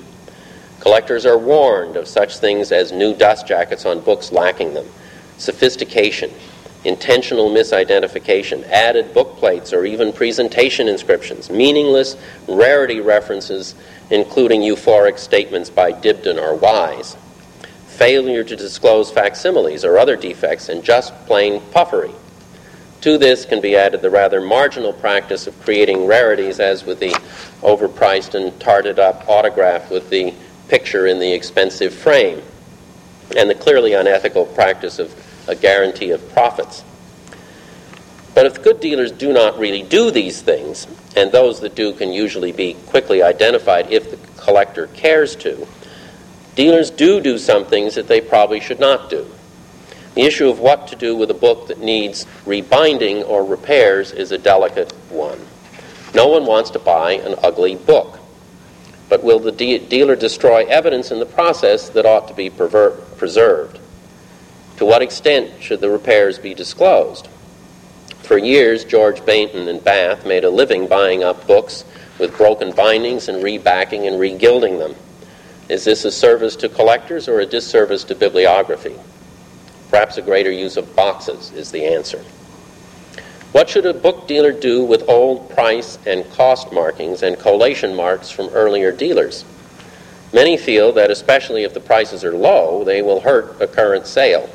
Collectors 0.79 1.27
are 1.27 1.39
warned 1.39 1.97
of 1.97 2.07
such 2.07 2.39
things 2.39 2.71
as 2.71 2.93
new 2.93 3.13
dust 3.13 3.49
jackets 3.49 3.85
on 3.87 3.99
books 3.99 4.31
lacking 4.31 4.75
them, 4.75 4.87
sophistication, 5.37 6.31
intentional 6.85 7.49
misidentification, 7.51 8.65
added 8.69 9.15
book 9.15 9.37
plates, 9.37 9.73
or 9.73 9.85
even 9.85 10.13
presentation 10.13 10.89
inscriptions, 10.89 11.51
meaningless 11.51 12.17
rarity 12.49 13.01
references, 13.01 13.75
including 14.11 14.61
euphoric 14.61 15.19
statements 15.19 15.71
by 15.71 15.93
Dibdin 15.93 16.41
or 16.41 16.55
Wise, 16.55 17.17
failure 17.87 18.43
to 18.43 18.57
disclose 18.57 19.11
facsimiles 19.11 19.85
or 19.85 19.99
other 19.99 20.17
defects, 20.17 20.69
and 20.69 20.83
just 20.83 21.15
plain 21.27 21.61
puffery. 21.71 22.13
To 23.03 23.19
this 23.19 23.45
can 23.45 23.61
be 23.61 23.77
added 23.77 24.01
the 24.01 24.11
rather 24.11 24.41
marginal 24.41 24.93
practice 24.93 25.47
of 25.47 25.61
creating 25.63 26.07
rarities, 26.07 26.61
as 26.61 26.85
with 26.85 27.01
the 27.01 27.11
overpriced 27.61 28.35
and 28.35 28.59
tarted 28.61 28.99
up 28.99 29.29
autograph 29.29 29.91
with 29.91 30.09
the 30.11 30.35
picture 30.69 31.07
in 31.07 31.19
the 31.19 31.33
expensive 31.33 31.93
frame, 31.93 32.43
and 33.37 33.49
the 33.49 33.55
clearly 33.55 33.95
unethical 33.95 34.47
practice 34.47 34.99
of 34.99 35.15
a 35.49 35.55
guarantee 35.55 36.11
of 36.11 36.33
profits. 36.33 36.85
But 38.35 38.47
if 38.47 38.63
good 38.63 38.81
dealers 38.81 39.13
do 39.13 39.33
not 39.33 39.59
really 39.59 39.83
do 39.83 40.11
these 40.11 40.41
things, 40.41 40.87
and 41.17 41.31
those 41.31 41.61
that 41.61 41.75
do 41.75 41.93
can 41.93 42.13
usually 42.13 42.53
be 42.53 42.75
quickly 42.87 43.23
identified 43.23 43.93
if 43.93 44.11
the 44.11 44.41
collector 44.41 44.87
cares 44.89 45.37
to, 45.37 45.67
dealers 46.55 46.91
do 46.91 47.21
do 47.21 47.37
some 47.39 47.67
things 47.67 47.95
that 47.95 48.09
they 48.09 48.21
probably 48.21 48.61
should 48.61 48.81
not 48.81 49.11
do. 49.11 49.27
The 50.15 50.23
issue 50.23 50.49
of 50.49 50.59
what 50.59 50.89
to 50.89 50.97
do 50.97 51.17
with 51.17 51.31
a 51.31 51.35
book 51.35 51.69
that 51.69 51.79
needs 51.79 52.27
rebinding 52.45 53.23
or 53.23 53.45
repairs 53.45 54.13
is 54.13 54.33
a 54.33 54.39
delicate 54.39 54.93
one. 55.09 55.41
No 56.15 56.29
one 56.29 56.45
wants 56.45 56.71
to 56.71 56.79
buy 56.79 57.13
an 57.13 57.35
ugly 57.43 57.77
book. 57.77 58.19
But 59.09 59.23
will 59.23 59.39
the 59.39 59.53
de- 59.53 59.79
dealer 59.79 60.17
destroy 60.17 60.65
evidence 60.65 61.11
in 61.11 61.19
the 61.19 61.27
process 61.27 61.89
that 61.91 62.07
ought 62.07 62.29
to 62.29 62.35
be 62.35 62.51
preserved? 62.51 63.79
To 64.83 64.87
what 64.87 65.01
extent 65.01 65.63
should 65.63 65.81
the 65.81 65.91
repairs 65.91 66.41
be 66.41 66.55
disclosed? 66.55 67.29
For 68.23 68.37
years, 68.37 68.85
George 68.85 69.21
Bayntun 69.21 69.69
in 69.69 69.79
Bath 69.79 70.27
made 70.27 70.43
a 70.43 70.51
living 70.51 70.89
buying 70.89 71.23
up 71.23 71.47
books 71.47 71.85
with 72.19 72.37
broken 72.37 72.73
bindings 72.73 73.29
and 73.29 73.45
rebacking 73.45 74.09
and 74.09 74.17
regilding 74.17 74.81
them. 74.81 74.97
Is 75.69 75.85
this 75.85 76.05
a 76.05 76.11
service 76.11 76.57
to 76.57 76.69
collectors 76.69 77.29
or 77.29 77.39
a 77.39 77.47
disservice 77.47 78.03
to 78.03 78.17
bibliography? 78.17 78.97
Perhaps 79.89 80.17
a 80.17 80.23
greater 80.23 80.51
use 80.51 80.77
of 80.77 80.97
boxes 80.97 81.53
is 81.53 81.71
the 81.71 81.85
answer. 81.85 82.19
What 83.53 83.71
should 83.71 83.87
a 83.87 83.95
book 83.95 84.27
dealer 84.27 84.51
do 84.51 84.83
with 84.83 85.09
old 85.09 85.49
price 85.51 85.97
and 86.07 86.29
cost 86.33 86.73
markings 86.73 87.23
and 87.23 87.39
collation 87.39 87.95
marks 87.95 88.31
from 88.31 88.49
earlier 88.49 88.91
dealers? 88.91 89.45
Many 90.33 90.57
feel 90.57 90.91
that, 90.95 91.13
especially 91.13 91.63
if 91.63 91.73
the 91.73 91.79
prices 91.79 92.25
are 92.25 92.37
low, 92.37 92.83
they 92.83 93.01
will 93.01 93.21
hurt 93.21 93.61
a 93.61 93.69
current 93.69 94.09
sale. 94.09 94.51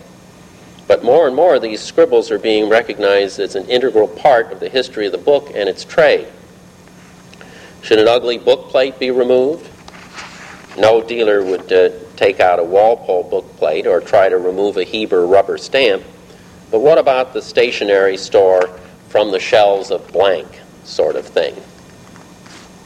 But 0.87 1.03
more 1.03 1.27
and 1.27 1.35
more, 1.35 1.59
these 1.59 1.81
scribbles 1.81 2.31
are 2.31 2.39
being 2.39 2.69
recognized 2.69 3.39
as 3.39 3.55
an 3.55 3.67
integral 3.67 4.07
part 4.07 4.53
of 4.53 4.61
the 4.61 4.69
history 4.69 5.05
of 5.05 5.11
the 5.11 5.17
book 5.17 5.51
and 5.53 5.67
its 5.67 5.83
trade. 5.83 6.27
Should 7.81 7.99
an 7.99 8.07
ugly 8.07 8.37
book 8.37 8.69
plate 8.69 8.97
be 8.97 9.11
removed? 9.11 9.69
No 10.77 11.01
dealer 11.01 11.43
would 11.43 11.71
uh, 11.73 11.89
take 12.15 12.39
out 12.39 12.59
a 12.59 12.63
Walpole 12.63 13.23
book 13.23 13.57
plate 13.57 13.85
or 13.85 13.99
try 13.99 14.29
to 14.29 14.37
remove 14.37 14.77
a 14.77 14.83
Heber 14.83 15.25
rubber 15.25 15.57
stamp. 15.57 16.03
But 16.71 16.79
what 16.79 16.97
about 16.97 17.33
the 17.33 17.41
stationery 17.41 18.17
store 18.17 18.67
from 19.09 19.31
the 19.31 19.39
shelves 19.39 19.91
of 19.91 20.07
blank 20.11 20.47
sort 20.83 21.15
of 21.15 21.25
thing? 21.25 21.55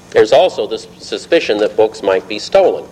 There's 0.09 0.31
also 0.31 0.67
the 0.67 0.77
suspicion 0.77 1.57
that 1.59 1.77
books 1.77 2.01
might 2.01 2.27
be 2.27 2.39
stolen. 2.39 2.89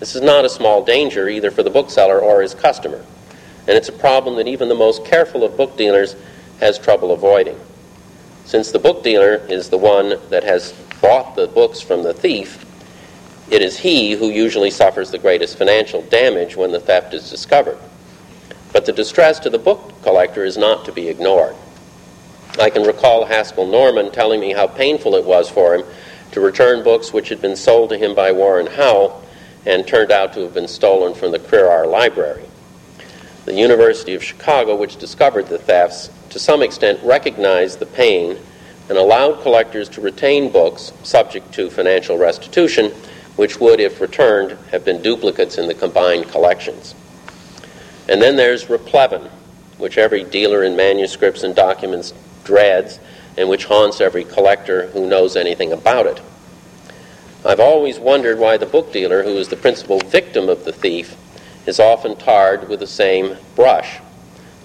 This 0.00 0.16
is 0.16 0.22
not 0.22 0.44
a 0.44 0.48
small 0.48 0.84
danger 0.84 1.28
either 1.28 1.50
for 1.50 1.62
the 1.62 1.70
bookseller 1.70 2.20
or 2.20 2.42
his 2.42 2.54
customer 2.54 3.04
and 3.66 3.76
it's 3.76 3.88
a 3.88 3.92
problem 3.92 4.36
that 4.36 4.48
even 4.48 4.68
the 4.68 4.74
most 4.74 5.04
careful 5.04 5.44
of 5.44 5.56
book 5.56 5.76
dealers 5.76 6.16
has 6.60 6.78
trouble 6.78 7.12
avoiding. 7.12 7.58
Since 8.44 8.72
the 8.72 8.78
book 8.78 9.02
dealer 9.02 9.36
is 9.48 9.68
the 9.68 9.78
one 9.78 10.14
that 10.30 10.44
has 10.44 10.72
bought 11.00 11.36
the 11.36 11.46
books 11.46 11.80
from 11.80 12.02
the 12.02 12.14
thief, 12.14 12.64
it 13.50 13.62
is 13.62 13.78
he 13.78 14.12
who 14.12 14.30
usually 14.30 14.70
suffers 14.70 15.10
the 15.10 15.18
greatest 15.18 15.58
financial 15.58 16.02
damage 16.02 16.56
when 16.56 16.72
the 16.72 16.80
theft 16.80 17.14
is 17.14 17.30
discovered. 17.30 17.78
But 18.72 18.86
the 18.86 18.92
distress 18.92 19.38
to 19.40 19.50
the 19.50 19.58
book 19.58 19.92
collector 20.02 20.44
is 20.44 20.56
not 20.56 20.84
to 20.86 20.92
be 20.92 21.08
ignored. 21.08 21.54
I 22.58 22.70
can 22.70 22.82
recall 22.82 23.24
Haskell 23.24 23.66
Norman 23.66 24.10
telling 24.10 24.40
me 24.40 24.52
how 24.52 24.66
painful 24.66 25.14
it 25.14 25.24
was 25.24 25.48
for 25.48 25.74
him 25.74 25.84
to 26.32 26.40
return 26.40 26.82
books 26.82 27.12
which 27.12 27.28
had 27.28 27.40
been 27.40 27.56
sold 27.56 27.90
to 27.90 27.98
him 27.98 28.14
by 28.14 28.32
Warren 28.32 28.66
Howe 28.66 29.22
and 29.64 29.86
turned 29.86 30.10
out 30.10 30.32
to 30.34 30.40
have 30.40 30.54
been 30.54 30.68
stolen 30.68 31.14
from 31.14 31.32
the 31.32 31.38
Crerar 31.38 31.86
Library. 31.86 32.46
The 33.44 33.54
University 33.54 34.14
of 34.14 34.22
Chicago, 34.22 34.76
which 34.76 34.98
discovered 34.98 35.48
the 35.48 35.58
thefts, 35.58 36.10
to 36.30 36.38
some 36.38 36.62
extent 36.62 37.00
recognized 37.02 37.80
the 37.80 37.86
pain 37.86 38.38
and 38.88 38.96
allowed 38.96 39.42
collectors 39.42 39.88
to 39.90 40.00
retain 40.00 40.52
books 40.52 40.92
subject 41.02 41.52
to 41.54 41.70
financial 41.70 42.18
restitution, 42.18 42.92
which 43.36 43.58
would, 43.58 43.80
if 43.80 44.00
returned, 44.00 44.56
have 44.70 44.84
been 44.84 45.02
duplicates 45.02 45.58
in 45.58 45.66
the 45.66 45.74
combined 45.74 46.28
collections. 46.28 46.94
And 48.08 48.22
then 48.22 48.36
there's 48.36 48.66
replevin, 48.66 49.28
which 49.78 49.98
every 49.98 50.22
dealer 50.22 50.62
in 50.62 50.76
manuscripts 50.76 51.42
and 51.42 51.54
documents 51.54 52.12
dreads 52.44 53.00
and 53.36 53.48
which 53.48 53.64
haunts 53.64 54.00
every 54.00 54.24
collector 54.24 54.88
who 54.88 55.08
knows 55.08 55.36
anything 55.36 55.72
about 55.72 56.06
it. 56.06 56.20
I've 57.44 57.60
always 57.60 57.98
wondered 57.98 58.38
why 58.38 58.56
the 58.56 58.66
book 58.66 58.92
dealer, 58.92 59.24
who 59.24 59.36
is 59.36 59.48
the 59.48 59.56
principal 59.56 59.98
victim 59.98 60.48
of 60.48 60.64
the 60.64 60.72
thief, 60.72 61.16
is 61.66 61.78
often 61.78 62.16
tarred 62.16 62.68
with 62.68 62.80
the 62.80 62.86
same 62.86 63.36
brush, 63.54 63.98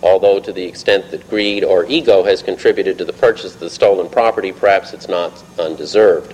although 0.01 0.39
to 0.39 0.51
the 0.51 0.63
extent 0.63 1.11
that 1.11 1.29
greed 1.29 1.63
or 1.63 1.85
ego 1.85 2.23
has 2.23 2.41
contributed 2.41 2.97
to 2.97 3.05
the 3.05 3.13
purchase 3.13 3.53
of 3.53 3.59
the 3.59 3.69
stolen 3.69 4.09
property, 4.09 4.51
perhaps 4.51 4.93
it's 4.93 5.07
not 5.07 5.43
undeserved. 5.59 6.33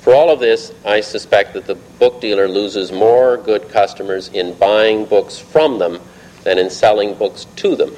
For 0.00 0.14
all 0.14 0.28
of 0.28 0.40
this, 0.40 0.72
I 0.84 1.00
suspect 1.00 1.54
that 1.54 1.66
the 1.66 1.76
book 1.76 2.20
dealer 2.20 2.46
loses 2.46 2.92
more 2.92 3.38
good 3.38 3.70
customers 3.70 4.28
in 4.28 4.52
buying 4.54 5.06
books 5.06 5.38
from 5.38 5.78
them 5.78 5.98
than 6.42 6.58
in 6.58 6.68
selling 6.68 7.14
books 7.14 7.46
to 7.56 7.74
them. 7.74 7.96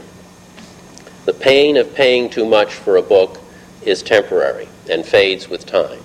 The 1.24 1.34
pain 1.34 1.76
of 1.76 1.94
paying 1.94 2.30
too 2.30 2.44
much 2.44 2.72
for 2.74 2.96
a 2.96 3.02
book 3.02 3.40
is 3.82 4.02
temporary 4.02 4.68
and 4.88 5.04
fades 5.04 5.48
with 5.48 5.66
time. 5.66 6.00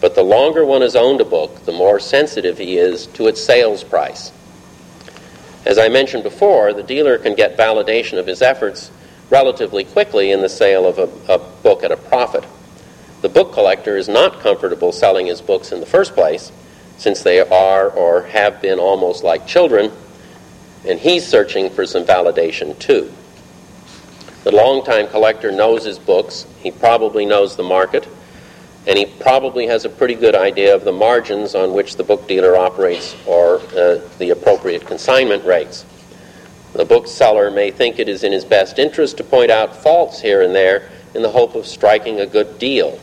But 0.00 0.14
the 0.14 0.22
longer 0.22 0.64
one 0.64 0.80
has 0.80 0.96
owned 0.96 1.20
a 1.20 1.26
book, 1.26 1.66
the 1.66 1.72
more 1.72 2.00
sensitive 2.00 2.56
he 2.56 2.78
is 2.78 3.06
to 3.08 3.26
its 3.26 3.44
sales 3.44 3.84
price. 3.84 4.32
As 5.64 5.78
I 5.78 5.88
mentioned 5.88 6.22
before, 6.22 6.72
the 6.72 6.82
dealer 6.82 7.18
can 7.18 7.34
get 7.34 7.56
validation 7.56 8.18
of 8.18 8.26
his 8.26 8.42
efforts 8.42 8.90
relatively 9.28 9.84
quickly 9.84 10.32
in 10.32 10.40
the 10.40 10.48
sale 10.48 10.86
of 10.86 10.98
a, 10.98 11.32
a 11.32 11.38
book 11.38 11.84
at 11.84 11.92
a 11.92 11.96
profit. 11.96 12.44
The 13.22 13.28
book 13.28 13.52
collector 13.52 13.96
is 13.96 14.08
not 14.08 14.40
comfortable 14.40 14.92
selling 14.92 15.26
his 15.26 15.40
books 15.40 15.72
in 15.72 15.80
the 15.80 15.86
first 15.86 16.14
place, 16.14 16.50
since 16.96 17.22
they 17.22 17.40
are 17.40 17.90
or 17.90 18.22
have 18.22 18.60
been 18.60 18.78
almost 18.78 19.22
like 19.22 19.46
children, 19.46 19.92
and 20.86 20.98
he's 20.98 21.26
searching 21.26 21.70
for 21.70 21.86
some 21.86 22.04
validation 22.04 22.78
too. 22.78 23.12
The 24.44 24.52
longtime 24.52 25.08
collector 25.08 25.52
knows 25.52 25.84
his 25.84 25.98
books, 25.98 26.46
he 26.62 26.70
probably 26.70 27.26
knows 27.26 27.56
the 27.56 27.62
market, 27.62 28.08
and 28.86 28.98
he 28.98 29.06
probably 29.06 29.66
has 29.66 29.84
a 29.84 29.88
pretty 29.88 30.14
good 30.14 30.34
idea 30.34 30.74
of 30.74 30.84
the 30.84 30.92
margins 30.92 31.54
on 31.54 31.74
which 31.74 31.96
the 31.96 32.04
book 32.04 32.26
dealer 32.26 32.56
operates 32.56 33.14
or 33.26 33.60
uh, 33.76 34.00
the 34.18 34.30
appropriate 34.30 34.86
consignment 34.86 35.44
rates. 35.44 35.84
The 36.72 36.84
bookseller 36.84 37.50
may 37.50 37.70
think 37.70 37.98
it 37.98 38.08
is 38.08 38.24
in 38.24 38.32
his 38.32 38.44
best 38.44 38.78
interest 38.78 39.16
to 39.18 39.24
point 39.24 39.50
out 39.50 39.82
faults 39.82 40.20
here 40.20 40.42
and 40.42 40.54
there 40.54 40.88
in 41.14 41.22
the 41.22 41.30
hope 41.30 41.54
of 41.54 41.66
striking 41.66 42.20
a 42.20 42.26
good 42.26 42.58
deal 42.58 42.98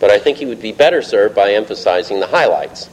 but 0.00 0.10
I 0.10 0.18
think 0.18 0.38
he 0.38 0.46
would 0.46 0.62
be 0.62 0.72
better 0.72 1.02
served 1.02 1.36
by 1.36 1.52
emphasizing 1.52 2.18
the 2.18 2.26
highlights. 2.26 2.88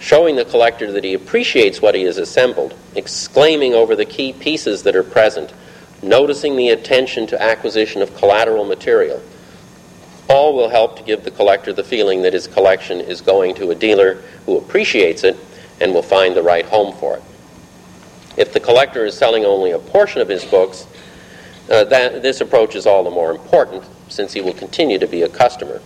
Showing 0.00 0.36
the 0.36 0.44
collector 0.44 0.92
that 0.92 1.04
he 1.04 1.14
appreciates 1.14 1.80
what 1.80 1.94
he 1.94 2.02
has 2.02 2.18
assembled, 2.18 2.74
exclaiming 2.96 3.72
over 3.72 3.96
the 3.96 4.04
key 4.04 4.32
pieces 4.32 4.82
that 4.82 4.96
are 4.96 5.04
present, 5.04 5.54
noticing 6.02 6.56
the 6.56 6.70
attention 6.70 7.26
to 7.28 7.40
acquisition 7.40 8.02
of 8.02 8.14
collateral 8.16 8.66
material. 8.66 9.22
All 10.34 10.52
will 10.52 10.68
help 10.68 10.96
to 10.96 11.04
give 11.04 11.22
the 11.22 11.30
collector 11.30 11.72
the 11.72 11.84
feeling 11.84 12.22
that 12.22 12.32
his 12.32 12.48
collection 12.48 13.00
is 13.00 13.20
going 13.20 13.54
to 13.54 13.70
a 13.70 13.74
dealer 13.76 14.14
who 14.46 14.58
appreciates 14.58 15.22
it 15.22 15.36
and 15.80 15.94
will 15.94 16.02
find 16.02 16.34
the 16.34 16.42
right 16.42 16.64
home 16.66 16.92
for 16.96 17.18
it. 17.18 17.22
If 18.36 18.52
the 18.52 18.58
collector 18.58 19.04
is 19.06 19.16
selling 19.16 19.44
only 19.44 19.70
a 19.70 19.78
portion 19.78 20.20
of 20.20 20.28
his 20.28 20.44
books, 20.44 20.88
uh, 21.70 21.84
that, 21.84 22.20
this 22.22 22.40
approach 22.40 22.74
is 22.74 22.84
all 22.84 23.04
the 23.04 23.10
more 23.10 23.30
important 23.30 23.84
since 24.08 24.32
he 24.32 24.40
will 24.40 24.54
continue 24.54 24.98
to 24.98 25.06
be 25.06 25.22
a 25.22 25.28
customer. 25.28 25.80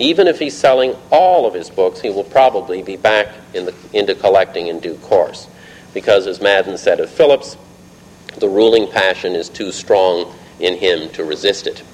Even 0.00 0.26
if 0.26 0.40
he's 0.40 0.56
selling 0.56 0.96
all 1.12 1.46
of 1.46 1.54
his 1.54 1.70
books, 1.70 2.00
he 2.00 2.10
will 2.10 2.24
probably 2.24 2.82
be 2.82 2.96
back 2.96 3.28
in 3.54 3.64
the, 3.64 3.74
into 3.92 4.16
collecting 4.16 4.66
in 4.66 4.80
due 4.80 4.96
course. 4.96 5.46
Because, 5.92 6.26
as 6.26 6.40
Madden 6.40 6.78
said 6.78 6.98
of 6.98 7.10
Phillipps, 7.10 7.56
the 8.38 8.48
ruling 8.48 8.90
passion 8.90 9.36
is 9.36 9.48
too 9.48 9.70
strong 9.70 10.34
in 10.58 10.78
him 10.78 11.10
to 11.10 11.22
resist 11.22 11.68
it. 11.68 11.84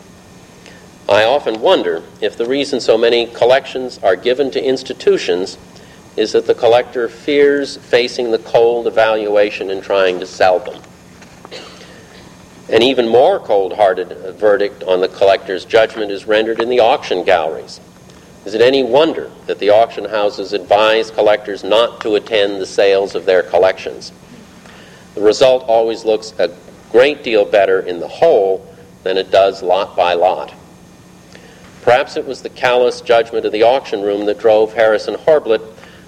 I 1.11 1.25
often 1.25 1.61
wonder 1.61 2.05
if 2.21 2.37
the 2.37 2.47
reason 2.47 2.81
so 2.81 2.97
many 2.97 3.27
collections 3.27 3.99
are 3.99 4.15
given 4.15 4.53
to 4.53 4.65
institutions 4.65 5.59
is 6.17 6.31
that 6.33 6.47
the 6.47 6.55
collector 6.55 7.09
fears 7.09 7.77
facing 7.79 8.31
the 8.31 8.39
cold 8.39 8.87
evaluation 8.87 9.71
and 9.71 9.83
trying 9.83 10.21
to 10.21 10.27
sell 10.27 10.61
them. 10.61 10.81
An 12.69 12.83
even 12.83 13.09
more 13.09 13.41
cold 13.41 13.73
hearted 13.73 14.37
verdict 14.37 14.85
on 14.85 15.01
the 15.01 15.09
collector's 15.09 15.65
judgment 15.65 16.13
is 16.13 16.27
rendered 16.27 16.61
in 16.61 16.69
the 16.69 16.79
auction 16.79 17.25
galleries. 17.25 17.81
Is 18.45 18.55
it 18.55 18.61
any 18.61 18.85
wonder 18.85 19.33
that 19.47 19.59
the 19.59 19.71
auction 19.71 20.05
houses 20.05 20.53
advise 20.53 21.11
collectors 21.11 21.65
not 21.65 22.01
to 22.03 22.15
attend 22.15 22.61
the 22.61 22.67
sales 22.67 23.17
of 23.17 23.27
their 23.27 23.43
collections? 23.43 24.13
The 25.17 25.23
result 25.23 25.65
always 25.65 26.05
looks 26.05 26.33
a 26.39 26.57
great 26.93 27.25
deal 27.25 27.45
better 27.45 27.81
in 27.81 27.99
the 27.99 28.07
whole 28.07 28.65
than 29.03 29.17
it 29.17 29.33
does 29.33 29.61
lot 29.61 29.97
by 29.97 30.15
lot. 30.15 30.55
Perhaps 31.83 32.17
it 32.17 32.27
was 32.27 32.43
the 32.43 32.51
callous 32.51 33.01
judgment 33.01 33.47
of 33.47 33.53
the 33.53 33.63
auction 33.63 34.03
room 34.03 34.27
that 34.27 34.39
drove 34.39 34.75
Harrison 34.75 35.15
Horblit, 35.15 35.63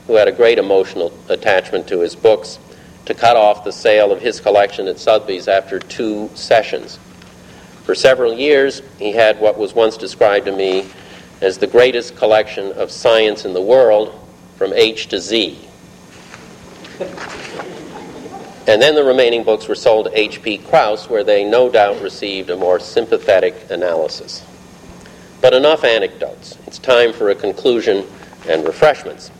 who 0.06 0.14
had 0.14 0.28
a 0.28 0.32
great 0.32 0.58
emotional 0.58 1.12
attachment 1.28 1.88
to 1.88 2.00
his 2.00 2.14
books, 2.14 2.58
to 3.06 3.14
cut 3.14 3.36
off 3.36 3.64
the 3.64 3.72
sale 3.72 4.12
of 4.12 4.20
his 4.20 4.40
collection 4.40 4.86
at 4.86 4.98
Sotheby's 4.98 5.48
after 5.48 5.78
two 5.78 6.30
sessions. 6.34 6.98
For 7.84 7.94
several 7.94 8.32
years, 8.32 8.82
he 8.98 9.12
had 9.12 9.40
what 9.40 9.58
was 9.58 9.74
once 9.74 9.96
described 9.96 10.46
to 10.46 10.52
me 10.52 10.88
as 11.40 11.58
the 11.58 11.66
greatest 11.66 12.16
collection 12.16 12.72
of 12.72 12.90
science 12.90 13.44
in 13.44 13.54
the 13.54 13.62
world 13.62 14.18
from 14.56 14.72
H 14.72 15.08
to 15.08 15.18
Z. 15.18 15.58
And 18.68 18.80
then 18.80 18.94
the 18.94 19.02
remaining 19.02 19.42
books 19.42 19.66
were 19.66 19.74
sold 19.74 20.06
to 20.06 20.16
H.P. 20.16 20.58
Kraus, 20.58 21.10
where 21.10 21.24
they 21.24 21.42
no 21.42 21.68
doubt 21.68 22.00
received 22.00 22.48
a 22.50 22.56
more 22.56 22.78
sympathetic 22.78 23.56
analysis. 23.70 24.44
But 25.42 25.54
enough 25.54 25.82
anecdotes. 25.82 26.56
It's 26.68 26.78
time 26.78 27.12
for 27.12 27.30
a 27.30 27.34
conclusion 27.34 28.06
and 28.48 28.64
refreshments. 28.64 29.32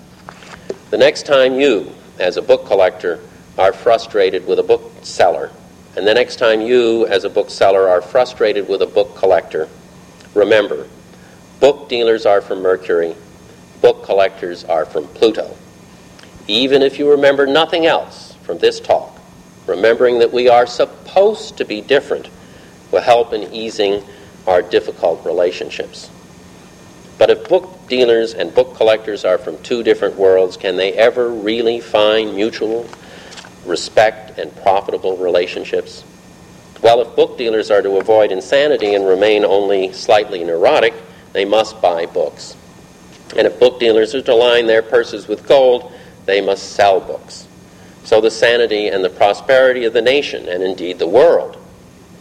The 0.91 0.99
next 0.99 1.27
time 1.27 1.55
you, 1.55 1.93
as 2.19 2.37
a 2.37 2.43
book 2.43 2.67
collector, 2.67 3.21
are 3.57 3.73
frustrated 3.73 4.45
with 4.45 4.59
a 4.59 4.65
bookseller, 4.65 5.53
and 5.97 6.05
the 6.05 6.13
next 6.13 6.37
time 6.37 6.61
you, 6.61 7.07
as 7.07 7.23
a 7.23 7.31
bookseller, 7.31 7.89
are 7.89 8.03
frustrated 8.03 8.69
with 8.69 8.83
a 8.83 8.87
book 8.87 9.15
collector, 9.15 9.69
remember 10.35 10.89
book 11.61 11.89
dealers 11.89 12.27
are 12.27 12.41
from 12.41 12.63
Mercury, 12.63 13.15
book 13.81 14.03
collectors 14.03 14.65
are 14.65 14.85
from 14.85 15.07
Pluto. 15.07 15.57
Even 16.49 16.83
if 16.83 16.99
you 16.99 17.09
remember 17.09 17.47
nothing 17.47 17.87
else 17.87 18.35
from 18.43 18.59
this 18.59 18.81
talk, 18.81 19.17
remembering 19.69 20.19
that 20.19 20.33
we 20.33 20.49
are 20.49 20.67
supposed 20.67 21.57
to 21.59 21.65
be 21.65 21.81
different 21.81 22.29
will 22.91 23.03
help 23.03 23.33
in 23.33 23.45
easing 23.53 24.03
our 24.47 24.63
difficult 24.63 25.25
relationships. 25.25 26.11
But 27.19 27.31
if 27.31 27.49
book 27.49 27.89
dealers 27.89 28.35
and 28.35 28.55
book 28.55 28.75
collectors 28.75 29.25
are 29.25 29.39
from 29.39 29.63
two 29.63 29.83
different 29.83 30.17
worlds, 30.17 30.57
can 30.57 30.77
they 30.77 30.93
ever 30.95 31.31
really 31.31 31.81
find 31.81 32.35
mutual 32.35 32.89
respect, 33.65 34.39
and 34.39 34.55
profitable 34.57 35.17
relationships? 35.17 36.05
Well, 36.83 37.01
if 37.01 37.15
book 37.15 37.39
dealers 37.39 37.71
are 37.71 37.83
to 37.83 37.99
avoid 37.99 38.33
insanity 38.33 38.95
and 38.95 39.07
remain 39.07 39.45
only 39.45 39.93
slightly 39.93 40.43
neurotic, 40.43 40.95
they 41.33 41.45
must 41.45 41.81
buy 41.81 42.07
books. 42.07 42.57
And 43.37 43.47
if 43.47 43.59
book 43.59 43.79
dealers 43.79 44.15
are 44.15 44.23
to 44.23 44.35
line 44.35 44.67
their 44.67 44.83
purses 44.83 45.29
with 45.29 45.47
gold, 45.47 45.93
they 46.27 46.41
must 46.41 46.73
sell 46.73 47.01
books. 47.01 47.47
So 48.05 48.21
the 48.21 48.31
sanity 48.31 48.89
and 48.89 49.05
the 49.05 49.11
prosperity 49.11 49.85
of 49.85 49.93
the 49.93 50.03
nation, 50.03 50.49
and 50.49 50.63
indeed 50.63 50.99
the 50.99 51.07
world, 51.07 51.57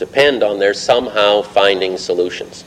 depend 0.01 0.41
on 0.41 0.57
their 0.57 0.73
somehow 0.73 1.43
finding 1.43 1.95
solutions. 1.95 2.65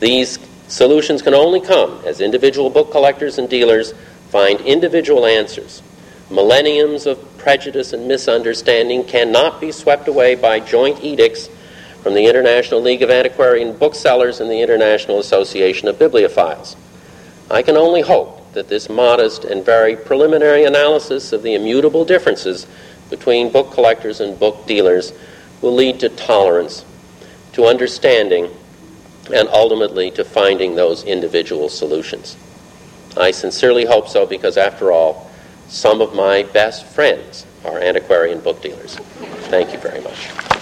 These 0.00 0.38
solutions 0.68 1.20
can 1.20 1.34
only 1.34 1.60
come 1.60 2.00
as 2.06 2.22
individual 2.22 2.70
book 2.70 2.90
collectors 2.90 3.36
and 3.36 3.46
dealers 3.46 3.92
find 4.30 4.58
individual 4.62 5.26
answers. 5.26 5.82
Millenniums 6.30 7.04
of 7.04 7.18
prejudice 7.36 7.92
and 7.92 8.08
misunderstanding 8.08 9.04
cannot 9.04 9.60
be 9.60 9.70
swept 9.70 10.08
away 10.08 10.34
by 10.34 10.60
joint 10.60 11.04
edicts 11.04 11.50
from 12.02 12.14
the 12.14 12.24
International 12.24 12.80
League 12.80 13.02
of 13.02 13.10
Antiquarian 13.10 13.76
Booksellers 13.76 14.40
and 14.40 14.50
the 14.50 14.62
International 14.62 15.18
Association 15.18 15.88
of 15.88 15.98
Bibliophiles. 15.98 16.74
I 17.50 17.60
can 17.60 17.76
only 17.76 18.00
hope 18.00 18.50
that 18.54 18.68
this 18.68 18.88
modest 18.88 19.44
and 19.44 19.62
very 19.62 19.94
preliminary 19.94 20.64
analysis 20.64 21.34
of 21.34 21.42
the 21.42 21.52
immutable 21.52 22.06
differences 22.06 22.66
between 23.10 23.52
book 23.52 23.72
collectors 23.72 24.20
and 24.20 24.38
book 24.38 24.66
dealers 24.66 25.12
will 25.64 25.74
lead 25.74 25.98
to 25.98 26.10
tolerance, 26.10 26.84
to 27.54 27.64
understanding, 27.64 28.50
and 29.32 29.48
ultimately 29.48 30.10
to 30.10 30.22
finding 30.22 30.74
those 30.74 31.02
individual 31.04 31.70
solutions. 31.70 32.36
I 33.16 33.30
sincerely 33.30 33.86
hope 33.86 34.06
so 34.06 34.26
because, 34.26 34.58
after 34.58 34.92
all, 34.92 35.30
some 35.68 36.02
of 36.02 36.14
my 36.14 36.42
best 36.42 36.84
friends 36.84 37.46
are 37.64 37.78
antiquarian 37.78 38.40
book 38.40 38.60
dealers. 38.60 38.96
Thank 39.48 39.72
you 39.72 39.78
very 39.78 40.02
much. 40.02 40.53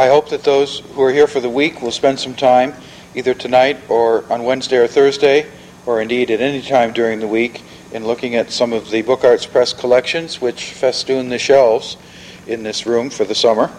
I 0.00 0.08
hope 0.08 0.30
that 0.30 0.44
those 0.44 0.78
who 0.78 1.02
are 1.02 1.12
here 1.12 1.26
for 1.26 1.40
the 1.40 1.50
week 1.50 1.82
will 1.82 1.90
spend 1.90 2.18
some 2.18 2.34
time, 2.34 2.72
either 3.14 3.34
tonight 3.34 3.76
or 3.90 4.24
on 4.32 4.44
Wednesday 4.44 4.78
or 4.78 4.86
Thursday, 4.86 5.46
or 5.84 6.00
indeed 6.00 6.30
at 6.30 6.40
any 6.40 6.62
time 6.62 6.94
during 6.94 7.20
the 7.20 7.28
week, 7.28 7.62
in 7.92 8.06
looking 8.06 8.34
at 8.34 8.50
some 8.50 8.72
of 8.72 8.88
the 8.88 9.02
Book 9.02 9.24
Arts 9.24 9.44
Press 9.44 9.74
collections 9.74 10.40
which 10.40 10.72
festoon 10.72 11.28
the 11.28 11.38
shelves 11.38 11.98
in 12.46 12.62
this 12.62 12.86
room 12.86 13.10
for 13.10 13.26
the 13.26 13.34
summer. 13.34 13.70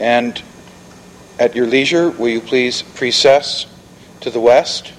And 0.00 0.42
at 1.38 1.54
your 1.54 1.68
leisure, 1.68 2.10
will 2.10 2.30
you 2.30 2.40
please 2.40 2.82
precess 2.82 3.66
to 4.22 4.30
the 4.32 4.40
west 4.40 4.92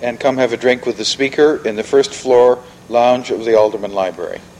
and 0.00 0.18
come 0.18 0.38
have 0.38 0.54
a 0.54 0.56
drink 0.56 0.86
with 0.86 0.96
the 0.96 1.04
speaker 1.04 1.60
in 1.66 1.76
the 1.76 1.84
first 1.84 2.14
floor 2.14 2.64
lounge 2.88 3.30
of 3.30 3.44
the 3.44 3.58
Alderman 3.58 3.92
Library? 3.92 4.40